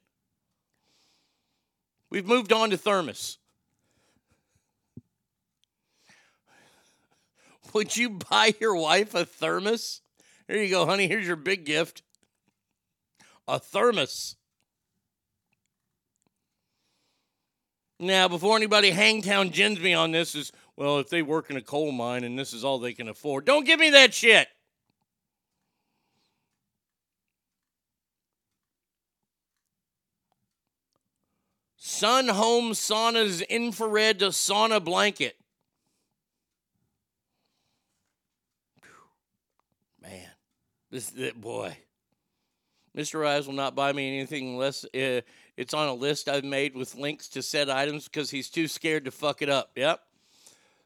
[2.12, 3.38] We've moved on to Thermos.
[7.72, 10.02] Would you buy your wife a thermos?
[10.46, 11.08] Here you go, honey.
[11.08, 12.02] Here's your big gift
[13.48, 14.36] a thermos.
[17.98, 21.62] Now, before anybody hangtown gins me on this, is well, if they work in a
[21.62, 24.48] coal mine and this is all they can afford, don't give me that shit.
[32.02, 35.36] Sun Home Sauna's infrared sauna blanket.
[40.02, 40.28] Man,
[40.90, 41.76] this, this boy.
[42.96, 43.24] Mr.
[43.24, 45.20] Eyes will not buy me anything unless uh,
[45.56, 49.04] it's on a list I've made with links to said items because he's too scared
[49.04, 49.70] to fuck it up.
[49.76, 50.00] Yep.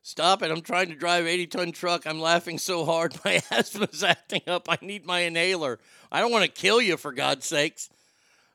[0.03, 0.51] Stop it.
[0.51, 2.07] I'm trying to drive 80 ton truck.
[2.07, 3.17] I'm laughing so hard.
[3.25, 4.69] My asthma's acting up.
[4.69, 5.79] I need my inhaler.
[6.13, 7.89] I don't want to kill you, for God's sakes.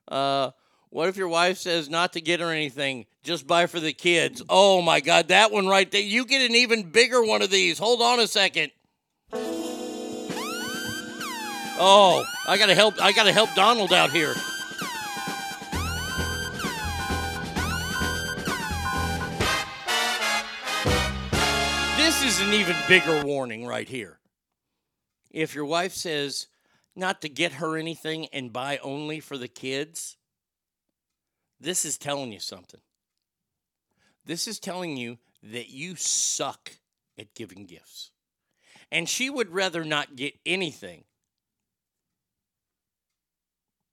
[0.08, 0.52] Uh,
[0.92, 3.06] what if your wife says not to get her anything?
[3.24, 4.44] Just buy for the kids.
[4.50, 6.02] Oh my God, that one right there.
[6.02, 7.80] You get an even bigger one of these.
[7.80, 8.74] Hold on a second.
[11.84, 13.02] Oh, I gotta help.
[13.02, 14.34] I gotta help Donald out here.
[21.96, 24.20] This is an even bigger warning right here.
[25.32, 26.48] If your wife says
[26.98, 30.18] not to get her anything and buy only for the kids,
[31.62, 32.82] this is telling you something.
[34.26, 36.72] This is telling you that you suck
[37.18, 38.12] at giving gifts.
[38.92, 41.06] And she would rather not get anything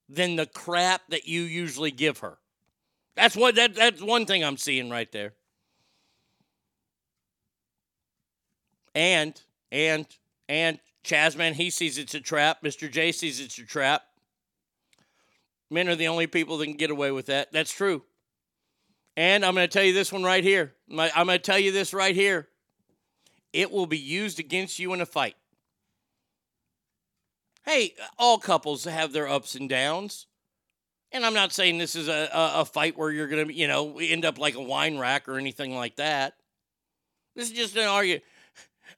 [0.08, 2.38] than the crap that you usually give her.
[3.14, 5.34] That's what that, that's one thing I'm seeing right there.
[8.94, 9.40] And
[9.70, 10.06] and
[10.48, 12.62] and Chasman, he sees it's a trap.
[12.62, 12.90] Mr.
[12.90, 14.02] J sees it's a trap.
[15.70, 17.52] Men are the only people that can get away with that.
[17.52, 18.02] That's true.
[19.16, 20.74] And I'm going to tell you this one right here.
[20.90, 22.48] I'm going to tell you this right here.
[23.52, 25.36] It will be used against you in a fight.
[27.64, 30.26] Hey, all couples have their ups and downs.
[31.10, 33.66] And I'm not saying this is a, a, a fight where you're going to, you
[33.66, 36.34] know, end up like a wine rack or anything like that.
[37.34, 38.22] This is just an argument.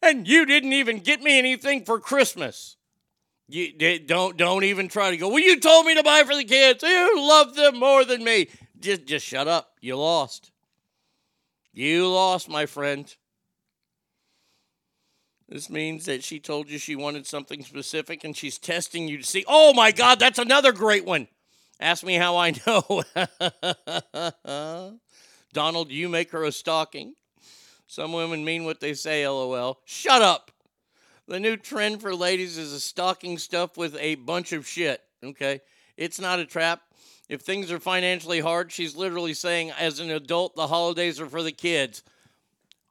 [0.02, 2.76] And you didn't even get me anything for Christmas.
[3.50, 5.28] You don't don't even try to go.
[5.28, 6.82] Well, you told me to buy for the kids.
[6.82, 8.48] You love them more than me.
[8.78, 9.72] Just just shut up.
[9.80, 10.52] You lost.
[11.72, 13.12] You lost, my friend.
[15.48, 19.24] This means that she told you she wanted something specific and she's testing you to
[19.24, 19.44] see.
[19.48, 21.26] Oh my God, that's another great one.
[21.80, 23.02] Ask me how I know.
[25.52, 27.14] Donald, you make her a stocking.
[27.88, 29.80] Some women mean what they say, lol.
[29.84, 30.52] Shut up.
[31.30, 35.00] The new trend for ladies is a stocking stuff with a bunch of shit.
[35.22, 35.60] Okay.
[35.96, 36.82] It's not a trap.
[37.28, 41.44] If things are financially hard, she's literally saying, as an adult, the holidays are for
[41.44, 42.02] the kids.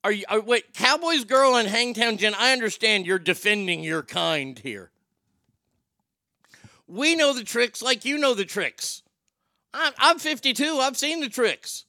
[0.06, 4.58] Are you, are, wait, Cowboys Girl and Hangtown Jen, I understand you're defending your kind
[4.58, 4.90] here.
[6.88, 9.04] We know the tricks like you know the tricks.
[9.74, 11.84] I'm, I'm 52, I've seen the tricks.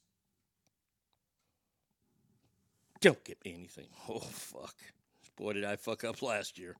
[2.99, 3.87] Don't get me anything.
[4.09, 4.75] Oh, fuck.
[5.41, 6.75] Boy, did I fuck up last year.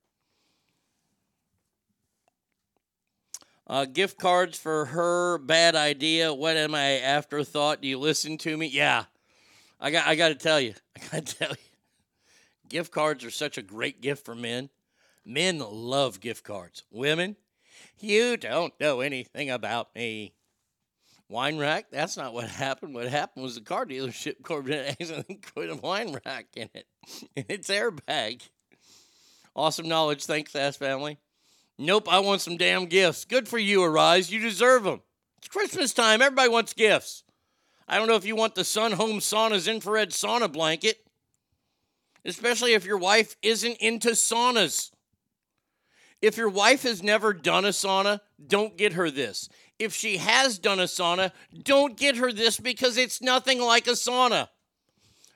[3.65, 5.39] Uh, gift cards for her.
[5.39, 6.31] Bad idea.
[6.31, 6.99] What am I?
[6.99, 7.81] Afterthought.
[7.81, 8.67] Do you listen to me?
[8.67, 9.05] Yeah.
[9.79, 10.05] I got.
[10.05, 10.75] I got to tell you.
[10.95, 12.69] I got to tell you.
[12.69, 14.69] Gift cards are such a great gift for men.
[15.25, 16.83] Men love gift cards.
[16.91, 17.37] Women,
[17.99, 20.35] you don't know anything about me.
[21.31, 21.85] Wine rack?
[21.91, 22.93] That's not what happened.
[22.93, 26.85] What happened was the car dealership Corvette accidentally put a wine rack in it,
[27.35, 28.47] in its airbag.
[29.55, 30.25] Awesome knowledge.
[30.25, 31.17] Thanks, Ass Family.
[31.77, 33.25] Nope, I want some damn gifts.
[33.25, 34.31] Good for you, Arise.
[34.31, 35.01] You deserve them.
[35.37, 36.21] It's Christmas time.
[36.21, 37.23] Everybody wants gifts.
[37.87, 40.97] I don't know if you want the Sun Home Sauna's infrared sauna blanket,
[42.25, 44.91] especially if your wife isn't into saunas.
[46.21, 49.49] If your wife has never done a sauna, don't get her this.
[49.81, 51.31] If she has done a sauna,
[51.63, 54.47] don't get her this because it's nothing like a sauna.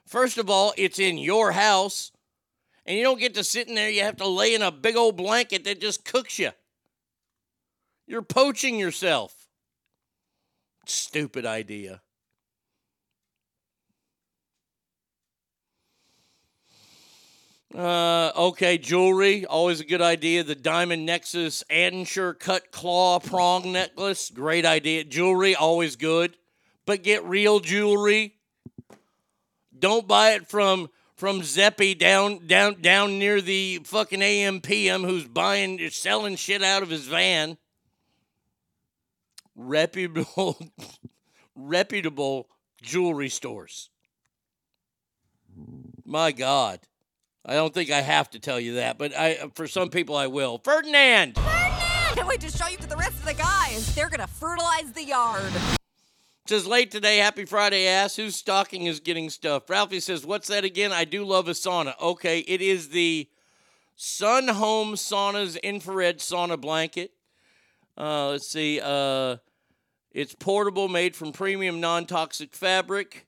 [0.06, 2.12] First of all, it's in your house,
[2.86, 3.90] and you don't get to sit in there.
[3.90, 6.52] You have to lay in a big old blanket that just cooks you.
[8.06, 9.48] You're poaching yourself.
[10.86, 12.04] Stupid idea.
[17.76, 20.46] Uh, okay, jewelry, always a good idea.
[20.46, 25.04] The Diamond Nexus Asscher cut claw prong necklace, great idea.
[25.04, 26.38] Jewelry, always good,
[26.86, 28.36] but get real jewelry.
[29.78, 35.90] Don't buy it from from Zeppy down down down near the fucking AMPM who's buying
[35.90, 37.58] selling shit out of his van.
[39.54, 40.58] Reputable
[41.56, 42.48] reputable
[42.82, 43.90] jewelry stores.
[46.06, 46.80] My God.
[47.46, 50.28] I don't think I have to tell you that, but I for some people I
[50.28, 50.58] will.
[50.58, 51.36] Ferdinand.
[51.36, 53.94] Ferdinand, Can't wait to show you to the rest of the guys.
[53.94, 55.52] They're gonna fertilize the yard.
[56.48, 58.16] Says late today, happy Friday ass.
[58.16, 59.70] Whose stocking is getting stuffed?
[59.70, 60.92] Ralphie says, What's that again?
[60.92, 61.94] I do love a sauna.
[62.00, 63.28] Okay, it is the
[63.96, 67.12] Sun Home Sauna's infrared sauna blanket.
[67.98, 68.80] Uh, let's see.
[68.84, 69.38] Uh,
[70.12, 73.25] it's portable, made from premium non toxic fabric.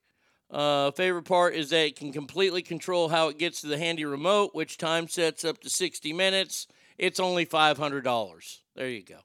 [0.50, 4.06] Uh, favorite part is that it can completely control how it gets to the handy
[4.06, 6.68] remote, which time sets up to 60 minutes.
[6.98, 8.58] It's only $500.
[8.76, 9.18] There you go.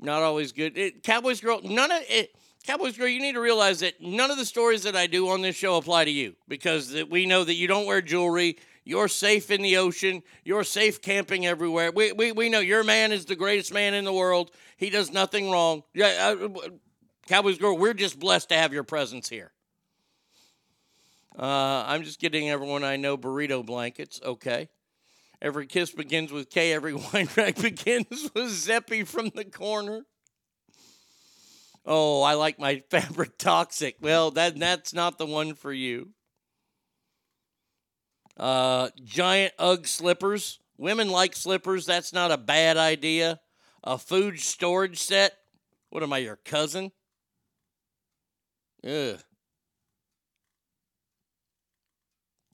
[0.00, 0.76] Not always good.
[0.76, 2.34] It, Cowboys girl, none of it.
[2.66, 5.42] Cowboys girl, you need to realize that none of the stories that I do on
[5.42, 8.56] this show apply to you because we know that you don't wear jewelry.
[8.84, 10.22] You're safe in the ocean.
[10.44, 11.90] You're safe camping everywhere.
[11.90, 14.50] We, we, we know your man is the greatest man in the world.
[14.76, 15.82] He does nothing wrong.
[15.94, 16.68] Yeah, uh,
[17.26, 19.52] Cowboys girl, we're just blessed to have your presence here.
[21.38, 24.20] Uh, I'm just getting everyone I know burrito blankets.
[24.22, 24.68] Okay.
[25.40, 26.72] Every kiss begins with K.
[26.72, 30.04] Every wine rack begins with Zeppy from the corner.
[31.86, 33.96] Oh, I like my fabric toxic.
[34.00, 36.10] Well, that that's not the one for you.
[38.36, 40.60] Uh, giant UGG slippers.
[40.76, 41.86] Women like slippers.
[41.86, 43.40] That's not a bad idea.
[43.82, 45.34] A food storage set.
[45.90, 46.90] What am I, your cousin?
[48.86, 49.18] Ugh.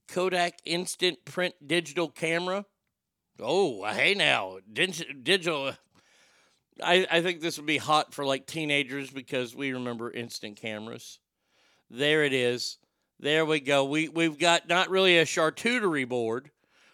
[0.09, 2.67] Kodak instant print digital camera.
[3.39, 5.73] Oh, hey now, Dig- digital.
[6.83, 11.19] I, I think this would be hot for like teenagers because we remember instant cameras.
[11.91, 12.79] There it is.
[13.19, 13.85] There we go.
[13.85, 16.51] We we've got not really a charcuterie board,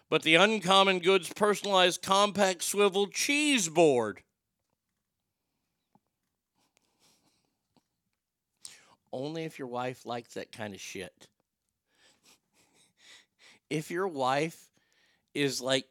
[0.09, 4.21] but the Uncommon Goods personalized compact swivel cheese board.
[9.11, 11.27] Only if your wife likes that kind of shit.
[13.69, 14.61] if your wife
[15.33, 15.85] is like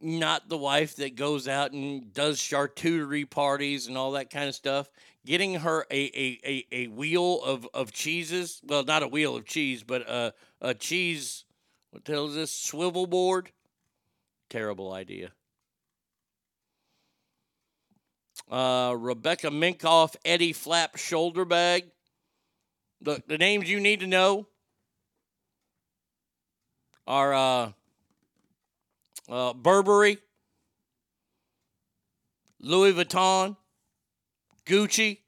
[0.00, 4.54] not the wife that goes out and does charcuterie parties and all that kind of
[4.54, 4.90] stuff,
[5.24, 9.46] getting her a, a, a, a wheel of, of cheeses, well, not a wheel of
[9.46, 11.44] cheese, but a, a cheese,
[11.90, 13.50] what the hell is this, swivel board?
[14.50, 15.30] Terrible idea.
[18.50, 21.84] Uh, Rebecca Minkoff Eddie Flap shoulder bag.
[23.04, 24.46] The, the names you need to know
[27.06, 27.72] are uh,
[29.28, 30.16] uh, Burberry,
[32.60, 33.58] Louis Vuitton,
[34.64, 35.18] Gucci,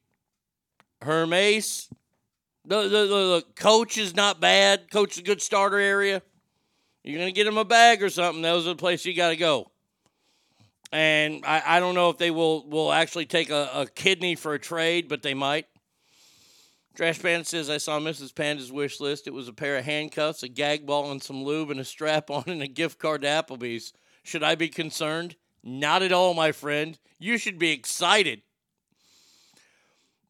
[1.03, 1.91] Hermes.
[2.65, 4.91] The, the, the, Coach is not bad.
[4.91, 6.23] Coach is a good starter area.
[7.05, 8.41] You're gonna get him a bag or something.
[8.41, 9.71] Those are the places you got to go.
[10.93, 14.55] And I, I don't know if they will will actually take a, a kidney for
[14.55, 15.67] a trade, but they might.
[16.97, 18.35] Trash Panda says I saw Mrs.
[18.35, 19.27] Panda's wish list.
[19.27, 22.31] It was a pair of handcuffs, a gag ball, and some lube, and a strap
[22.31, 23.93] on, and a gift card to Applebee's.
[24.23, 25.37] Should I be concerned?
[25.63, 26.99] Not at all, my friend.
[27.19, 28.41] You should be excited.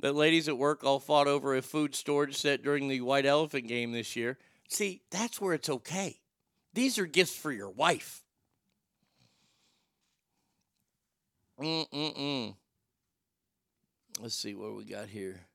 [0.01, 3.69] The ladies at work all fought over a food storage set during the White Elephant
[3.69, 4.37] game this year.
[4.69, 6.19] See, that's where it's okay.
[6.75, 8.25] These are gifts for your wife.
[11.61, 12.55] Mm-mm-mm.
[14.21, 15.46] Let's see what we got here.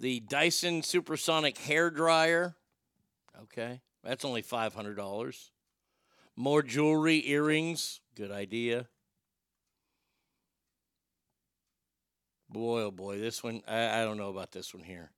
[0.00, 2.56] The Dyson Supersonic Hair Dryer.
[3.42, 5.50] Okay, that's only $500.
[6.36, 8.00] More jewelry, earrings.
[8.16, 8.86] Good idea.
[12.48, 15.12] Boy, oh boy, this one, I, I don't know about this one here.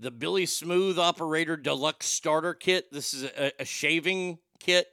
[0.00, 2.90] The Billie Smooth Operator Deluxe Starter Kit.
[2.90, 4.88] This is a, a shaving kit.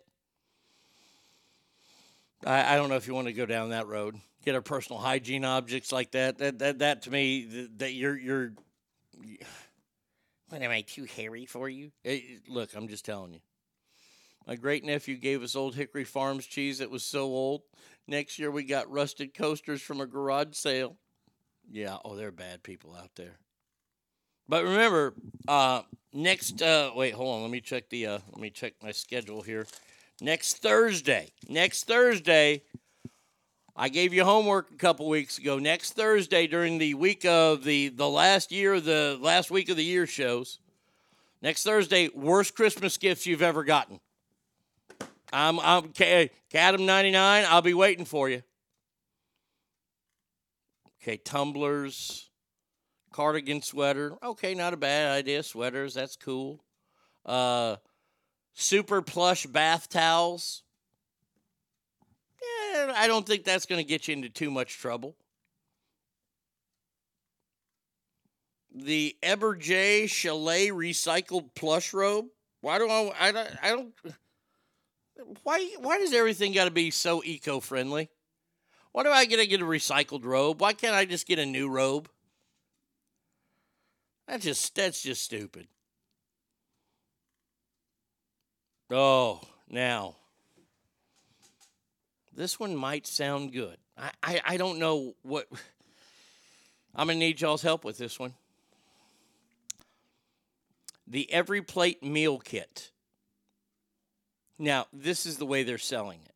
[2.46, 4.18] I, I don't know if you want to go down that road.
[4.44, 6.38] Get our personal hygiene objects like that.
[6.38, 8.54] That that, that to me, that you're you're.
[10.50, 11.92] What am I too hairy for you?
[12.06, 13.42] Eh, look, I'm just telling you.
[14.48, 17.64] My great nephew gave us Old Hickory Farms cheese that was so old.
[18.08, 20.96] Next year we got rusted coasters from a garage sale.
[21.70, 23.40] Yeah, oh, they're bad people out there.
[24.48, 25.14] But remember,
[25.50, 25.82] uh,
[26.14, 27.42] next uh, wait, hold on.
[27.42, 29.68] Let me check the uh, let me check my schedule here.
[30.22, 32.64] Next Thursday, next Thursday,
[33.80, 35.60] I gave you homework a couple weeks ago.
[35.60, 39.84] Next Thursday, during the week of the the last year, the last week of the
[39.84, 40.58] year shows.
[41.44, 44.00] Next Thursday, worst Christmas gifts you've ever gotten.
[45.32, 47.46] I'm I'm Cadam ninety nine.
[47.48, 48.42] I'll be waiting for you.
[51.00, 52.32] Okay, tumblers,
[53.14, 54.18] cardigan sweater.
[54.24, 55.44] Okay, not a bad idea.
[55.44, 56.64] Sweaters, that's cool.
[57.24, 57.76] Uh,
[58.56, 60.64] super plush bath towels.
[62.42, 65.16] Yeah, I don't think that's going to get you into too much trouble.
[68.74, 72.28] The Eberjey Chalet recycled plush robe.
[72.62, 73.12] Why do I?
[73.20, 73.50] I don't.
[73.64, 73.94] I don't
[75.44, 75.68] why?
[75.80, 78.10] Why does everything got to be so eco-friendly?
[78.92, 80.62] Why do I get to get a recycled robe?
[80.62, 82.10] Why can't I just get a new robe?
[84.28, 85.68] That's just that's just stupid.
[88.90, 90.16] Oh, now
[92.38, 93.78] this one might sound good.
[93.98, 95.48] I, I, I don't know what
[96.96, 98.34] I'm gonna need y'all's help with this one.
[101.08, 102.92] The Every Plate Meal Kit.
[104.60, 106.34] Now, this is the way they're selling it.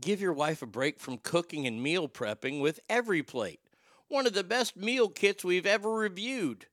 [0.00, 3.60] Give your wife a break from cooking and meal prepping with Every Plate,
[4.08, 6.66] one of the best meal kits we've ever reviewed.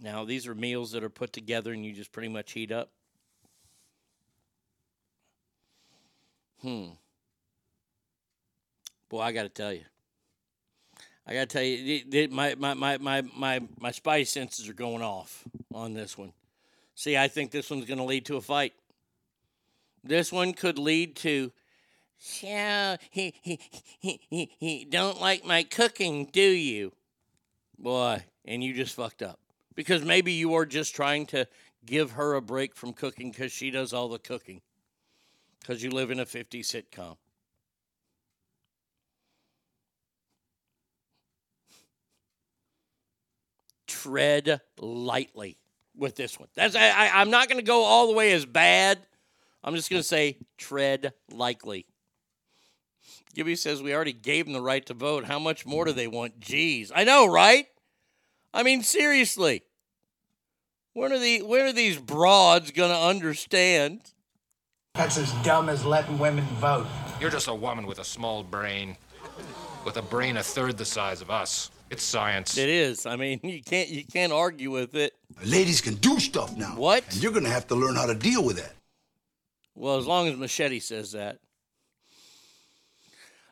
[0.00, 2.90] Now, these are meals that are put together and you just pretty much heat up.
[6.64, 6.92] Hmm.
[9.10, 9.82] Boy, I got to tell you.
[11.26, 15.02] I got to tell you, my, my, my, my, my, my spice senses are going
[15.02, 16.32] off on this one.
[16.94, 18.72] See, I think this one's going to lead to a fight.
[20.02, 21.52] This one could lead to,
[22.40, 23.60] yeah, he, he,
[23.98, 26.92] he, he, he don't like my cooking, do you?
[27.78, 29.38] Boy, and you just fucked up.
[29.74, 31.46] Because maybe you are just trying to
[31.84, 34.62] give her a break from cooking because she does all the cooking.
[35.64, 37.16] Because you live in a 50 sitcom.
[43.86, 45.56] Tread lightly
[45.96, 46.48] with this one.
[46.54, 48.98] That's I, I'm not going to go all the way as bad.
[49.62, 51.86] I'm just going to say tread lightly.
[53.34, 55.24] Gibby says we already gave them the right to vote.
[55.24, 56.40] How much more do they want?
[56.40, 57.66] Jeez, I know, right?
[58.52, 59.62] I mean, seriously.
[60.92, 64.12] When are the when are these broads going to understand?
[64.94, 66.86] That's as dumb as letting women vote.
[67.20, 68.96] You're just a woman with a small brain,
[69.84, 71.72] with a brain a third the size of us.
[71.90, 72.56] It's science.
[72.56, 73.04] It is.
[73.04, 75.12] I mean, you can't you can't argue with it.
[75.44, 76.76] Ladies can do stuff now.
[76.76, 77.02] What?
[77.10, 78.72] And you're gonna have to learn how to deal with that.
[79.74, 81.40] Well, as long as Machete says that.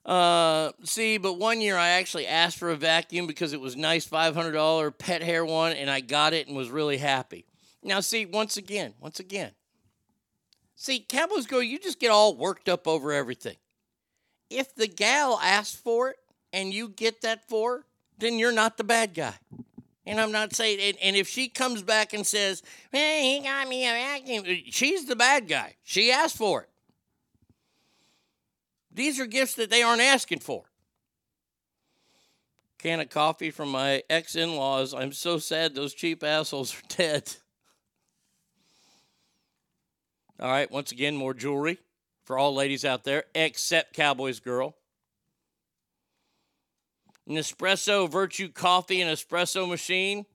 [0.06, 4.06] Uh, see, but one year I actually asked for a vacuum because it was nice
[4.06, 7.47] $500 pet hair one, and I got it and was really happy.
[7.82, 9.52] Now, see, once again, once again,
[10.82, 13.56] see, Cowboys go, you just get all worked up over everything.
[14.50, 16.16] If the gal asks for it
[16.52, 17.86] and you get that for her,
[18.18, 19.34] then you're not the bad guy.
[20.04, 23.68] And I'm not saying, and, and if she comes back and says, hey, he got
[23.68, 25.76] me a vacuum, uh, she's the bad guy.
[25.84, 26.68] She asked for it.
[28.92, 30.64] These are gifts that they aren't asking for.
[32.78, 34.92] Can of coffee from my ex in laws.
[34.92, 37.36] I'm so sad those cheap assholes are dead.
[40.43, 41.78] All right, once again, more jewelry
[42.24, 44.74] for all ladies out there, except Cowboys Girl.
[47.28, 50.27] Nespresso Vertuo Coffee and Espresso Machine.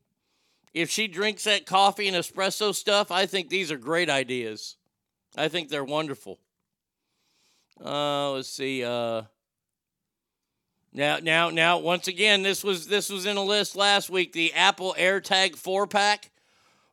[0.74, 4.78] If she drinks that coffee and espresso stuff, I think these are great ideas.
[5.36, 6.40] I think they're wonderful.
[7.84, 8.86] Uh, let's see.
[8.86, 9.24] Uh,
[10.94, 14.32] now, now, now, once again, this was this was in a list last week.
[14.32, 16.32] The Apple AirTag four pack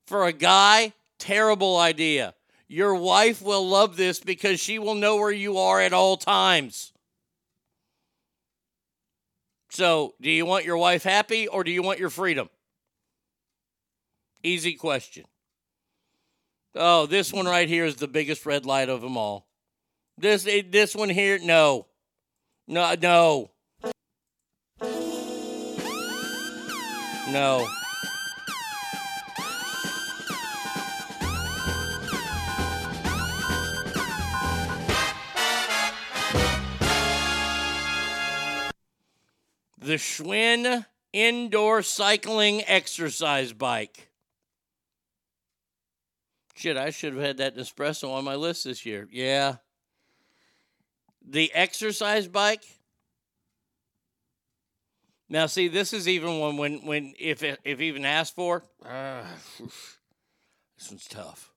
[0.05, 2.35] for a guy, terrible idea.
[2.75, 6.93] Your wife will love this because she will know where you are at all times.
[9.71, 12.51] So, do you want your wife happy or do you want your freedom?
[14.43, 15.25] Easy question.
[16.75, 19.47] Oh, this one right here is the biggest red light of them all.
[20.19, 21.87] This eh, this one here, no,
[22.67, 23.51] no, no,
[27.31, 27.69] no.
[39.85, 44.09] The Schwinn indoor cycling exercise bike.
[46.55, 49.07] Shit, I should have had that Nespresso on my list this year.
[49.13, 49.57] Yeah.
[51.23, 52.63] The exercise bike.
[55.29, 58.65] Now, see, this is even one when when if if even asked for.
[58.83, 59.25] Uh,
[60.79, 61.53] this one's tough.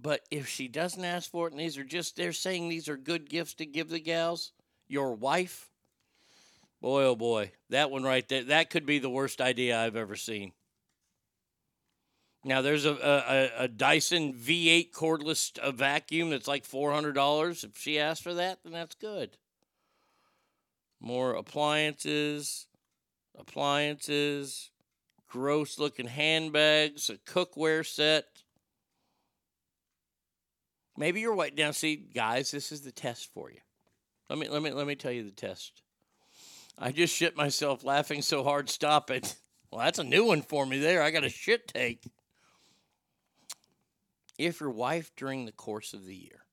[0.00, 2.96] But if she doesn't ask for it, and these are just they're saying these are
[2.96, 4.52] good gifts to give the gals,
[4.86, 5.70] your wife.
[6.80, 10.16] Boy, oh boy, that one right there, that could be the worst idea I've ever
[10.16, 10.52] seen.
[12.44, 17.64] Now there's a, a, a Dyson V8 cordless vacuum that's like four hundred dollars.
[17.64, 19.36] If she asks for that, then that's good.
[21.00, 22.68] More appliances,
[23.36, 24.70] appliances,
[25.28, 28.24] gross looking handbags, a cookware set.
[30.96, 31.56] Maybe you're white.
[31.56, 33.60] Now, see, guys, this is the test for you.
[34.30, 35.82] Let me let me let me tell you the test.
[36.78, 38.70] I just shit myself laughing so hard.
[38.70, 39.34] Stop it.
[39.72, 40.78] Well, that's a new one for me.
[40.78, 42.06] There, I got a shit take
[44.38, 46.44] if your wife during the course of the year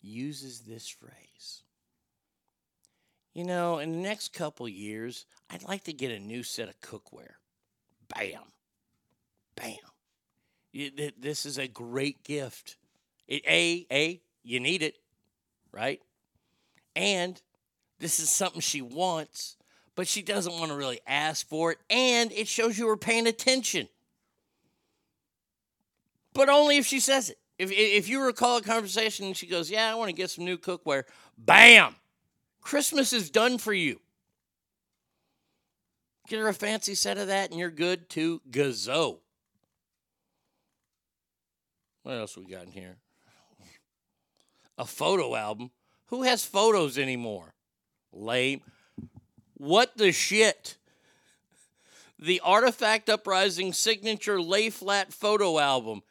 [0.00, 1.62] uses this phrase,
[3.34, 6.80] you know, in the next couple years, I'd like to get a new set of
[6.80, 7.34] cookware.
[8.14, 8.42] Bam.
[9.54, 9.76] Bam.
[11.18, 12.76] This is a great gift.
[13.28, 14.96] A, a, you need it,
[15.72, 16.00] right?
[16.96, 17.40] And
[17.98, 19.56] this is something she wants,
[19.94, 21.78] but she doesn't want to really ask for it.
[21.90, 23.88] And it shows you were paying attention
[26.38, 27.38] but only if she says it.
[27.58, 30.44] If, if you recall a conversation and she goes, Yeah, I want to get some
[30.44, 31.02] new cookware,
[31.36, 31.96] bam!
[32.60, 34.00] Christmas is done for you.
[36.28, 39.18] Get her a fancy set of that and you're good to gazo.
[42.04, 42.98] What else we got in here?
[44.76, 45.72] A photo album.
[46.06, 47.52] Who has photos anymore?
[48.18, 48.60] Lame.
[49.54, 50.76] What the shit?
[52.18, 56.02] The Artifact Uprising signature lay flat photo album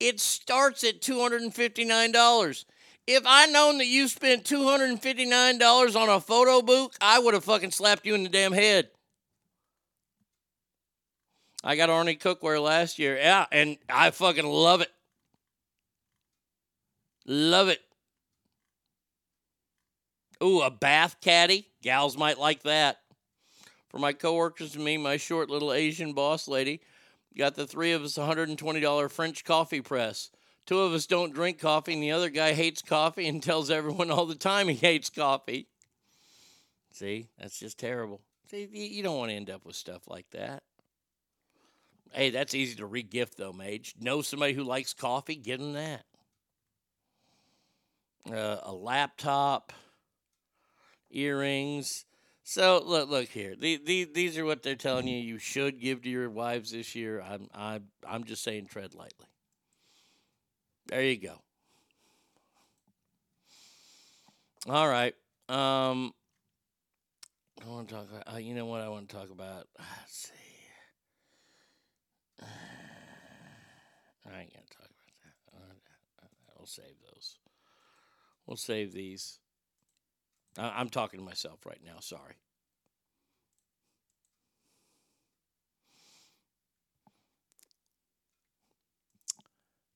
[0.00, 2.64] it starts at $259.
[3.06, 7.70] If I known that you spent $259 on a photo book, I would have fucking
[7.70, 8.90] slapped you in the damn head.
[11.64, 13.16] I got Arnie cookware last year.
[13.16, 14.92] Yeah, and I fucking love it.
[17.26, 17.80] Love it.
[20.42, 21.68] Ooh, a bath caddy.
[21.82, 22.98] Gals might like that.
[23.88, 26.80] For my coworkers and me, my short little Asian boss lady,
[27.38, 30.30] Got the three of us $120 French coffee press.
[30.66, 34.10] Two of us don't drink coffee, and the other guy hates coffee and tells everyone
[34.10, 35.68] all the time he hates coffee.
[36.90, 38.20] See, that's just terrible.
[38.50, 40.64] See, you don't want to end up with stuff like that.
[42.10, 43.94] Hey, that's easy to regift though, Mage.
[44.00, 45.36] Know somebody who likes coffee?
[45.36, 46.04] Give them that.
[48.28, 49.72] Uh, a laptop,
[51.10, 52.04] earrings,
[52.50, 53.54] so look, look here.
[53.54, 56.94] The, the, these are what they're telling you you should give to your wives this
[56.94, 57.20] year.
[57.20, 59.26] I'm, I'm, I'm just saying, tread lightly.
[60.86, 61.34] There you go.
[64.66, 65.14] All right.
[65.50, 66.14] Um,
[67.62, 68.34] I want to talk about.
[68.34, 69.66] Uh, you know what I want to talk about?
[69.78, 70.32] Let's see.
[74.26, 74.88] I ain't gonna talk
[75.52, 75.82] about
[76.22, 76.30] that.
[76.56, 77.36] We'll save those.
[78.46, 79.38] We'll save these.
[80.58, 82.00] I'm talking to myself right now.
[82.00, 82.34] Sorry.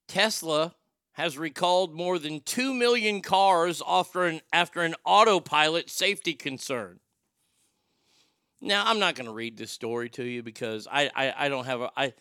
[0.07, 0.75] Tesla
[1.13, 7.01] has recalled more than 2 million cars after an, after an autopilot safety concern.
[8.61, 11.65] Now, I'm not going to read this story to you because I, I, I don't
[11.65, 11.91] have a.
[11.97, 12.13] I,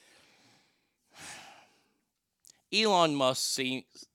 [2.74, 4.08] Elon Musk seems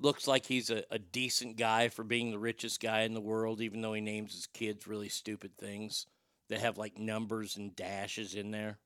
[0.00, 3.60] looks like he's a, a decent guy for being the richest guy in the world,
[3.60, 6.06] even though he names his kids really stupid things
[6.48, 8.78] that have like numbers and dashes in there.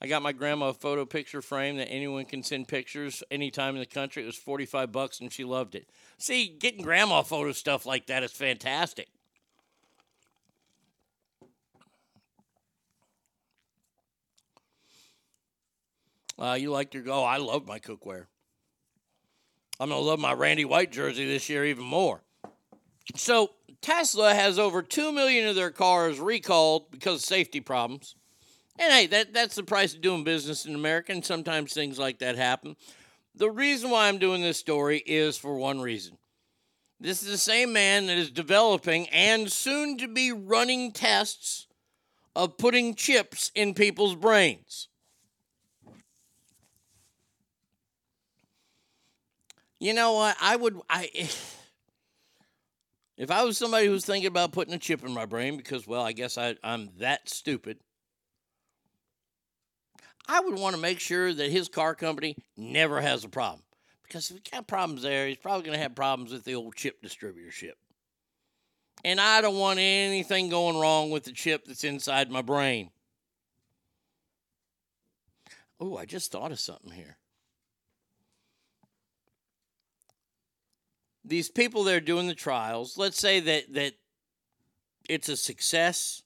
[0.00, 3.80] I got my grandma a photo picture frame that anyone can send pictures anytime in
[3.80, 4.22] the country.
[4.22, 5.88] It was 45 bucks and she loved it.
[6.18, 9.08] See, getting grandma photo stuff like that is fantastic.
[16.38, 18.26] Uh, you like your oh, I love my cookware.
[19.80, 22.22] I'm gonna love my Randy White jersey this year even more.
[23.14, 23.50] So
[23.80, 28.14] Tesla has over two million of their cars recalled because of safety problems.
[28.78, 32.20] And hey, that, that's the price of doing business in America, and sometimes things like
[32.20, 32.76] that happen.
[33.34, 36.18] The reason why I'm doing this story is for one reason.
[37.00, 41.66] This is the same man that is developing and soon to be running tests
[42.34, 44.88] of putting chips in people's brains.
[49.80, 50.36] You know what?
[50.40, 51.10] I would I
[53.16, 56.02] if I was somebody who's thinking about putting a chip in my brain because well,
[56.02, 57.78] I guess I, I'm that stupid.
[60.28, 63.62] I would want to make sure that his car company never has a problem.
[64.02, 66.74] Because if he got problems there, he's probably going to have problems with the old
[66.74, 67.72] chip distributorship.
[69.04, 72.90] And I don't want anything going wrong with the chip that's inside my brain.
[75.80, 77.16] Oh, I just thought of something here.
[81.28, 83.92] These people that are doing the trials, let's say that that
[85.08, 86.22] it's a success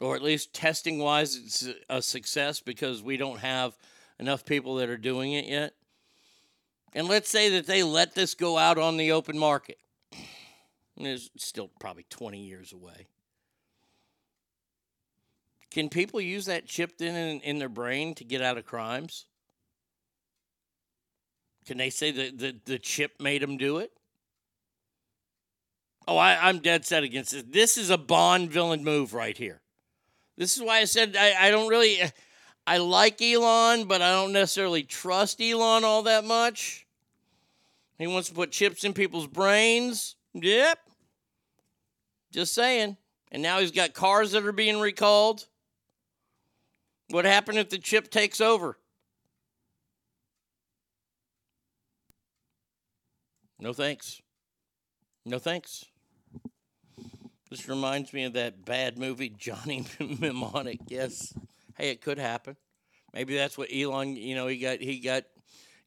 [0.00, 3.76] or at least testing wise, it's a success because we don't have
[4.18, 5.74] enough people that are doing it yet.
[6.92, 9.78] And let's say that they let this go out on the open market.
[10.96, 13.06] It's still probably 20 years away.
[15.70, 19.24] Can people use that chipped in, in in their brain to get out of crimes?
[21.66, 23.92] Can they say that the, the chip made them do it?
[26.08, 27.44] Oh, I, I'm dead set against this.
[27.48, 29.60] This is a Bond villain move right here.
[30.36, 32.00] This is why I said I, I don't really.
[32.66, 36.86] I like Elon, but I don't necessarily trust Elon all that much.
[37.98, 40.16] He wants to put chips in people's brains.
[40.34, 40.78] Yep.
[42.32, 42.96] Just saying.
[43.30, 45.46] And now he's got cars that are being recalled.
[47.10, 48.78] What happened if the chip takes over?
[53.62, 54.20] No thanks.
[55.24, 55.84] No thanks.
[57.48, 60.80] This reminds me of that bad movie, Johnny Mnemonic.
[60.88, 61.32] Yes.
[61.78, 62.56] Hey, it could happen.
[63.14, 65.22] Maybe that's what Elon, you know, he got he got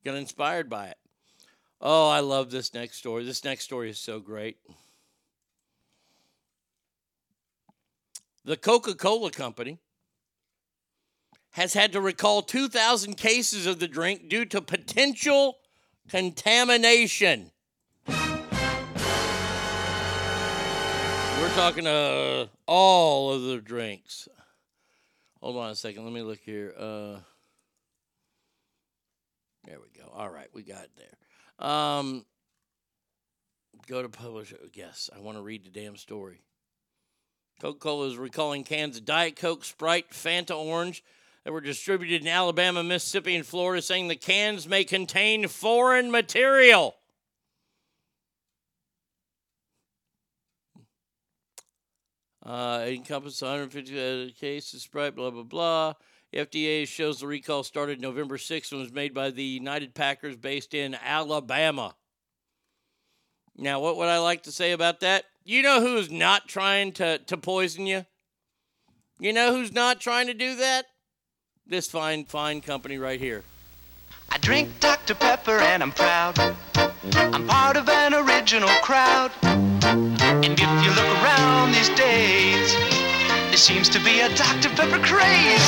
[0.05, 0.97] got inspired by it.
[1.81, 3.25] Oh, I love this next story.
[3.25, 4.55] This next story is so great.
[8.45, 9.79] The Coca-Cola company
[11.51, 15.57] has had to recall 2,000 cases of the drink due to potential
[16.07, 17.51] contamination.
[21.55, 24.27] Talking uh, all of the drinks.
[25.39, 26.03] Hold on a second.
[26.03, 26.73] Let me look here.
[26.77, 27.19] Uh,
[29.63, 30.11] there we go.
[30.13, 31.67] All right, we got there.
[31.67, 32.25] Um,
[33.87, 34.53] go to publish.
[34.73, 36.41] Yes, I want to read the damn story.
[37.61, 41.05] Coca Cola is recalling cans of Diet Coke, Sprite, Fanta Orange
[41.45, 46.95] that were distributed in Alabama, Mississippi, and Florida, saying the cans may contain foreign material.
[52.45, 55.93] Uh, encompasses 150 cases, Sprite, blah, blah, blah.
[56.33, 60.73] FDA shows the recall started November 6th and was made by the United Packers based
[60.73, 61.95] in Alabama.
[63.57, 65.23] Now, what would I like to say about that?
[65.43, 68.05] You know who's not trying to, to poison you?
[69.19, 70.85] You know who's not trying to do that?
[71.65, 73.43] This fine, fine company right here.
[74.29, 75.15] I drink Dr.
[75.15, 76.37] Pepper and I'm proud.
[77.15, 79.31] I'm part of an original crowd.
[80.25, 82.73] And if you look around these days,
[83.53, 84.73] there seems to be a Dr.
[84.73, 85.67] Pepper craze.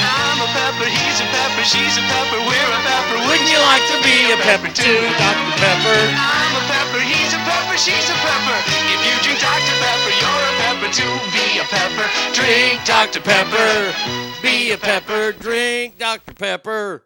[0.00, 3.20] I'm a pepper, he's a pepper, she's a pepper, we're a pepper.
[3.28, 5.52] Wouldn't you like to be a pepper too, Dr.
[5.60, 6.00] Pepper?
[6.16, 8.58] I'm a pepper, he's a pepper, she's a pepper.
[8.88, 9.76] If you drink Dr.
[9.84, 11.14] Pepper, you're a pepper too.
[11.36, 13.20] Be a pepper, Drink Dr.
[13.20, 13.92] Pepper.
[14.40, 15.32] Be a pepper.
[15.32, 16.32] Drink Dr.
[16.32, 17.04] Pepper.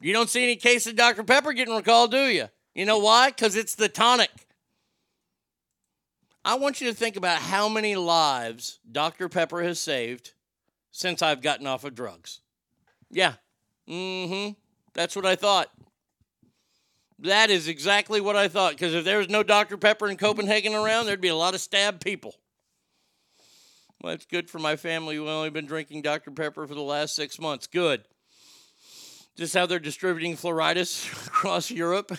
[0.00, 1.24] You don't see any case of Dr.
[1.24, 2.48] Pepper getting recalled, do you?
[2.74, 3.30] You know why?
[3.30, 4.30] Because it's the tonic.
[6.48, 9.28] I want you to think about how many lives Dr.
[9.28, 10.32] Pepper has saved
[10.90, 12.40] since I've gotten off of drugs.
[13.10, 13.34] Yeah.
[13.86, 14.50] Mm hmm.
[14.94, 15.68] That's what I thought.
[17.18, 18.72] That is exactly what I thought.
[18.72, 19.76] Because if there was no Dr.
[19.76, 22.34] Pepper in Copenhagen around, there'd be a lot of stabbed people.
[24.00, 25.18] Well, it's good for my family.
[25.18, 26.30] We've only been drinking Dr.
[26.30, 27.66] Pepper for the last six months.
[27.66, 28.04] Good.
[29.36, 32.16] Just how they're distributing fluoritis across Europe.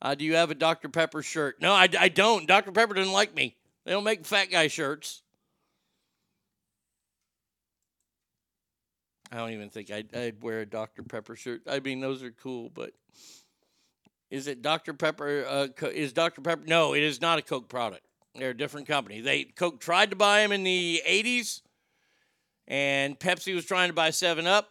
[0.00, 0.88] Uh, do you have a Dr.
[0.88, 1.60] Pepper shirt?
[1.60, 2.46] No, I, I don't.
[2.46, 2.72] Dr.
[2.72, 3.56] Pepper doesn't like me.
[3.84, 5.22] They don't make fat guy shirts.
[9.30, 11.02] I don't even think I'd, I'd wear a Dr.
[11.02, 11.62] Pepper shirt.
[11.68, 12.92] I mean, those are cool, but
[14.30, 14.94] is it Dr.
[14.94, 15.44] Pepper?
[15.46, 16.40] Uh, is Dr.
[16.40, 16.62] Pepper?
[16.66, 18.02] No, it is not a Coke product.
[18.34, 19.20] They're a different company.
[19.20, 21.62] They Coke tried to buy them in the '80s,
[22.68, 24.70] and Pepsi was trying to buy Seven Up,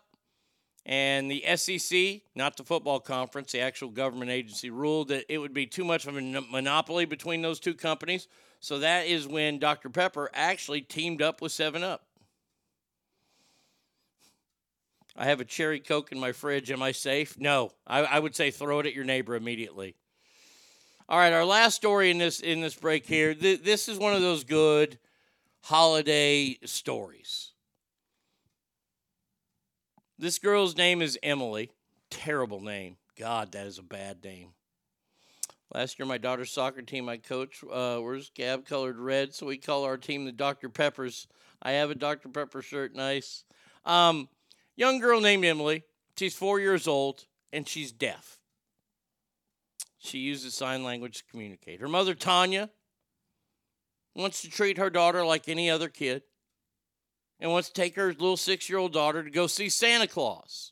[0.87, 5.53] and the SEC, not the football conference, the actual government agency, ruled that it would
[5.53, 8.29] be too much of a monopoly between those two companies.
[8.61, 9.89] So that is when Dr.
[9.89, 12.07] Pepper actually teamed up with Seven Up.
[15.17, 16.71] I have a cherry Coke in my fridge.
[16.71, 17.37] Am I safe?
[17.37, 17.71] No.
[17.85, 19.95] I, I would say throw it at your neighbor immediately.
[21.09, 23.33] All right, our last story in this in this break here.
[23.33, 24.99] Th- this is one of those good
[25.61, 27.51] holiday stories.
[30.19, 31.69] This girl's name is Emily.
[32.09, 32.97] Terrible name.
[33.19, 34.49] God, that is a bad name.
[35.75, 39.57] Last year, my daughter's soccer team I coach uh, was Gab colored red, so we
[39.57, 40.69] call our team the Dr.
[40.69, 41.27] Peppers.
[41.61, 42.29] I have a Dr.
[42.29, 42.95] Pepper shirt.
[42.95, 43.43] Nice.
[43.85, 44.27] Um,
[44.75, 45.83] young girl named Emily.
[46.17, 48.39] She's four years old and she's deaf.
[49.99, 51.79] She uses sign language to communicate.
[51.79, 52.71] Her mother, Tanya,
[54.15, 56.23] wants to treat her daughter like any other kid
[57.39, 60.71] and wants to take her little six year old daughter to go see Santa Claus.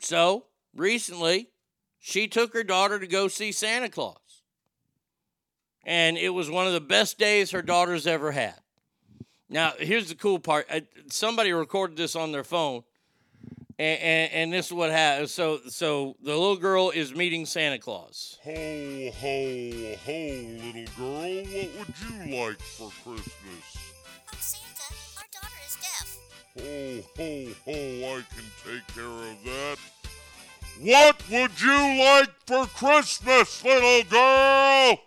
[0.00, 0.44] So
[0.74, 1.50] recently,
[1.98, 4.16] she took her daughter to go see Santa Claus.
[5.84, 8.54] And it was one of the best days her daughter's ever had.
[9.48, 10.68] Now, here's the cool part.
[11.08, 12.82] Somebody recorded this on their phone,
[13.78, 15.30] and, and, and this is what happened.
[15.30, 18.38] So, so the little girl is meeting Santa Claus.
[18.42, 23.85] Ho, ho, ho, little girl, what would you like for Christmas?
[24.28, 24.88] Oh, Santa,
[25.18, 26.18] our daughter is deaf.
[26.58, 27.30] Ho, ho,
[27.64, 29.78] ho, I can take care of that.
[30.80, 34.98] What would you like for Christmas, little girl?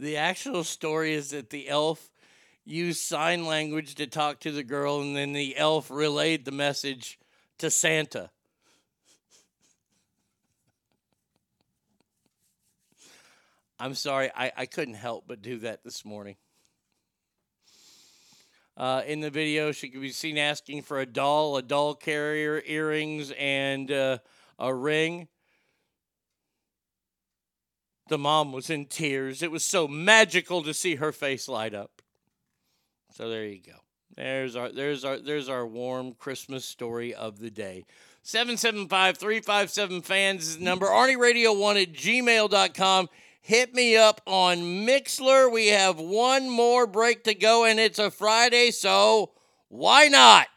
[0.00, 2.10] The actual story is that the elf
[2.68, 7.18] used sign language to talk to the girl, and then the elf relayed the message
[7.58, 8.30] to Santa.
[13.80, 16.36] I'm sorry, I, I couldn't help but do that this morning.
[18.76, 22.62] Uh, in the video, she could be seen asking for a doll, a doll carrier,
[22.66, 24.18] earrings, and uh,
[24.58, 25.26] a ring.
[28.08, 29.42] The mom was in tears.
[29.42, 31.97] It was so magical to see her face light up.
[33.10, 33.78] So there you go.
[34.16, 37.84] There's our there's our there's our warm Christmas story of the day.
[38.24, 40.86] 775-357 fans is the number.
[40.86, 43.08] Arnie Radio 1 at gmail.com.
[43.40, 45.50] Hit me up on Mixlr.
[45.50, 49.30] We have one more break to go, and it's a Friday, so
[49.68, 50.48] why not?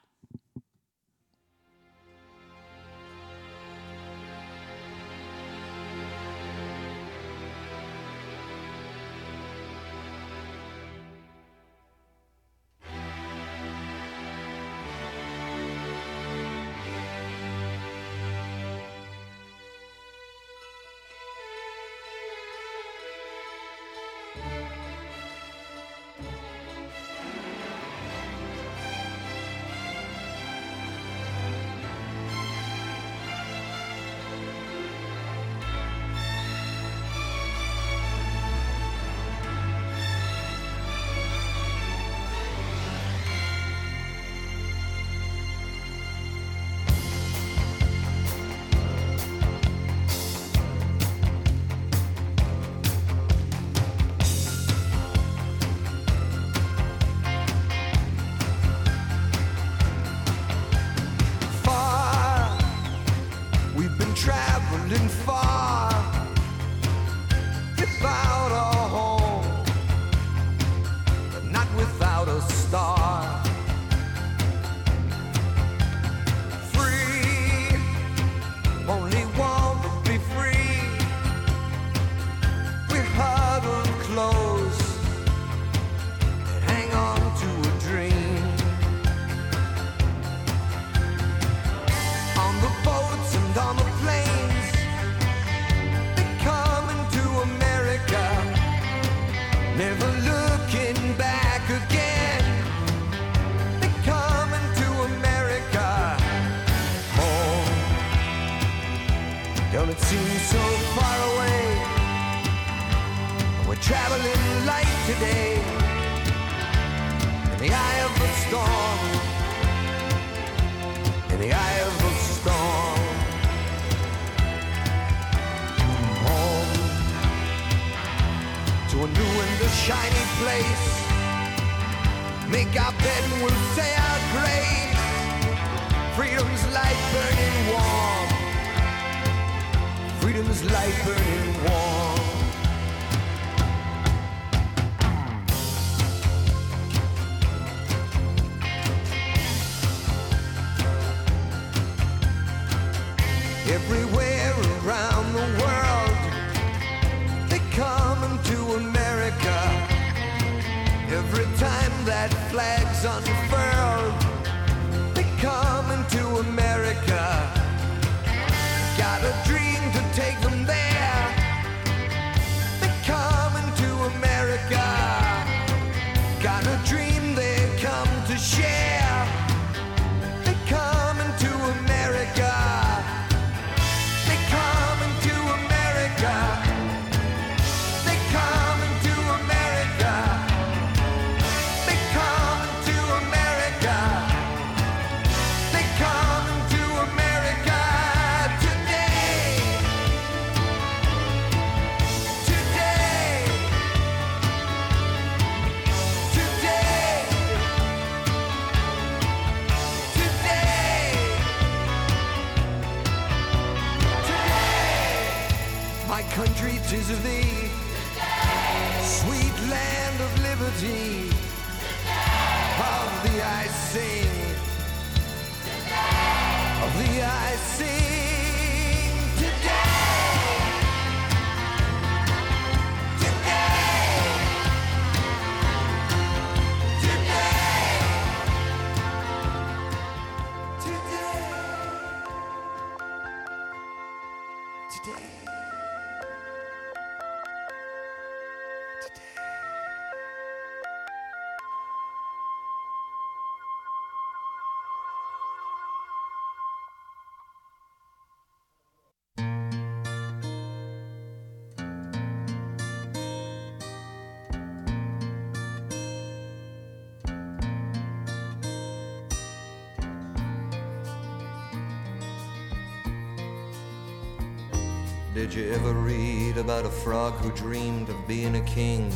[275.51, 279.11] Did you ever read about a frog who dreamed of being a king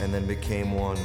[0.00, 0.96] and then became one?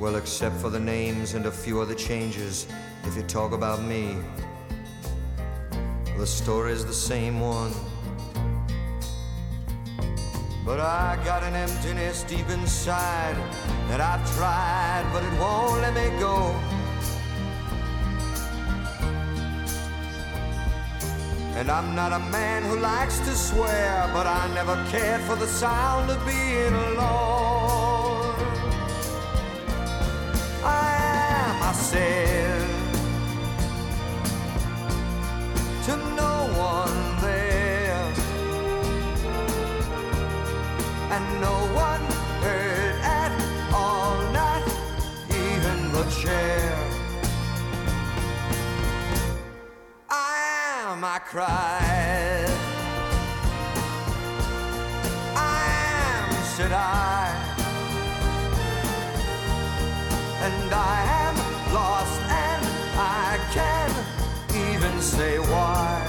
[0.00, 2.66] Well, except for the names and a few other changes,
[3.04, 4.16] if you talk about me,
[6.18, 7.72] the story's the same one.
[10.64, 13.36] But I got an emptiness deep inside
[13.90, 16.75] that I've tried, but it won't let me go.
[21.56, 25.46] And I'm not a man who likes to swear, but I never cared for the
[25.46, 28.34] sound of being alone.
[30.62, 30.96] I
[31.40, 32.68] am myself
[35.86, 38.12] to no one there,
[41.14, 42.04] and no one
[42.44, 43.32] heard at
[43.72, 44.62] all, not
[45.30, 46.85] even the chair.
[51.36, 52.48] Cried.
[55.36, 55.58] I
[55.92, 57.28] am, said I.
[60.46, 61.36] And I am
[61.74, 62.64] lost, and
[62.96, 63.98] I can't
[64.64, 66.00] even say why.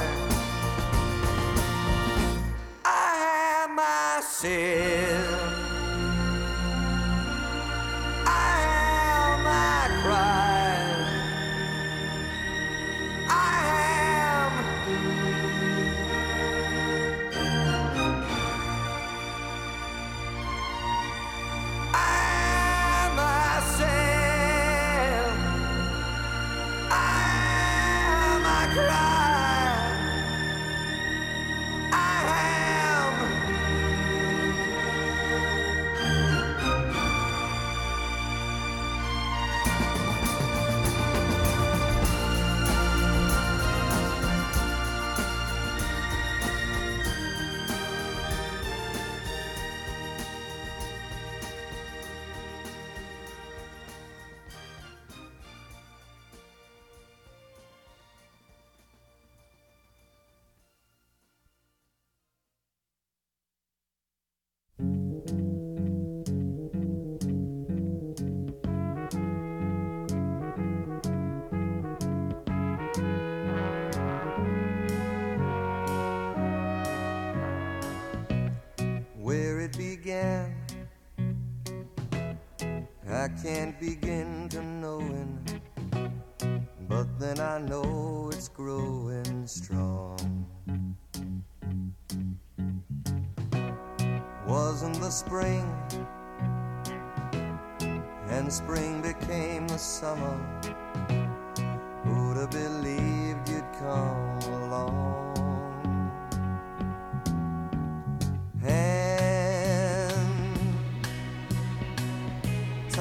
[2.85, 3.77] I am.
[3.77, 4.21] I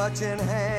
[0.09, 0.76] touching hands,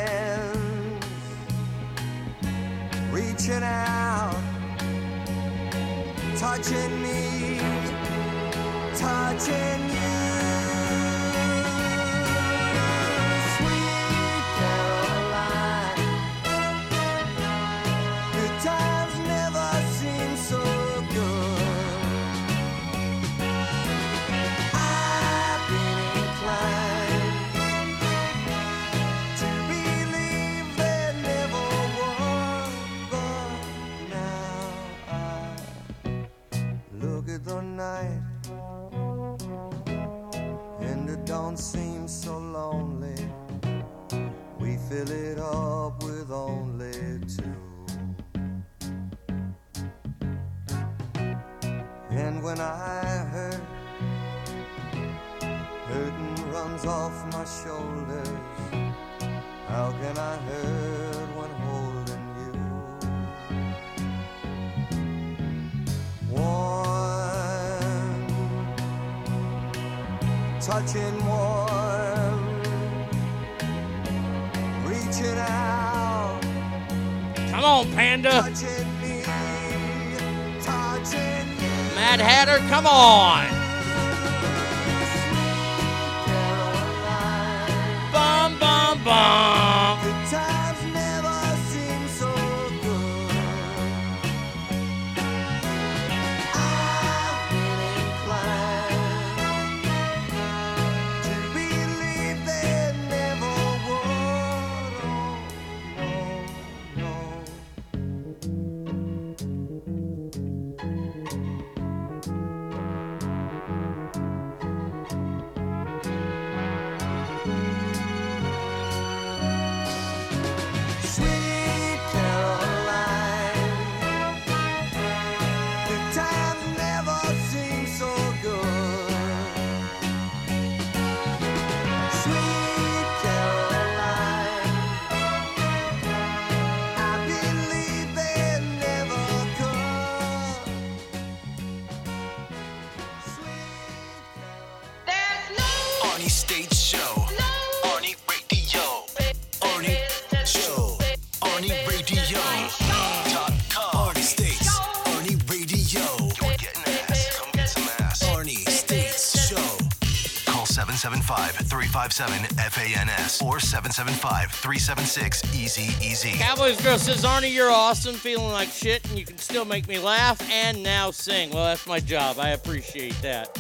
[162.18, 166.32] 357 FANS or 775 376 Easy Easy.
[166.40, 170.00] Cowboys Girl says, Arnie, you're awesome, feeling like shit, and you can still make me
[170.00, 171.52] laugh and now sing.
[171.52, 172.40] Well, that's my job.
[172.40, 173.56] I appreciate that.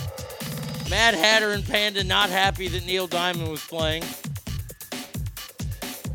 [0.90, 4.04] Mad Hatter and Panda not happy that Neil Diamond was playing.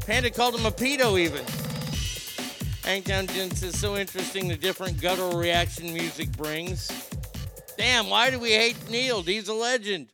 [0.04, 1.44] Panda called him a pedo, even.
[2.82, 6.90] Hangtown Jen says, so interesting the different guttural reaction music brings.
[7.78, 9.22] Damn, why do we hate Neil?
[9.22, 10.08] He's a legend.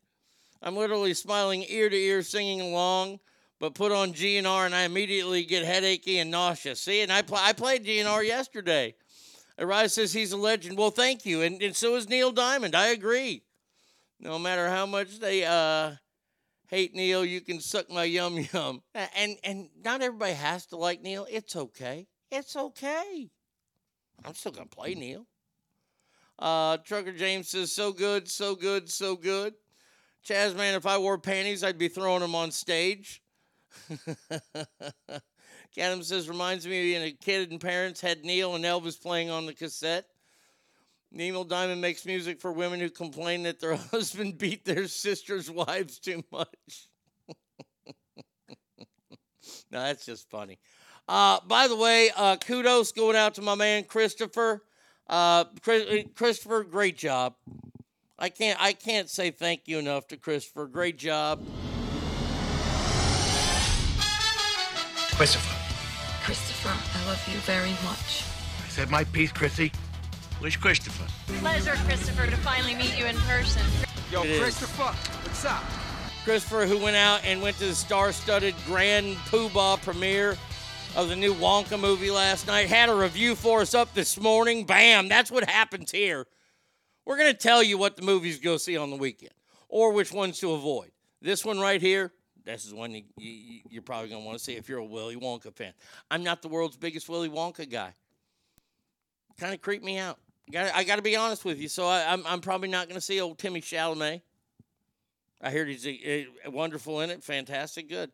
[0.63, 3.21] I'm literally smiling ear to ear singing along,
[3.61, 6.81] but put on GNR and I immediately get headachy and nauseous.
[6.81, 8.95] See, and I, pl- I played GNR yesterday.
[9.59, 10.79] Arise says he's a legend.
[10.79, 11.43] Well, thank you.
[11.43, 12.75] And, and so is Neil Diamond.
[12.75, 13.43] I agree.
[14.21, 15.93] No matter how much they uh,
[16.69, 18.83] hate Neil, you can suck my yum yum.
[18.95, 21.27] And, and not everybody has to like Neil.
[21.31, 22.07] It's okay.
[22.31, 23.31] It's okay.
[24.25, 25.27] I'm still going to play Neil.
[26.39, 29.55] Uh, Trucker James says, so good, so good, so good.
[30.29, 33.23] Chaz, man, if I wore panties, I'd be throwing them on stage.
[35.75, 39.31] Cadam says, reminds me of being a kid and parents had Neil and Elvis playing
[39.31, 40.05] on the cassette.
[41.11, 45.99] Neil Diamond makes music for women who complain that their husband beat their sister's wives
[45.99, 46.89] too much.
[49.71, 50.59] no, that's just funny.
[51.09, 54.63] Uh, by the way, uh, kudos going out to my man Christopher.
[55.09, 57.35] Uh, Chris- Christopher, great job.
[58.19, 60.67] I can't I can't say thank you enough to Christopher.
[60.67, 61.41] Great job.
[65.15, 65.55] Christopher.
[66.25, 68.25] Christopher, I love you very much.
[68.65, 69.73] I said my piece, Chrissy.
[70.41, 71.07] Where's Christopher?
[71.39, 73.63] Pleasure, Christopher, to finally meet you in person.
[74.13, 74.41] Yo, It is.
[74.41, 75.65] Christopher, what's up?
[76.25, 80.37] Christopher, who went out and went to the star-studded Grand Poobah premiere
[80.95, 84.65] of the new Wonka movie last night, had a review for us up this morning.
[84.65, 85.09] Bam!
[85.09, 86.27] That's what happens here.
[87.09, 89.33] We're going to tell you what the movies to go see on the weekend
[89.71, 90.91] or which ones to avoid.
[91.23, 92.13] This one right here,
[92.45, 94.85] this is one you, you, you're probably going to want to see if you're a
[94.85, 95.73] Willy Wonka fan.
[96.11, 97.95] I'm not the world's biggest Willy Wonka guy.
[99.41, 100.19] Kind of creeped me out.
[100.55, 101.69] I got to be honest with you.
[101.69, 104.21] So I, am I'm, I'm probably not going to see old Timmy Chalamet.
[105.41, 107.25] I heard he's a, a wonderful in it.
[107.25, 107.89] Fantastic.
[107.89, 108.11] Good.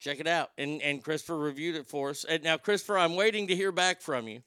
[0.00, 0.52] Check it out.
[0.56, 2.24] And and Christopher reviewed it for us.
[2.24, 4.40] And now, Christopher, I'm waiting to hear back from you.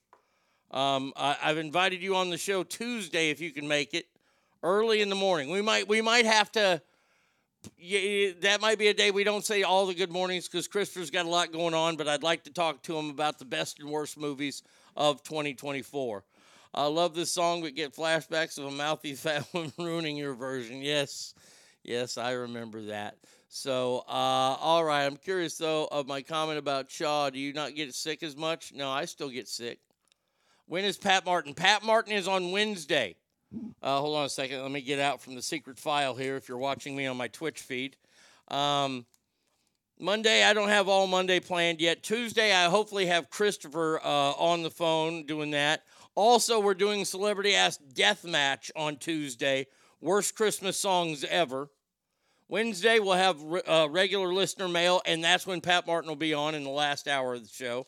[0.71, 4.05] Um, I, I've invited you on the show Tuesday if you can make it
[4.63, 5.49] early in the morning.
[5.49, 6.81] We might we might have to.
[7.77, 11.09] Yeah, that might be a day we don't say all the good mornings because Christopher's
[11.09, 11.95] got a lot going on.
[11.95, 14.63] But I'd like to talk to him about the best and worst movies
[14.95, 16.23] of 2024.
[16.73, 20.81] I love this song, but get flashbacks of a mouthy fat woman ruining your version.
[20.81, 21.33] Yes,
[21.83, 23.17] yes, I remember that.
[23.49, 25.05] So, uh, all right.
[25.05, 27.29] I'm curious though of my comment about Shaw.
[27.29, 28.73] Do you not get sick as much?
[28.73, 29.79] No, I still get sick.
[30.67, 31.53] When is Pat Martin?
[31.53, 33.15] Pat Martin is on Wednesday.
[33.81, 34.61] Uh, hold on a second.
[34.61, 37.29] Let me get out from the secret file here if you're watching me on my
[37.29, 37.95] Twitch feed.
[38.49, 39.05] Um,
[39.97, 42.03] Monday, I don't have all Monday planned yet.
[42.03, 45.83] Tuesday, I hopefully have Christopher uh, on the phone doing that.
[46.15, 49.67] Also, we're doing Celebrity Ask Death Match on Tuesday.
[50.01, 51.69] Worst Christmas songs ever.
[52.49, 56.55] Wednesday, we'll have uh, regular listener mail, and that's when Pat Martin will be on
[56.55, 57.87] in the last hour of the show.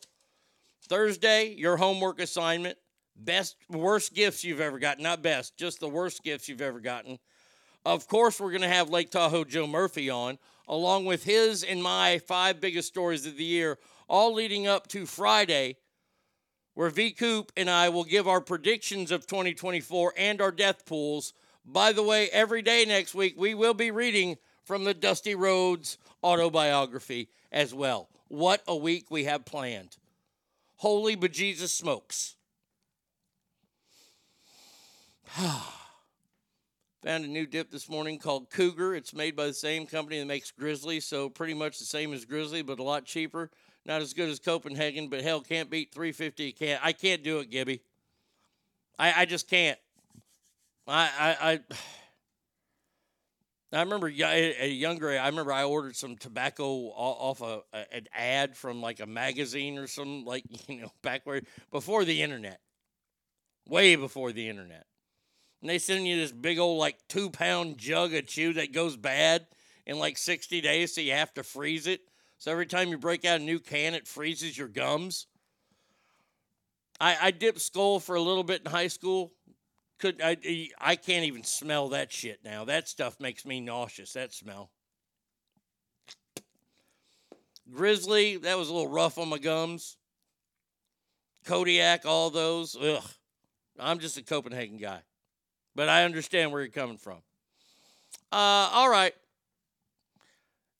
[0.90, 2.76] Thursday, your homework assignment.
[3.14, 5.04] Best, worst gifts you've ever gotten.
[5.04, 7.20] Not best, just the worst gifts you've ever gotten.
[7.86, 11.80] Of course, we're going to have Lake Tahoe Joe Murphy on, along with his and
[11.80, 13.78] my five biggest stories of the year,
[14.08, 15.76] all leading up to Friday,
[16.74, 21.32] where V Coop and I will give our predictions of 2024 and our death pools.
[21.64, 25.98] By the way, every day next week, we will be reading from the Dusty Rhodes
[26.24, 28.08] autobiography as well.
[28.26, 29.96] What a week we have planned.
[30.80, 32.36] Holy bejesus smokes.
[35.36, 35.74] Found
[37.04, 38.94] a new dip this morning called Cougar.
[38.94, 42.24] It's made by the same company that makes Grizzly, so pretty much the same as
[42.24, 43.50] Grizzly, but a lot cheaper.
[43.84, 46.52] Not as good as Copenhagen, but hell, can't beat 350.
[46.52, 47.82] Can't I can't do it, Gibby.
[48.98, 49.78] I, I just can't.
[50.88, 51.52] I I.
[51.52, 51.60] I
[53.72, 55.10] I remember a younger.
[55.10, 59.86] I remember I ordered some tobacco off a, an ad from like a magazine or
[59.86, 62.60] some like you know back where before the internet,
[63.68, 64.86] way before the internet,
[65.60, 68.96] and they send you this big old like two pound jug of chew that goes
[68.96, 69.46] bad
[69.86, 72.00] in like sixty days, so you have to freeze it.
[72.38, 75.26] So every time you break out a new can, it freezes your gums.
[76.98, 79.32] I, I dipped Skoal for a little bit in high school
[80.00, 82.64] could I, I can't even smell that shit now.
[82.64, 84.14] That stuff makes me nauseous.
[84.14, 84.70] That smell.
[87.70, 89.96] Grizzly, that was a little rough on my gums.
[91.44, 92.76] Kodiak, all those.
[92.76, 93.04] Ugh.
[93.78, 95.02] I'm just a Copenhagen guy.
[95.74, 97.18] But I understand where you're coming from.
[98.32, 99.14] Uh, all right.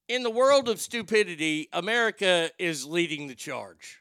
[0.09, 4.00] In the world of stupidity, America is leading the charge.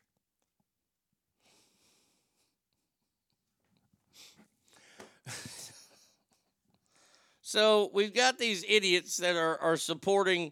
[7.50, 10.52] So we've got these idiots that are, are supporting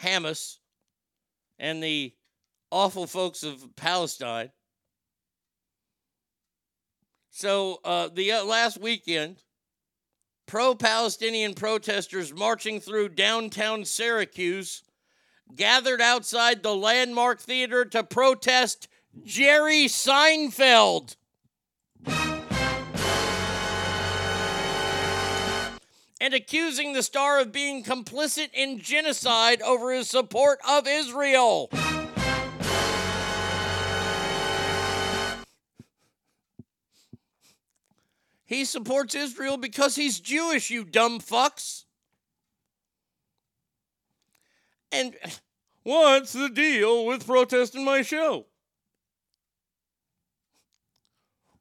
[0.00, 0.58] Hamas
[1.58, 2.14] and the
[2.70, 4.52] awful folks of Palestine.
[7.30, 9.42] So uh, the uh, last weekend,
[10.46, 14.84] pro Palestinian protesters marching through downtown Syracuse
[15.56, 18.86] gathered outside the Landmark Theater to protest
[19.24, 21.16] Jerry Seinfeld.
[26.26, 31.70] And accusing the star of being complicit in genocide over his support of Israel.
[38.44, 41.84] He supports Israel because he's Jewish, you dumb fucks.
[44.90, 45.14] And
[45.84, 48.46] what's the deal with protesting my show?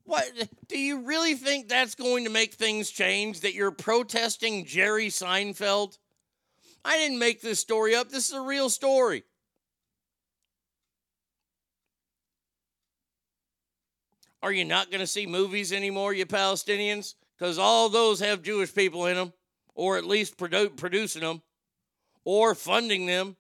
[0.05, 0.31] What
[0.67, 5.97] do you really think that's going to make things change that you're protesting Jerry Seinfeld?
[6.83, 8.09] I didn't make this story up.
[8.09, 9.23] This is a real story.
[14.43, 17.15] Are you not going to see movies anymore, you Palestinians?
[17.35, 19.33] Because all those have Jewish people in them,
[19.73, 21.41] or at least produ- producing them,
[22.23, 23.37] or funding them.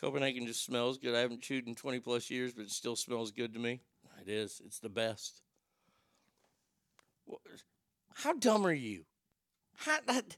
[0.00, 1.14] Copenhagen just smells good.
[1.14, 3.80] I haven't chewed in 20 plus years, but it still smells good to me.
[4.20, 4.60] It is.
[4.64, 5.42] It's the best.
[8.14, 9.04] How dumb are you?
[9.76, 10.36] How, that,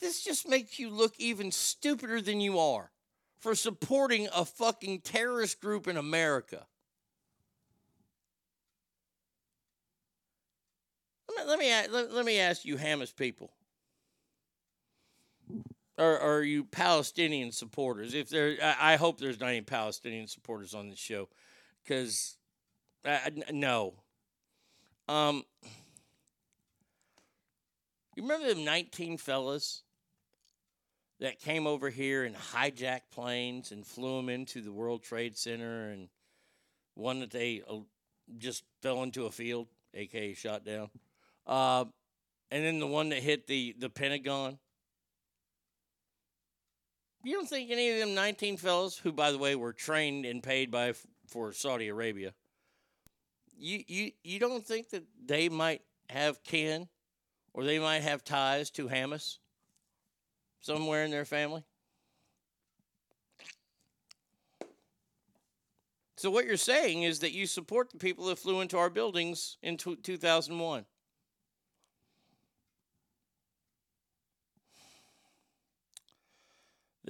[0.00, 2.90] this just makes you look even stupider than you are
[3.38, 6.66] for supporting a fucking terrorist group in America.
[11.28, 13.52] Let me let me, let, let me ask you, Hamas people,
[16.00, 18.14] or, are you Palestinian supporters?
[18.14, 21.28] If there, I, hope there's not any Palestinian supporters on this show,
[21.84, 22.36] because
[23.52, 23.94] no.
[25.08, 25.44] Um,
[28.16, 29.82] you remember them 19 fellas
[31.20, 35.90] that came over here and hijacked planes and flew them into the World Trade Center
[35.90, 36.08] and
[36.94, 37.76] one that they uh,
[38.38, 40.90] just fell into a field, aka shot down.
[41.46, 41.84] Uh,
[42.50, 44.58] and then the one that hit the, the Pentagon.
[47.22, 50.42] You don't think any of them 19 fellas, who by the way were trained and
[50.42, 50.94] paid by
[51.26, 52.32] for Saudi Arabia,
[53.56, 56.88] you you you don't think that they might have kin
[57.52, 59.38] or they might have ties to Hamas
[60.60, 61.64] somewhere in their family?
[66.16, 69.56] So what you're saying is that you support the people that flew into our buildings
[69.62, 70.84] in t- 2001.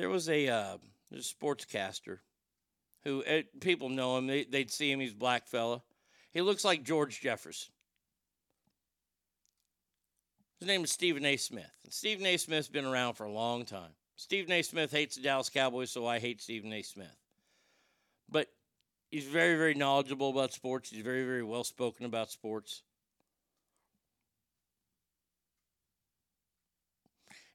[0.00, 0.78] There was a, uh,
[1.16, 2.20] sportscaster
[3.04, 4.28] who uh, people know him.
[4.28, 4.98] They, they'd see him.
[4.98, 5.82] He's black fella.
[6.32, 7.70] He looks like George Jefferson.
[10.58, 11.36] His name is Stephen A.
[11.36, 11.70] Smith.
[11.84, 12.38] And Stephen A.
[12.38, 13.90] Smith's been around for a long time.
[14.16, 14.62] Stephen A.
[14.62, 16.80] Smith hates the Dallas Cowboys, so I hate Stephen A.
[16.80, 17.18] Smith.
[18.26, 18.46] But
[19.10, 20.88] he's very, very knowledgeable about sports.
[20.88, 22.84] He's very, very well spoken about sports.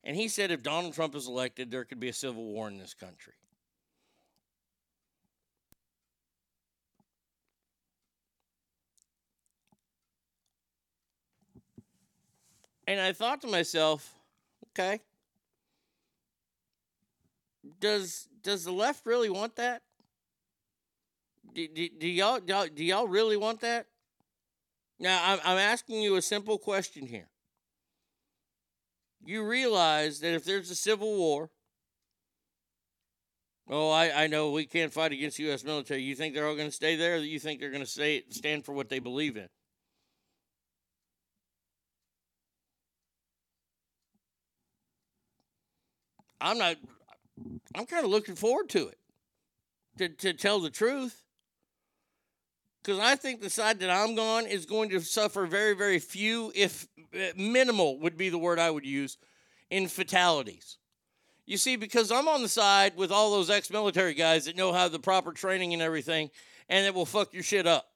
[0.06, 2.78] And he said if Donald Trump is elected, there could be a civil war in
[2.78, 3.34] this country.
[12.88, 14.14] And I thought to myself,
[14.70, 15.00] okay,
[17.80, 19.82] does does the left really want that?
[21.52, 23.88] Do, do, do y'all do, y'all- really want that?
[25.00, 27.28] Now I'm, I'm asking you a simple question here.
[29.26, 31.50] You realize that if there's a civil war,
[33.68, 35.64] oh, I, I know we can't fight against U.S.
[35.64, 36.04] military.
[36.04, 38.66] You think they're all going to stay there, you think they're going to stay stand
[38.66, 39.50] for what they believe in?
[46.40, 46.76] I'm not.
[47.74, 49.00] I'm kind of looking forward to it.
[49.98, 51.25] To to tell the truth,
[52.86, 56.52] because I think the side that I'm on is going to suffer very very few,
[56.54, 59.18] if uh, minimal would be the word I would use,
[59.72, 60.78] in fatalities.
[61.48, 64.88] You see, because I'm on the side with all those ex-military guys that know how
[64.88, 66.30] the proper training and everything,
[66.70, 67.88] and that will fuck your shit up.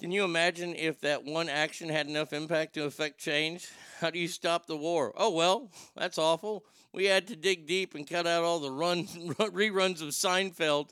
[0.00, 3.68] Can you imagine if that one action had enough impact to affect change?
[4.00, 5.12] How do you stop the war?
[5.16, 6.64] Oh, well, that's awful.
[6.94, 10.90] We had to dig deep and cut out all the run, reruns of Seinfeld.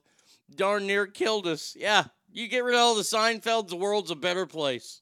[0.52, 1.76] Darn near killed us.
[1.78, 5.00] Yeah, you get rid of all the Seinfelds, the world's a better place.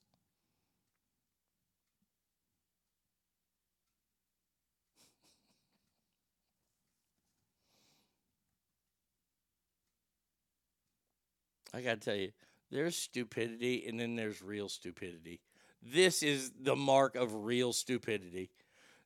[11.72, 12.32] I got to tell you,
[12.70, 15.40] there's stupidity and then there's real stupidity.
[15.82, 18.50] This is the mark of real stupidity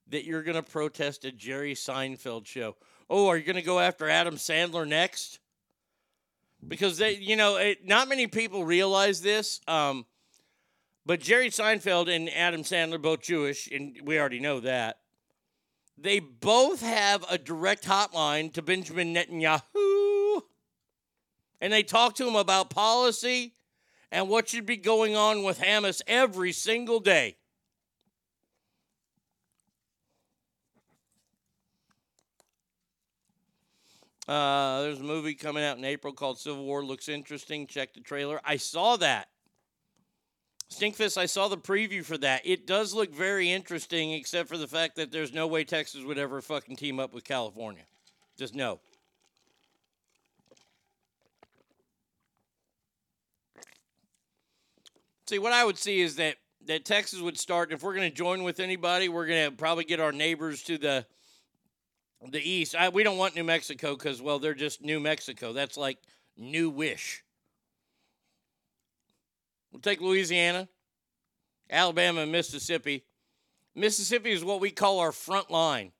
[0.09, 2.77] that you're going to protest a Jerry Seinfeld show.
[3.09, 5.41] Oh, are you going to go after Adam Sandler next?
[6.67, 9.61] Because they, you know, it, not many people realize this.
[9.69, 10.07] Um,
[11.07, 14.99] but Jerry Seinfeld and Adam Sandler both Jewish, and we already know that.
[15.99, 20.43] They both have a direct hotline to Benjamin Netanyahu
[21.65, 23.55] and they talk to him about policy
[24.13, 27.37] and what should be going on with Hamas every single day.
[34.27, 36.85] Uh, there's a movie coming out in April called Civil War.
[36.85, 37.67] Looks interesting.
[37.67, 38.41] Check the trailer.
[38.45, 39.29] I saw that.
[40.71, 42.43] Stinkfist, I saw the preview for that.
[42.45, 46.19] It does look very interesting, except for the fact that there's no way Texas would
[46.19, 47.85] ever fucking team up with California.
[48.39, 48.81] Just no.
[55.27, 56.37] See, what I would see is that
[56.67, 57.73] that Texas would start.
[57.73, 60.79] If we're going to join with anybody, we're going to probably get our neighbors to
[60.79, 61.07] the
[62.31, 62.75] the east.
[62.75, 65.53] I, we don't want New Mexico because, well, they're just New Mexico.
[65.53, 65.99] That's like
[66.37, 67.23] New Wish.
[69.73, 70.69] We'll take Louisiana,
[71.71, 73.05] Alabama, and Mississippi.
[73.75, 75.93] Mississippi is what we call our front line.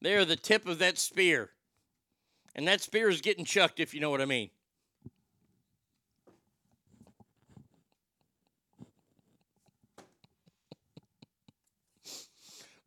[0.00, 1.50] They are the tip of that spear.
[2.54, 4.50] And that spear is getting chucked, if you know what I mean.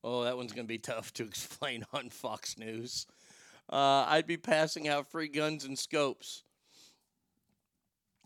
[0.04, 3.06] Oh, that one's going to be tough to explain on Fox News.
[3.72, 6.44] Uh, I'd be passing out free guns and scopes.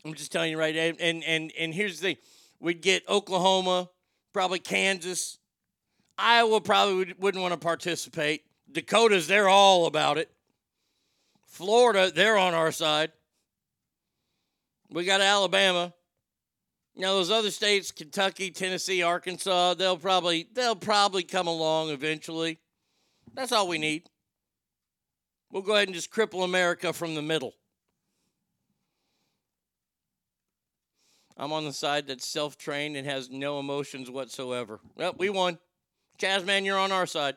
[0.04, 0.74] I'm just telling you right.
[0.76, 2.16] And and and, here's the thing:
[2.60, 3.88] we'd get Oklahoma,
[4.32, 5.38] probably Kansas,
[6.16, 6.60] Iowa.
[6.60, 8.42] Probably would, wouldn't want to participate.
[8.70, 10.30] Dakotas, they're all about it.
[11.46, 13.12] Florida, they're on our side.
[14.90, 15.92] We got Alabama.
[16.96, 22.58] Now those other states, Kentucky, Tennessee, Arkansas, they'll probably they'll probably come along eventually.
[23.34, 24.08] That's all we need.
[25.52, 27.54] We'll go ahead and just cripple America from the middle.
[31.36, 34.80] I'm on the side that's self trained and has no emotions whatsoever.
[34.94, 35.58] Well, we won.
[36.18, 37.36] Jazzman, you're on our side.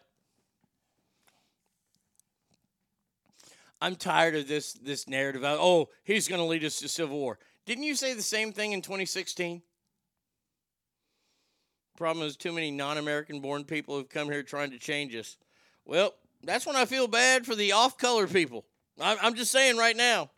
[3.81, 5.43] I'm tired of this this narrative.
[5.43, 7.39] Oh, he's going to lead us to civil war.
[7.65, 9.61] Didn't you say the same thing in 2016?
[11.97, 15.37] Problem is, too many non-American born people have come here trying to change us.
[15.85, 16.13] Well,
[16.43, 18.65] that's when I feel bad for the off-color people.
[18.99, 20.29] I'm, I'm just saying right now.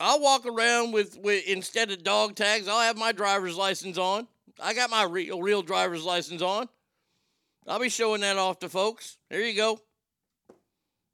[0.00, 4.26] I'll walk around with, with instead of dog tags, I'll have my driver's license on.
[4.60, 6.68] I got my real real driver's license on.
[7.66, 9.18] I'll be showing that off to folks.
[9.30, 9.80] There you go.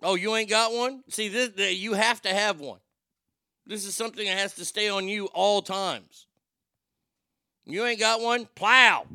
[0.03, 1.05] Oh, you ain't got one?
[1.09, 2.81] See, this, you have to have one.
[3.71, 6.27] This is something that has to stay on you all times.
[7.65, 8.49] You ain't got one?
[8.57, 9.07] Plow.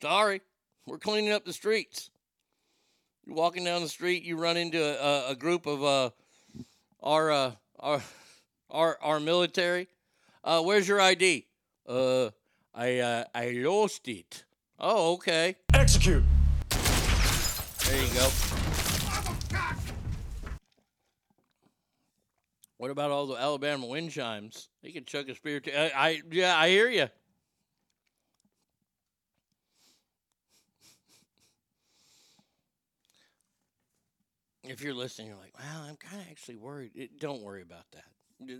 [0.00, 0.40] Sorry,
[0.86, 2.08] we're cleaning up the streets.
[3.26, 6.10] You're walking down the street, you run into a, a group of uh,
[7.02, 8.02] our, uh, our
[8.70, 9.88] our our military.
[10.42, 11.44] Uh, where's your ID?
[11.86, 12.30] Uh,
[12.74, 14.42] I uh, I lost it.
[14.78, 15.56] Oh, okay.
[15.74, 16.24] Execute.
[16.70, 18.59] There you go.
[22.80, 24.70] What about all the Alabama wind chimes?
[24.80, 25.60] He can chuck a spear.
[25.60, 27.08] T- I, I yeah, I hear you.
[34.64, 37.84] If you're listening, you're like, "Well, I'm kind of actually worried." It, don't worry about
[37.92, 38.04] that.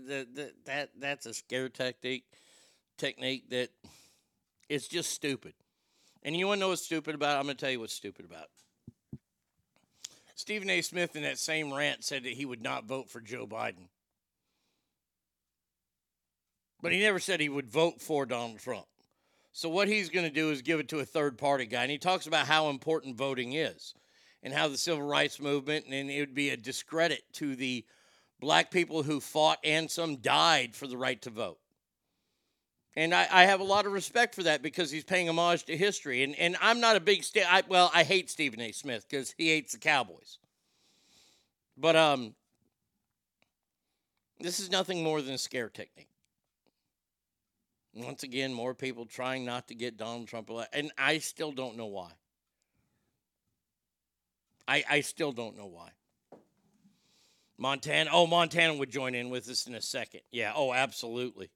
[0.07, 2.21] That, that that that's a scare tactic
[2.99, 3.69] technique that
[4.69, 5.55] it's just stupid.
[6.21, 7.39] And you want to know what's stupid about it?
[7.39, 9.19] I'm going to tell you what's stupid about it.
[10.35, 10.83] Stephen A.
[10.83, 13.87] Smith in that same rant said that he would not vote for Joe Biden.
[16.81, 18.85] But he never said he would vote for Donald Trump.
[19.53, 21.83] So what he's going to do is give it to a third party guy.
[21.83, 23.93] And he talks about how important voting is
[24.43, 27.85] and how the civil rights movement and it would be a discredit to the
[28.39, 31.59] black people who fought and some died for the right to vote.
[32.95, 35.77] And I, I, have a lot of respect for that because he's paying homage to
[35.77, 36.23] history.
[36.23, 38.73] And, and I'm not a big, I, well, I hate Stephen A.
[38.73, 40.39] Smith because he hates the Cowboys.
[41.77, 42.33] But um,
[44.41, 46.09] this is nothing more than a scare technique.
[47.93, 50.79] Once again, more people trying not to get Donald Trump elected.
[50.79, 52.11] And I still don't know why.
[54.67, 55.89] I, I still don't know why.
[57.57, 58.09] Montana.
[58.13, 60.21] Oh, Montana would join in with us in a second.
[60.31, 60.53] Yeah.
[60.55, 61.51] Oh, absolutely.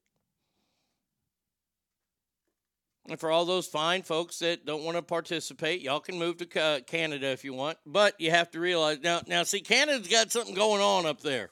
[3.07, 6.83] And for all those fine folks that don't want to participate, y'all can move to
[6.85, 7.77] Canada if you want.
[7.85, 9.21] But you have to realize now.
[9.27, 11.51] Now, see, Canada's got something going on up there.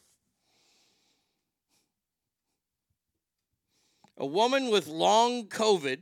[4.17, 6.00] A woman with long COVID.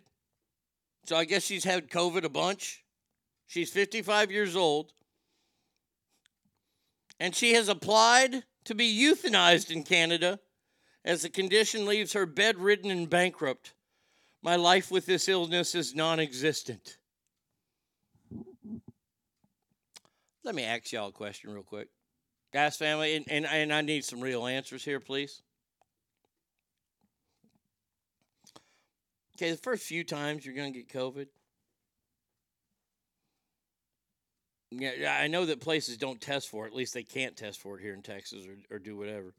[1.05, 2.83] So I guess she's had COVID a bunch.
[3.47, 4.93] She's 55 years old
[7.21, 10.39] and she has applied to be euthanized in Canada
[11.05, 13.75] as the condition leaves her bedridden and bankrupt.
[14.41, 16.97] My life with this illness is non existent.
[20.43, 21.89] Let me ask y'all a question real quick.
[22.51, 25.43] Guys, family, and, and, and I need some real answers here, please.
[29.41, 31.25] Okay, the first few times you're going to get COVID,
[34.69, 36.69] Yeah, I know that places don't test for it.
[36.69, 39.33] At least they can't test for it here in Texas or, or do whatever.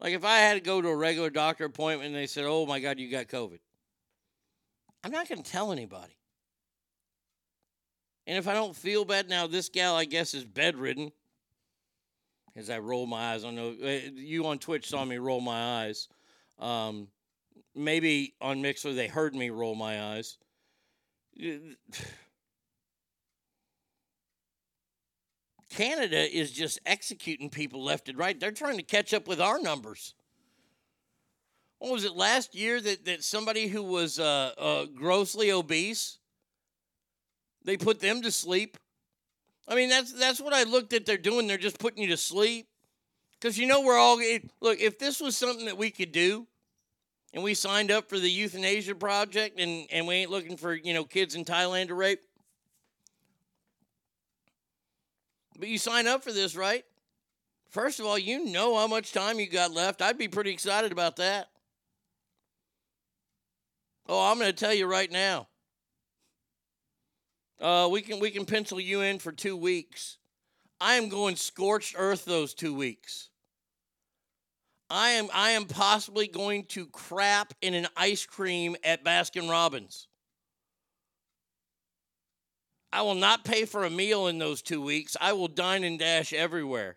[0.00, 2.64] Like if I had to go to a regular doctor appointment and they said, "Oh
[2.64, 3.58] my God, you got COVID,"
[5.02, 6.16] I'm not going to tell anybody.
[8.26, 11.12] And if I don't feel bad now, this gal I guess is bedridden.
[12.56, 15.82] As I roll my eyes, I know uh, you on Twitch saw me roll my
[15.82, 16.08] eyes.
[16.58, 17.08] Um,
[17.74, 20.38] maybe on Mixlr they heard me roll my eyes.
[25.70, 28.38] Canada is just executing people left and right.
[28.38, 30.14] They're trying to catch up with our numbers.
[31.78, 36.18] What was it last year that, that somebody who was uh, uh, grossly obese,
[37.64, 38.78] they put them to sleep?
[39.66, 41.06] I mean, that's that's what I looked at.
[41.06, 41.46] They're doing.
[41.46, 42.68] They're just putting you to sleep
[43.40, 44.18] because you know we're all
[44.60, 44.78] look.
[44.78, 46.46] If this was something that we could do,
[47.34, 50.94] and we signed up for the euthanasia project and, and we ain't looking for, you
[50.94, 52.20] know, kids in Thailand to rape.
[55.58, 56.84] But you sign up for this, right?
[57.70, 60.00] First of all, you know how much time you got left.
[60.00, 61.48] I'd be pretty excited about that.
[64.08, 65.48] Oh, I'm going to tell you right now.
[67.60, 70.18] Uh, we can we can pencil you in for two weeks.
[70.80, 73.30] I am going scorched earth those two weeks.
[74.96, 80.06] I am I am possibly going to crap in an ice cream at Baskin Robbins.
[82.92, 85.16] I will not pay for a meal in those two weeks.
[85.20, 86.96] I will dine and dash everywhere.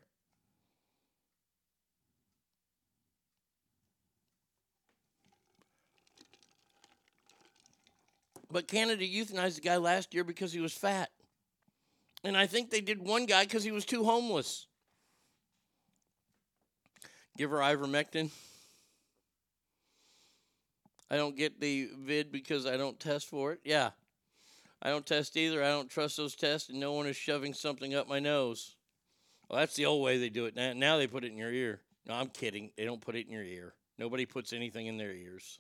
[8.52, 11.10] But Canada euthanized a guy last year because he was fat.
[12.24, 14.67] And I think they did one guy because he was too homeless.
[17.38, 18.32] Give her ivermectin.
[21.10, 23.60] I don't get the vid because I don't test for it.
[23.64, 23.92] Yeah.
[24.82, 25.64] I don't test either.
[25.64, 28.76] I don't trust those tests, and no one is shoving something up my nose.
[29.50, 30.56] Well, that's the old way they do it.
[30.56, 31.82] Now, now they put it in your ear.
[32.08, 32.72] No, I'm kidding.
[32.78, 33.74] They don't put it in your ear.
[33.98, 35.60] Nobody puts anything in their ears.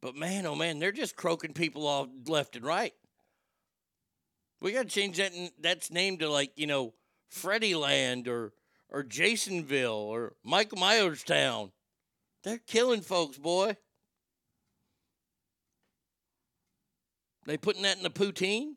[0.00, 2.94] But man, oh man, they're just croaking people off left and right.
[4.60, 5.32] We got to change that.
[5.60, 6.94] That's name to like you know
[7.28, 8.52] Freddie Land or
[8.92, 11.72] or Jasonville or Michael Myers Town.
[12.44, 13.76] They're killing folks, boy.
[17.46, 18.74] They putting that in the poutine?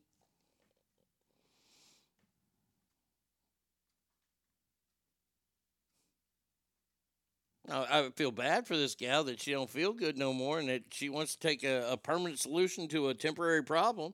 [7.68, 10.84] I feel bad for this gal that she don't feel good no more and that
[10.92, 14.14] she wants to take a, a permanent solution to a temporary problem.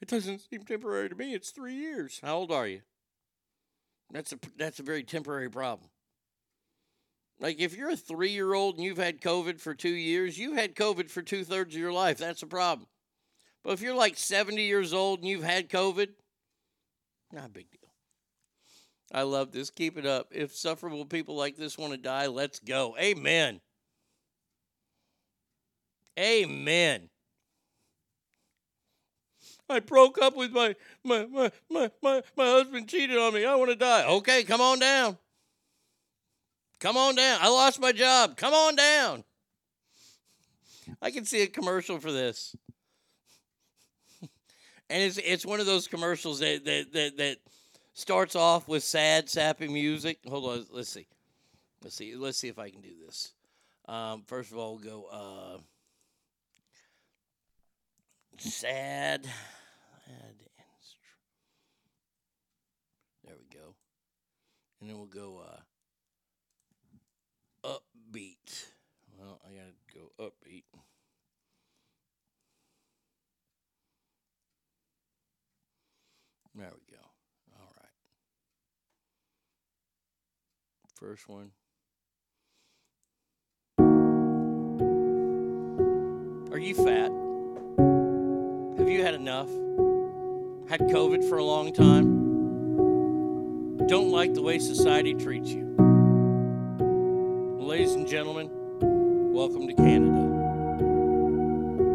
[0.00, 1.34] It doesn't seem temporary to me.
[1.34, 2.20] It's three years.
[2.22, 2.80] How old are you?
[4.10, 5.90] That's a that's a very temporary problem.
[7.38, 10.56] Like if you're a three year old and you've had COVID for two years, you've
[10.56, 12.18] had COVID for two thirds of your life.
[12.18, 12.88] That's a problem.
[13.62, 16.08] But if you're like 70 years old and you've had COVID,
[17.32, 17.90] not a big deal.
[19.12, 19.70] I love this.
[19.70, 20.28] Keep it up.
[20.30, 22.96] If sufferable people like this want to die, let's go.
[22.98, 23.60] Amen.
[26.18, 27.10] Amen.
[29.68, 33.44] I broke up with my my my my my, my husband cheated on me.
[33.44, 34.06] I want to die.
[34.06, 35.18] Okay, come on down.
[36.78, 37.38] Come on down.
[37.40, 38.36] I lost my job.
[38.36, 39.24] Come on down.
[41.02, 42.54] I can see a commercial for this.
[44.22, 47.36] and it's it's one of those commercials that that that, that
[47.94, 50.18] starts off with sad, sappy music.
[50.28, 51.06] Hold on, let's see.
[51.82, 52.14] Let's see.
[52.14, 53.32] Let's see if I can do this.
[53.88, 55.58] Um, first of all, we'll go uh,
[58.38, 59.26] sad.
[63.24, 63.74] There we go.
[64.86, 65.42] And then we'll go
[67.64, 67.76] uh,
[68.14, 68.66] upbeat.
[69.18, 70.62] Well, I gotta go upbeat.
[76.54, 77.02] There we go.
[77.58, 77.90] All right.
[80.94, 81.50] First one.
[86.52, 87.10] Are you fat?
[88.78, 89.48] Have you had enough?
[90.68, 92.25] Had COVID for a long time?
[93.88, 95.64] Don't like the way society treats you?
[97.60, 98.50] Ladies and gentlemen,
[99.32, 100.22] welcome to Canada.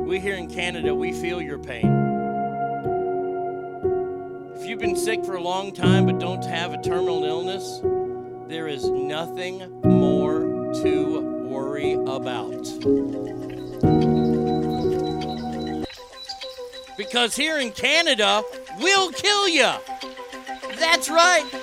[0.08, 1.92] We here in Canada, we feel your pain.
[4.56, 7.82] If you've been sick for a long time but don't have a terminal illness,
[8.48, 12.64] there is nothing more to worry about.
[16.96, 18.44] Because here in Canada,
[18.80, 19.74] we'll kill you.
[20.80, 21.61] That's right.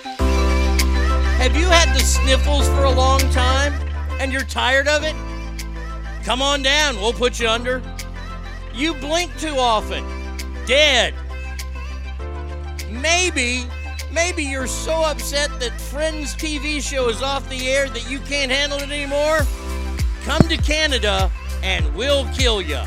[1.38, 3.72] Have you had the sniffles for a long time
[4.18, 5.14] and you're tired of it?
[6.24, 7.80] Come on down, we'll put you under.
[8.74, 10.04] You blink too often.
[10.66, 11.14] Dead.
[12.90, 13.66] Maybe,
[14.12, 18.50] maybe you're so upset that Friends TV show is off the air that you can't
[18.50, 19.46] handle it anymore.
[20.24, 21.30] Come to Canada
[21.62, 22.80] and we'll kill you.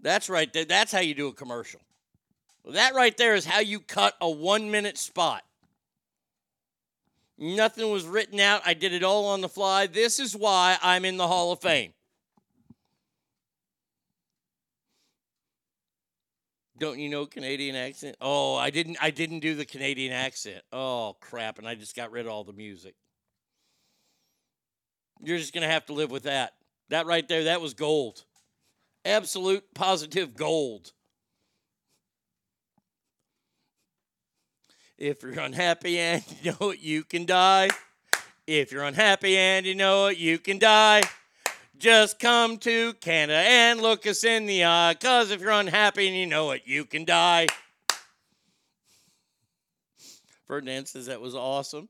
[0.00, 0.48] That's right.
[0.52, 1.80] That's how you do a commercial.
[2.70, 5.42] That right there is how you cut a one minute spot.
[7.38, 8.62] Nothing was written out.
[8.64, 9.86] I did it all on the fly.
[9.86, 11.92] This is why I'm in the Hall of Fame.
[16.78, 18.16] Don't you know Canadian accent?
[18.20, 20.62] Oh, I didn't I didn't do the Canadian accent.
[20.72, 22.94] Oh crap, and I just got rid of all the music.
[25.22, 26.54] You're just going to have to live with that.
[26.88, 28.24] That right there, that was gold.
[29.04, 30.92] Absolute positive gold.
[35.02, 37.70] If you're unhappy and you know it, you can die,
[38.46, 41.02] If you're unhappy and you know it, you can die.
[41.76, 44.94] Just come to Canada and look us in the eye.
[45.00, 47.48] Cause if you're unhappy and you know it, you can die.
[50.46, 51.88] Ferdinand says that was awesome.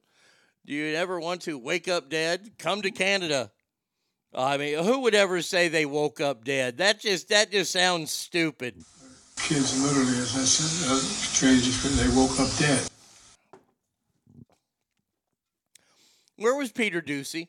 [0.64, 2.52] Do you ever want to wake up dead?
[2.58, 3.52] Come to Canada.
[4.34, 6.78] I mean, who would ever say they woke up dead?
[6.78, 8.82] That just that just sounds stupid.
[9.36, 12.88] Kids literally, as I said, uh, strangers, they woke up dead.
[16.42, 17.48] Where was Peter Doocy?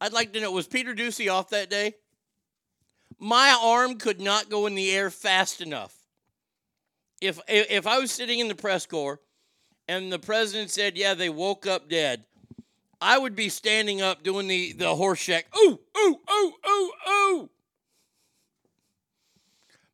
[0.00, 1.94] I'd like to know was Peter Doocy off that day?
[3.18, 5.94] My arm could not go in the air fast enough.
[7.20, 9.20] If if I was sitting in the press corps
[9.86, 12.24] and the president said, "Yeah, they woke up dead,"
[13.00, 15.44] I would be standing up doing the the Horshack.
[15.56, 17.50] Ooh, ooh, ooh, ooh, ooh.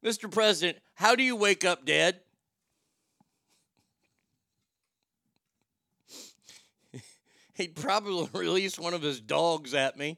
[0.02, 0.30] Mr.
[0.30, 2.20] President, how do you wake up dead?
[7.58, 10.16] He'd probably release one of his dogs at me.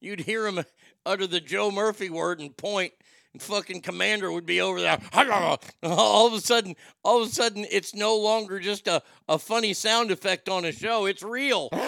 [0.00, 0.62] You'd hear him
[1.06, 2.92] utter the Joe Murphy word and point,
[3.32, 4.98] and fucking commander would be over there.
[5.82, 9.72] All of a sudden, all of a sudden, it's no longer just a, a funny
[9.72, 11.06] sound effect on a show.
[11.06, 11.70] It's real.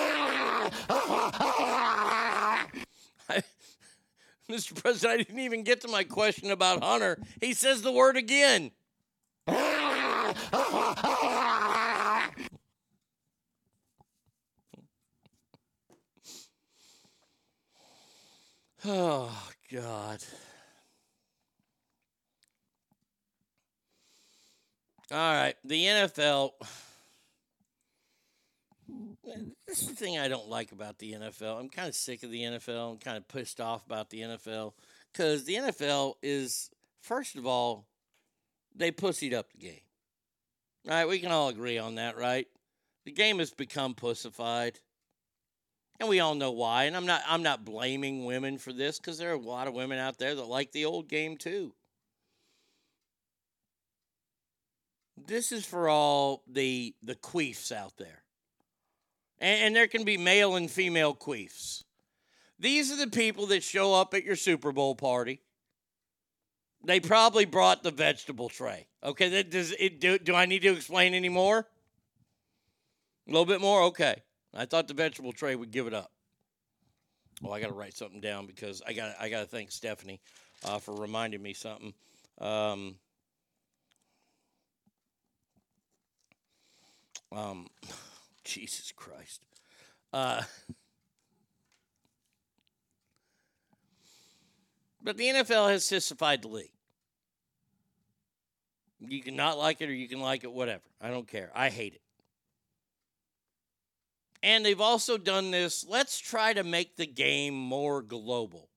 [4.50, 4.74] Mr.
[4.82, 7.18] President, I didn't even get to my question about Hunter.
[7.40, 8.70] He says the word again.
[18.90, 19.30] Oh,
[19.70, 20.24] God.
[25.12, 26.52] All right, the NFL.
[29.66, 31.60] This is the thing I don't like about the NFL.
[31.60, 32.92] I'm kind of sick of the NFL.
[32.92, 34.72] I'm kind of pissed off about the NFL
[35.12, 36.70] because the NFL is,
[37.02, 37.84] first of all,
[38.74, 39.80] they pussied up the game.
[40.86, 42.46] All right, we can all agree on that, right?
[43.04, 44.80] The game has become pussified.
[46.00, 46.84] And we all know why.
[46.84, 49.74] And I'm not I'm not blaming women for this because there are a lot of
[49.74, 51.74] women out there that like the old game too.
[55.26, 58.22] This is for all the the queefs out there.
[59.40, 61.84] And, and there can be male and female queefs.
[62.60, 65.42] These are the people that show up at your Super Bowl party.
[66.84, 68.86] They probably brought the vegetable tray.
[69.02, 71.66] Okay, that does it do, do I need to explain any more?
[73.26, 73.82] A little bit more?
[73.82, 74.22] Okay.
[74.54, 76.10] I thought the vegetable tray would give it up.
[77.44, 80.20] Oh, I got to write something down because I got I got to thank Stephanie
[80.64, 81.92] uh, for reminding me something.
[82.40, 82.96] Um,
[87.30, 87.66] um,
[88.44, 89.42] Jesus Christ.
[90.12, 90.42] Uh,
[95.02, 96.72] but the NFL has sissified the league.
[99.00, 100.82] You can not like it or you can like it, whatever.
[101.00, 101.50] I don't care.
[101.54, 102.00] I hate it.
[104.42, 108.68] And they've also done this let's try to make the game more global.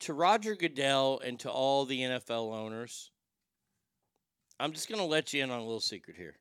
[0.00, 3.10] To Roger Goodell and to all the NFL owners,
[4.60, 6.36] I'm just going to let you in on a little secret here.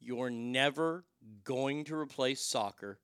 [0.00, 1.04] You're never
[1.44, 2.98] going to replace soccer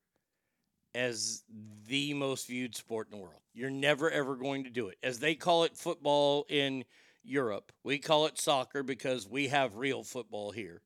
[0.94, 1.44] as
[1.86, 3.40] the most viewed sport in the world.
[3.55, 4.99] You're never, ever going to do it.
[5.02, 6.84] As they call it football in
[7.23, 7.73] Europe.
[7.84, 10.82] We call it soccer because we have real football here.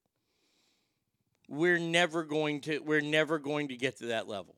[1.48, 4.56] We're never going to we're never going to get to that level.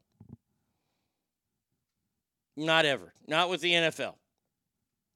[2.57, 3.13] Not ever.
[3.27, 4.15] Not with the NFL.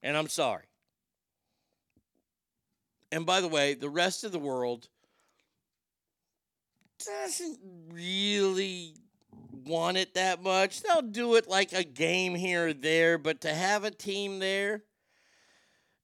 [0.02, 0.64] And I'm sorry.
[3.12, 4.88] And by the way, the rest of the world
[7.04, 7.58] doesn't
[7.92, 8.94] really
[9.64, 10.82] want it that much.
[10.82, 14.82] They'll do it like a game here or there, but to have a team there,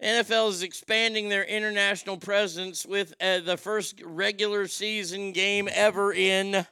[0.02, 6.66] NFL is expanding their international presence with uh, the first regular season game ever in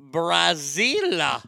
[0.00, 1.42] Brazil.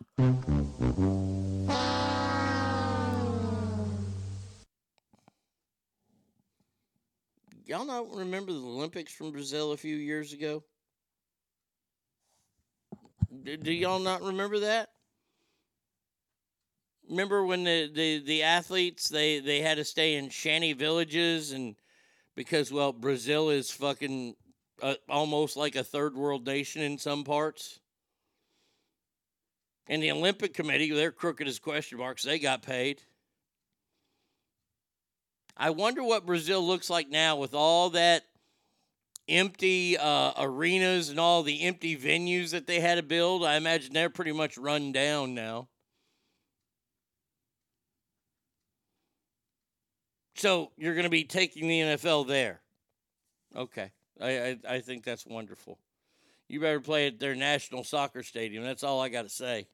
[7.64, 10.62] Y'all not remember the Olympics from Brazil a few years ago?
[13.42, 14.90] Do, do y'all not remember that?
[17.08, 21.76] Remember when the, the, the athletes they, they had to stay in shanty villages and
[22.36, 24.34] because well Brazil is fucking
[24.82, 27.80] uh, almost like a third world nation in some parts.
[29.88, 32.22] And the Olympic Committee, they're crooked as question marks.
[32.22, 33.02] They got paid.
[35.56, 38.24] I wonder what Brazil looks like now with all that
[39.28, 43.44] empty uh, arenas and all the empty venues that they had to build.
[43.44, 45.68] I imagine they're pretty much run down now.
[50.38, 52.60] So you're going to be taking the NFL there.
[53.56, 53.90] Okay.
[54.20, 55.78] I, I, I think that's wonderful.
[56.48, 58.62] You better play at their national soccer stadium.
[58.62, 59.66] That's all I got to say.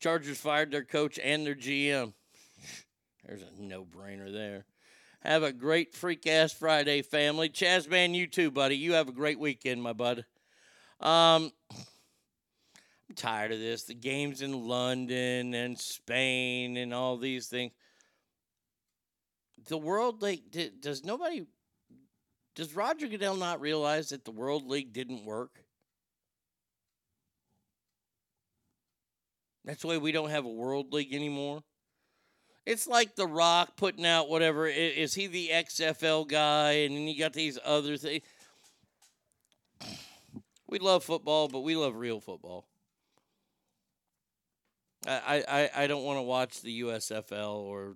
[0.00, 2.12] Chargers fired their coach and their GM.
[3.24, 4.66] There's a no brainer there.
[5.20, 7.48] Have a great freak ass Friday, family.
[7.48, 8.76] Chaz, man, you too, buddy.
[8.76, 10.24] You have a great weekend, my bud.
[11.00, 11.52] Um,
[13.14, 13.84] Tired of this.
[13.84, 17.72] The games in London and Spain and all these things.
[19.68, 20.42] The World League,
[20.80, 21.46] does nobody,
[22.54, 25.62] does Roger Goodell not realize that the World League didn't work?
[29.64, 31.64] That's why we don't have a World League anymore.
[32.64, 34.66] It's like The Rock putting out whatever.
[34.66, 36.72] Is he the XFL guy?
[36.72, 38.22] And then you got these other things.
[40.68, 42.66] We love football, but we love real football.
[45.06, 47.94] I, I, I don't want to watch the USFL or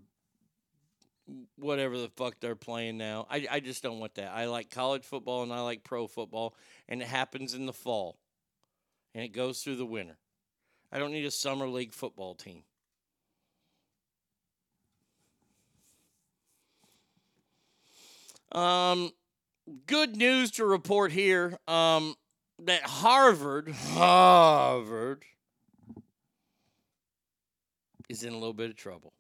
[1.57, 3.27] whatever the fuck they're playing now.
[3.31, 4.33] I, I just don't want that.
[4.33, 6.55] I like college football and I like pro football,
[6.89, 8.19] and it happens in the fall
[9.15, 10.19] and it goes through the winter.
[10.93, 12.63] I don't need a summer league football team.
[18.53, 19.13] Um,
[19.87, 21.59] good news to report here.
[21.69, 22.17] Um,
[22.65, 25.25] that Harvard, Harvard,
[28.11, 29.13] is in a little bit of trouble.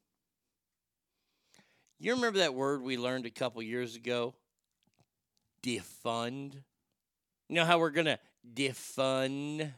[2.00, 4.34] You remember that word we learned a couple years ago?
[5.62, 6.54] Defund.
[7.48, 8.18] You know how we're gonna
[8.52, 9.70] defund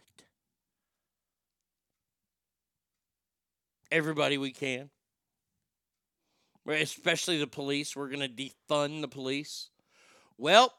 [3.90, 4.88] everybody we can?
[6.66, 7.94] Especially the police.
[7.94, 9.68] We're gonna defund the police.
[10.38, 10.72] Well,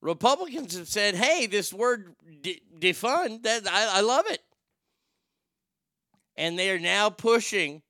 [0.00, 4.40] Republicans have said, "Hey, this word de- defund that I, I love it,"
[6.36, 7.82] and they are now pushing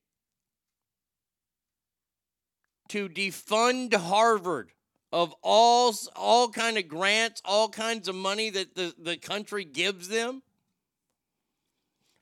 [2.89, 4.71] to defund Harvard
[5.13, 10.09] of all all kind of grants, all kinds of money that the, the country gives
[10.09, 10.43] them.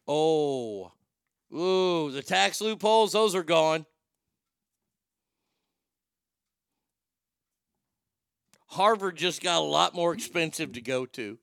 [0.07, 0.93] Oh,
[1.55, 3.87] ooh, the tax loopholes, those are gone.
[8.67, 11.39] Harvard just got a lot more expensive to go to.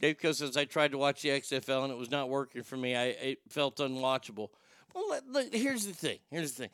[0.00, 2.76] Dave Co says I tried to watch the XFL and it was not working for
[2.76, 2.96] me.
[2.96, 4.48] I it felt unwatchable.
[4.94, 5.20] Well,
[5.52, 6.18] here's the thing.
[6.30, 6.70] Here's the thing.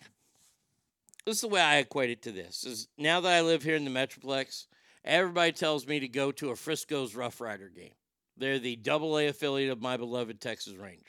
[1.26, 2.64] This is the way I equate it to this.
[2.64, 4.66] Is now that I live here in the Metroplex,
[5.04, 7.94] everybody tells me to go to a Frisco's Rough Rider game.
[8.36, 11.02] They're the double A affiliate of my beloved Texas Rangers.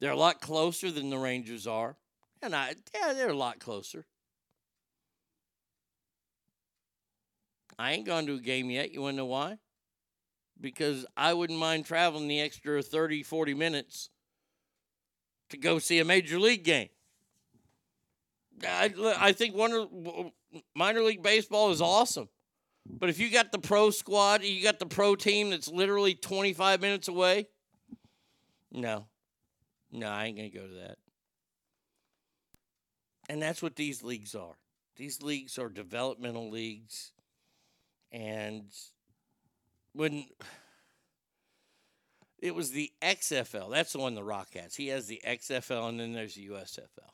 [0.00, 1.96] They're a lot closer than the Rangers are.
[2.42, 4.04] And I yeah, they're a lot closer.
[7.78, 8.92] I ain't gone to a game yet.
[8.92, 9.58] You want to know why?
[10.64, 14.08] Because I wouldn't mind traveling the extra 30, 40 minutes
[15.50, 16.88] to go see a major league game.
[18.66, 20.32] I, I think one
[20.74, 22.30] minor league baseball is awesome.
[22.88, 26.80] But if you got the pro squad, you got the pro team that's literally 25
[26.80, 27.46] minutes away,
[28.72, 29.06] no.
[29.92, 30.96] No, I ain't going to go to that.
[33.28, 34.56] And that's what these leagues are.
[34.96, 37.12] These leagues are developmental leagues.
[38.10, 38.64] And
[39.94, 40.26] when
[42.40, 44.74] it was the XFL, that's the one The Rock has.
[44.74, 47.10] He has the XFL, and then there's the USFL.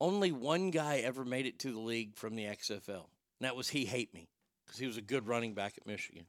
[0.00, 3.06] Only one guy ever made it to the league from the XFL.
[3.38, 4.28] And that was He Hate Me,
[4.64, 6.26] because he was a good running back at Michigan.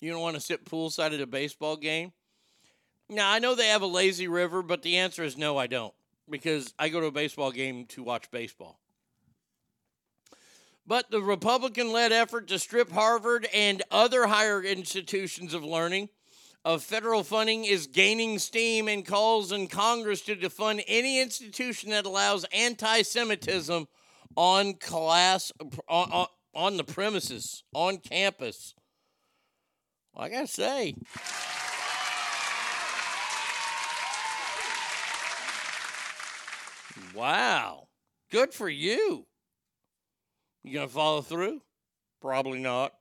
[0.00, 2.12] You don't want to sit poolside at a baseball game?
[3.08, 5.94] Now, I know they have a lazy river, but the answer is no, I don't.
[6.28, 8.80] Because I go to a baseball game to watch baseball.
[10.86, 16.08] But the Republican led effort to strip Harvard and other higher institutions of learning
[16.64, 22.06] of federal funding is gaining steam and calls on Congress to defund any institution that
[22.06, 23.86] allows anti Semitism
[24.36, 25.52] on class,
[25.88, 28.74] on, on, on the premises, on campus.
[30.14, 30.94] Well, I say,
[37.14, 37.88] wow,
[38.30, 39.26] good for you.
[40.62, 41.60] You going to follow through?
[42.20, 42.92] Probably not.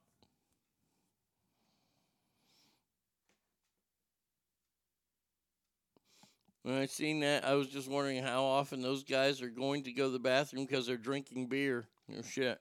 [6.64, 9.92] When I seen that, I was just wondering how often those guys are going to
[9.92, 11.88] go to the bathroom because they're drinking beer.
[12.08, 12.60] No shit.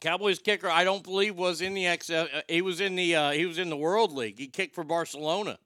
[0.00, 2.10] Cowboys kicker, I don't believe was in the X.
[2.10, 4.38] Uh, he was in the uh, he was in the World League.
[4.38, 5.58] He kicked for Barcelona.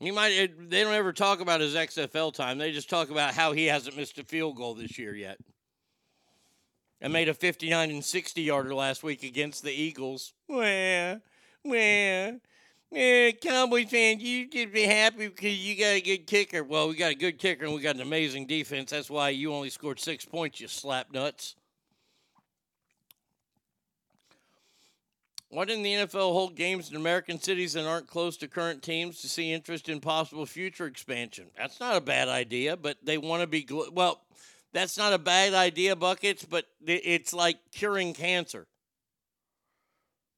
[0.00, 0.32] He might.
[0.32, 2.58] It, they don't ever talk about his XFL time.
[2.58, 5.38] They just talk about how he hasn't missed a field goal this year yet.
[7.00, 10.32] And made a 59 and 60 yarder last week against the Eagles.
[10.48, 11.20] Well,
[11.64, 12.38] well,
[12.90, 16.62] yeah, Cowboys fans, you should be happy because you got a good kicker.
[16.62, 18.92] Well, we got a good kicker and we got an amazing defense.
[18.92, 21.56] That's why you only scored six points, you slap nuts.
[25.56, 29.22] Why didn't the NFL hold games in American cities that aren't close to current teams
[29.22, 31.46] to see interest in possible future expansion?
[31.56, 34.20] That's not a bad idea, but they want to be well.
[34.74, 38.66] That's not a bad idea, buckets, but it's like curing cancer.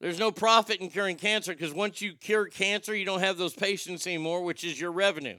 [0.00, 3.55] There's no profit in curing cancer because once you cure cancer, you don't have those
[3.55, 5.38] patients anymore, which is your revenue.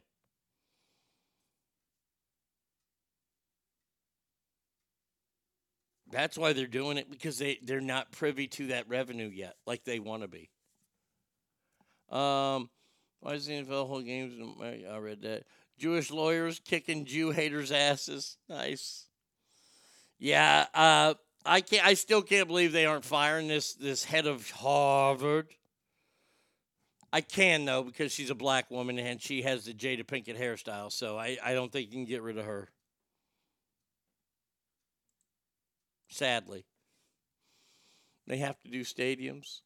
[6.11, 9.83] That's why they're doing it because they, they're not privy to that revenue yet, like
[9.83, 10.49] they want to be.
[12.09, 12.69] Um,
[13.19, 14.33] why is the NFL whole games?
[14.89, 15.43] I read that.
[15.77, 18.37] Jewish lawyers kicking Jew haters' asses.
[18.49, 19.05] Nice.
[20.17, 21.13] Yeah, uh,
[21.45, 21.85] I can't.
[21.85, 25.47] I still can't believe they aren't firing this this head of Harvard.
[27.11, 30.91] I can though because she's a black woman and she has the Jada Pinkett hairstyle,
[30.91, 32.69] so I, I don't think you can get rid of her.
[36.09, 36.65] Sadly,
[38.27, 39.61] they have to do stadiums.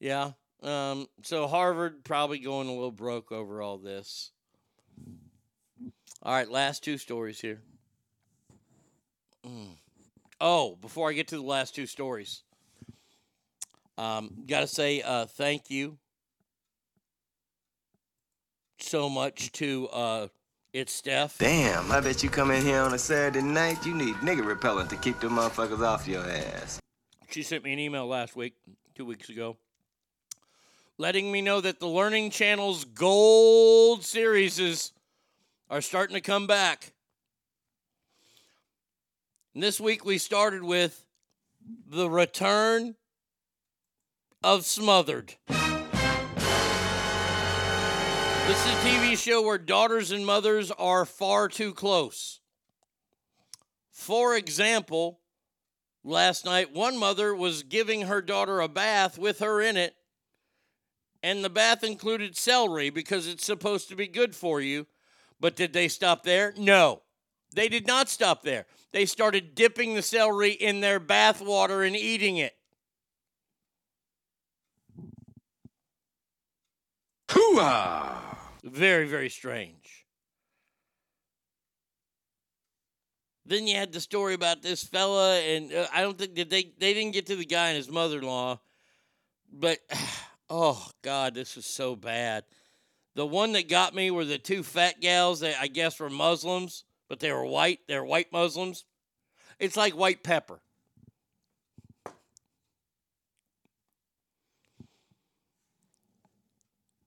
[0.00, 0.32] Yeah.
[0.62, 4.32] Um, so Harvard probably going a little broke over all this.
[6.22, 7.60] All right, last two stories here.
[9.46, 9.76] Mm.
[10.40, 12.42] Oh, before I get to the last two stories,
[13.98, 15.98] um, got to say uh, thank you
[18.78, 20.28] so much to uh,
[20.74, 21.38] it's Steph.
[21.38, 24.90] Damn, I bet you come in here on a Saturday night, you need nigga repellent
[24.90, 26.80] to keep the motherfuckers off your ass.
[27.30, 28.54] She sent me an email last week,
[28.94, 29.56] two weeks ago,
[30.98, 34.92] letting me know that the Learning Channel's Gold series
[35.70, 36.92] are starting to come back.
[39.54, 41.06] And this week we started with
[41.88, 42.96] The Return
[44.42, 45.34] of Smothered.
[48.54, 52.38] This is a TV show where daughters and mothers are far too close.
[53.90, 55.18] For example,
[56.04, 59.96] last night, one mother was giving her daughter a bath with her in it,
[61.20, 64.86] and the bath included celery because it's supposed to be good for you.
[65.40, 66.54] But did they stop there?
[66.56, 67.02] No,
[67.52, 68.66] they did not stop there.
[68.92, 72.54] They started dipping the celery in their bath water and eating it.
[77.30, 78.33] Hooah!
[78.64, 80.06] Very, very strange.
[83.44, 86.72] Then you had the story about this fella, and uh, I don't think that they
[86.78, 88.58] they didn't get to the guy and his mother-in-law,
[89.52, 89.80] but
[90.48, 92.44] oh god, this is so bad.
[93.14, 96.84] The one that got me were the two fat gals that I guess were Muslims,
[97.06, 97.80] but they were white.
[97.86, 98.86] They're white Muslims.
[99.58, 100.60] It's like white pepper.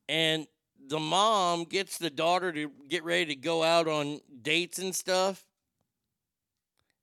[0.08, 0.48] And
[0.88, 5.46] the mom gets the daughter to get ready to go out on dates and stuff.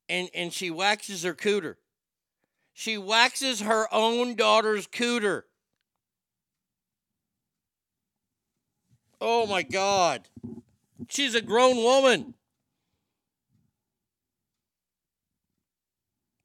[0.08, 1.76] And and she waxes her cooter.
[2.72, 5.42] She waxes her own daughter's cooter.
[9.20, 10.28] Oh my god.
[11.08, 12.34] She's a grown woman.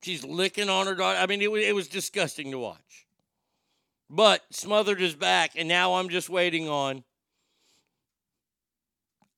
[0.01, 1.19] She's licking on her daughter.
[1.19, 3.05] I mean, it was, it was disgusting to watch.
[4.09, 7.03] But Smothered is back, and now I'm just waiting on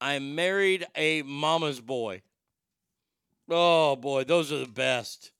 [0.01, 2.23] I married a mama's boy.
[3.47, 5.31] Oh boy, those are the best.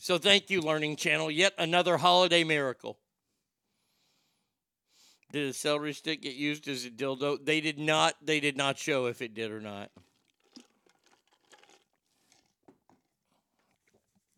[0.00, 1.30] So thank you, Learning Channel.
[1.30, 2.98] Yet another holiday miracle.
[5.30, 7.44] Did a celery stick get used as a dildo?
[7.44, 8.14] They did not.
[8.20, 9.90] They did not show if it did or not.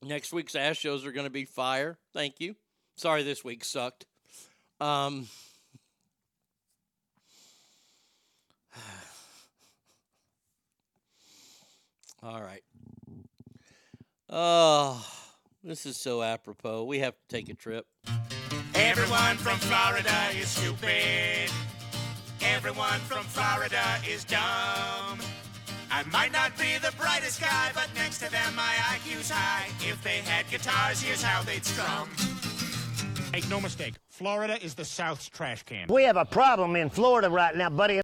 [0.03, 1.99] Next week's ass shows are going to be fire.
[2.13, 2.57] Thank you.
[2.97, 4.07] Sorry, this week sucked.
[4.81, 5.29] Um,
[12.23, 12.63] All right.
[14.29, 15.05] Oh,
[15.65, 16.85] this is so apropos.
[16.85, 17.87] We have to take a trip.
[18.75, 21.51] Everyone from Florida is stupid.
[22.43, 25.19] Everyone from Florida is dumb.
[25.91, 29.69] I might not be the brightest guy, but next to them my IQ's high.
[29.81, 32.09] If they had guitars, here's how they'd strum.
[33.33, 35.87] Make no mistake, Florida is the South's trash can.
[35.89, 38.01] We have a problem in Florida right now, buddy.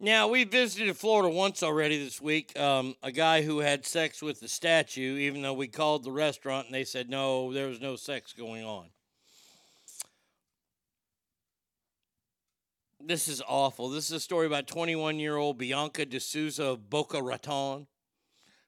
[0.00, 2.56] Now, we visited Florida once already this week.
[2.58, 6.66] Um, a guy who had sex with the statue, even though we called the restaurant
[6.66, 8.90] and they said no, there was no sex going on.
[13.08, 13.88] this is awful.
[13.88, 17.86] This is a story about 21 year old Bianca D'Souza of Boca Raton,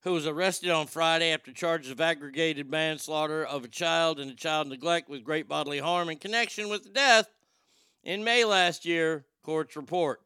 [0.01, 4.35] who was arrested on Friday after charges of aggravated manslaughter of a child and a
[4.35, 7.29] child neglect with great bodily harm in connection with the death
[8.03, 10.23] in May last year, courts report.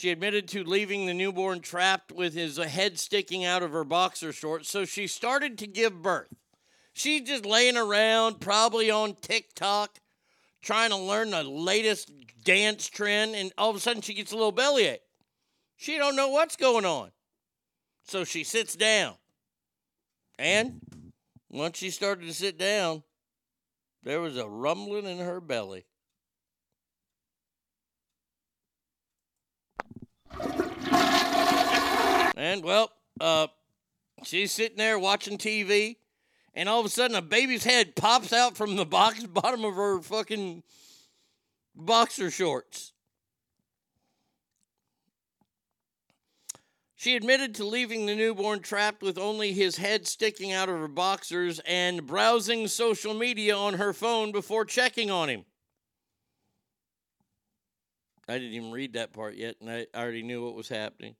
[0.00, 4.32] She admitted to leaving the newborn trapped with his head sticking out of her boxer
[4.32, 6.32] shorts, so she started to give birth.
[6.94, 9.98] She's just laying around, probably on TikTok,
[10.62, 12.10] trying to learn the latest
[12.42, 15.02] dance trend, and all of a sudden she gets a little bellyache.
[15.76, 17.10] She don't know what's going on.
[18.04, 19.16] So she sits down.
[20.38, 20.80] And
[21.50, 23.02] once she started to sit down,
[24.02, 25.84] there was a rumbling in her belly.
[32.36, 33.48] And well, uh,
[34.24, 35.96] she's sitting there watching TV,
[36.54, 39.74] and all of a sudden a baby's head pops out from the box bottom of
[39.74, 40.62] her fucking
[41.74, 42.92] boxer shorts.
[47.00, 50.86] She admitted to leaving the newborn trapped with only his head sticking out of her
[50.86, 55.46] boxers and browsing social media on her phone before checking on him.
[58.28, 61.16] I didn't even read that part yet, and I already knew what was happening.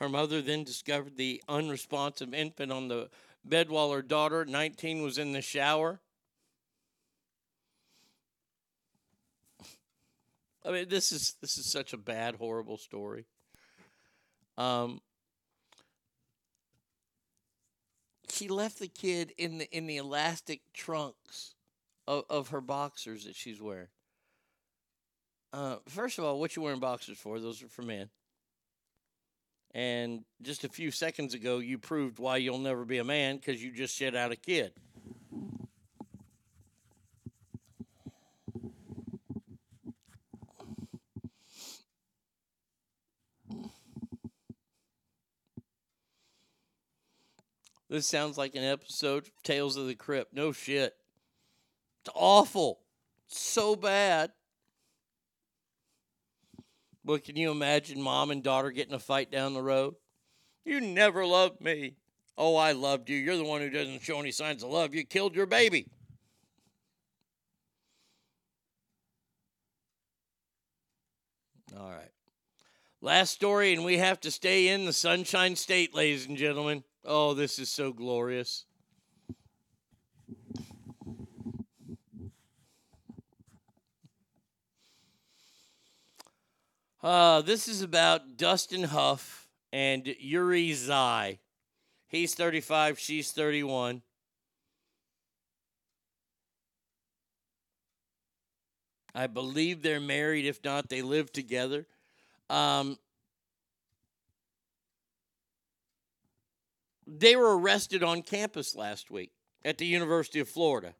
[0.00, 3.10] Her mother then discovered the unresponsive infant on the
[3.44, 6.00] bed while her daughter, 19, was in the shower.
[10.64, 13.26] I mean, this is this is such a bad, horrible story.
[14.58, 15.00] Um,
[18.30, 21.54] she left the kid in the in the elastic trunks
[22.06, 23.88] of, of her boxers that she's wearing.
[25.52, 27.40] Uh, first of all, what you wearing boxers for?
[27.40, 28.10] Those are for men.
[29.72, 33.62] And just a few seconds ago, you proved why you'll never be a man because
[33.62, 34.72] you just shit out a kid.
[47.90, 50.32] This sounds like an episode of Tales of the Crypt.
[50.32, 50.94] No shit.
[52.02, 52.78] It's awful.
[53.26, 54.30] so bad.
[57.04, 59.94] But can you imagine mom and daughter getting a fight down the road?
[60.64, 61.94] You never loved me.
[62.36, 63.16] Oh, I loved you.
[63.16, 64.94] You're the one who doesn't show any signs of love.
[64.94, 65.88] You killed your baby.
[71.78, 72.10] All right.
[73.00, 76.84] Last story, and we have to stay in the Sunshine State, ladies and gentlemen.
[77.04, 78.66] Oh, this is so glorious.
[87.02, 91.38] Uh, this is about Dustin Huff and Yuri Zai.
[92.08, 94.02] He's 35, she's 31.
[99.14, 100.44] I believe they're married.
[100.44, 101.86] If not, they live together.
[102.50, 102.98] Um,
[107.06, 109.30] they were arrested on campus last week
[109.64, 110.94] at the University of Florida.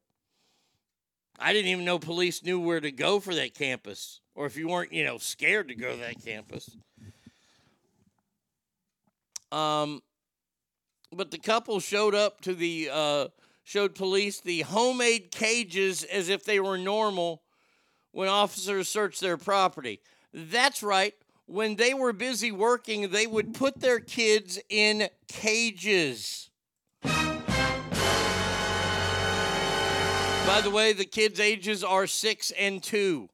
[1.39, 4.69] I didn't even know police knew where to go for that campus, or if you
[4.69, 6.75] weren't, you know, scared to go to that campus.
[9.53, 10.01] Um,
[11.13, 13.29] but the couple showed up to the uh,
[13.65, 17.43] showed police the homemade cages as if they were normal
[18.13, 20.01] when officers searched their property.
[20.33, 21.13] That's right.
[21.45, 26.49] When they were busy working, they would put their kids in cages.
[27.03, 27.13] By
[30.63, 33.29] the way, the kids' ages are six and two.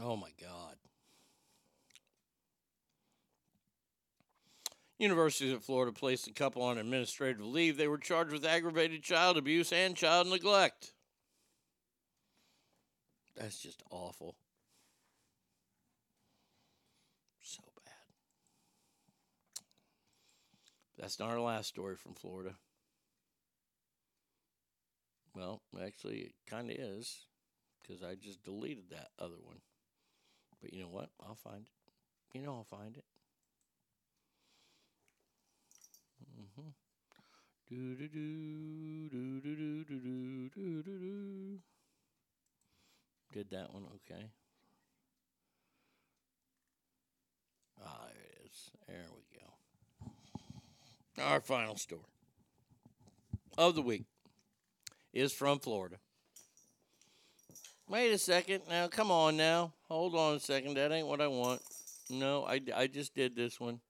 [0.00, 0.76] Oh my God.
[4.98, 7.76] University of Florida placed a couple on administrative leave.
[7.76, 10.92] They were charged with aggravated child abuse and child neglect.
[13.36, 14.36] That's just awful.
[17.40, 17.94] So bad.
[20.98, 22.54] That's not our last story from Florida.
[25.34, 27.26] Well, actually, it kind of is
[27.80, 29.58] because I just deleted that other one.
[30.60, 31.10] But you know what?
[31.20, 32.38] I'll find it.
[32.38, 33.04] You know, I'll find it.
[36.38, 36.68] Mm-hmm.
[37.70, 41.58] Do do do do do do do do do do.
[43.32, 44.30] Did that one okay?
[47.84, 48.70] Ah, there it is.
[48.86, 51.22] There we go.
[51.22, 52.02] Our final story
[53.56, 54.04] of the week
[55.12, 55.96] is from Florida.
[57.88, 58.62] Wait a second.
[58.68, 59.72] Now, come on now.
[59.88, 60.74] Hold on a second.
[60.74, 61.62] That ain't what I want.
[62.10, 63.80] No, I, I just did this one.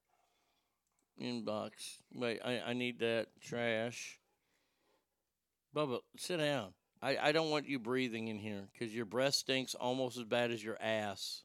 [1.21, 1.71] Inbox.
[2.15, 3.27] Wait, I, I need that.
[3.41, 4.21] Trash.
[5.75, 6.75] Bubba, sit down.
[7.03, 10.51] I, I don't want you breathing in here because your breath stinks almost as bad
[10.51, 11.43] as your ass.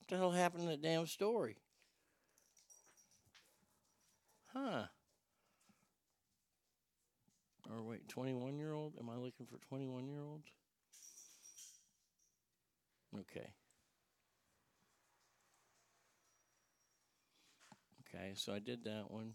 [0.00, 1.56] What the hell happened to that damn story?
[4.52, 4.84] Huh.
[7.70, 8.94] Or wait, 21 year old?
[8.98, 10.48] Am I looking for 21 year olds?
[13.18, 13.52] Okay.
[18.08, 19.34] Okay, so I did that one.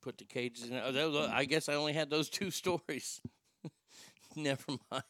[0.00, 0.74] Put the cages in.
[0.76, 3.20] Oh, I guess I only had those two stories.
[4.36, 5.02] Never mind.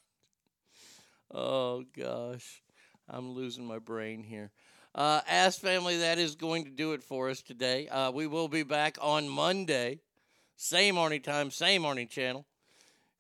[1.30, 2.62] Oh gosh,
[3.08, 4.52] I'm losing my brain here.
[4.96, 7.86] Uh, Ask family, that is going to do it for us today.
[7.88, 10.00] Uh, we will be back on Monday,
[10.56, 12.46] same Arnie time, same Arnie channel.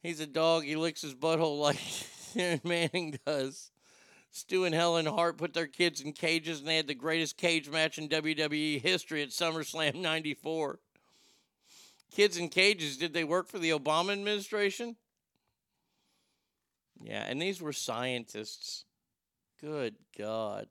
[0.02, 0.64] He's a dog.
[0.64, 1.60] He licks his butthole
[2.34, 3.70] like Manning does.
[4.30, 7.68] Stu and Helen Hart put their kids in cages, and they had the greatest cage
[7.68, 10.78] match in WWE history at SummerSlam '94.
[12.10, 12.96] Kids in cages.
[12.96, 14.96] Did they work for the Obama administration?
[17.02, 18.86] Yeah, and these were scientists.
[19.60, 20.68] Good God.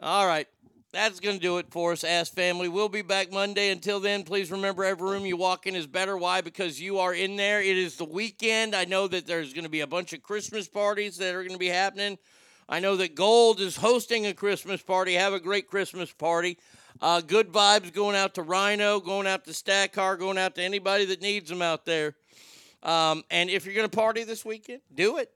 [0.00, 0.46] All right.
[0.92, 2.68] That's going to do it for us, Ask Family.
[2.68, 3.70] We'll be back Monday.
[3.70, 6.16] Until then, please remember every room you walk in is better.
[6.16, 6.42] Why?
[6.42, 7.62] Because you are in there.
[7.62, 8.74] It is the weekend.
[8.74, 11.52] I know that there's going to be a bunch of Christmas parties that are going
[11.52, 12.18] to be happening.
[12.68, 15.14] I know that Gold is hosting a Christmas party.
[15.14, 16.58] Have a great Christmas party.
[17.00, 21.06] Uh, good vibes going out to Rhino, going out to Stackar, going out to anybody
[21.06, 22.14] that needs them out there.
[22.82, 25.32] Um, and if you're going to party this weekend, do it.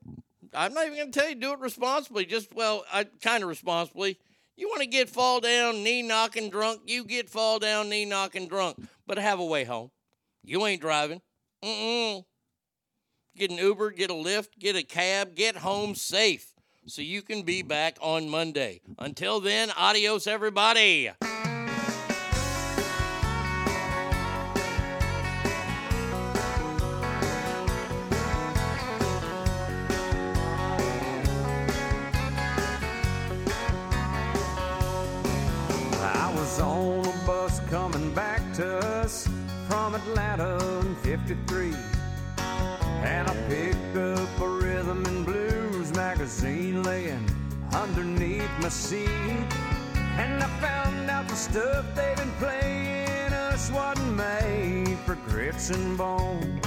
[0.55, 2.27] I'm not even going to tell you do it responsibly.
[2.27, 4.19] Just well, I kind of responsibly.
[4.61, 8.47] You want to get fall down, knee knocking drunk, you get fall down, knee knocking
[8.47, 9.91] drunk, but have a way home.
[10.45, 11.23] You ain't driving.
[11.65, 12.27] Mm-mm.
[13.35, 16.53] Get an Uber, get a Lyft, get a cab, get home safe
[16.87, 18.83] so you can be back on Monday.
[18.99, 21.11] Until then, adios, everybody.
[40.11, 41.73] Atlanta in 53.
[43.03, 47.25] And I picked up a rhythm and blues magazine laying
[47.73, 49.09] underneath my seat.
[50.19, 55.97] And I found out the stuff they've been playing us wasn't made for grits and
[55.97, 56.61] bone.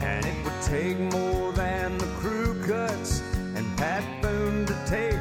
[0.00, 3.20] And it would take more than the crew cuts
[3.56, 5.20] and Pat Boone to take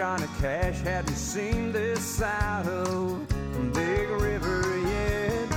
[0.00, 3.28] Johnny Cash hadn't seen this side of
[3.74, 5.52] Big River yet.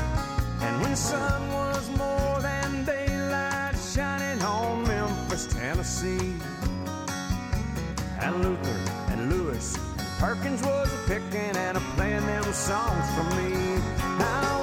[0.60, 6.34] And when sun was more than daylight shining on Memphis, Tennessee.
[8.20, 13.24] And Luther and Lewis and Perkins was a picking and a playing them songs for
[13.38, 13.82] me.
[13.98, 14.62] I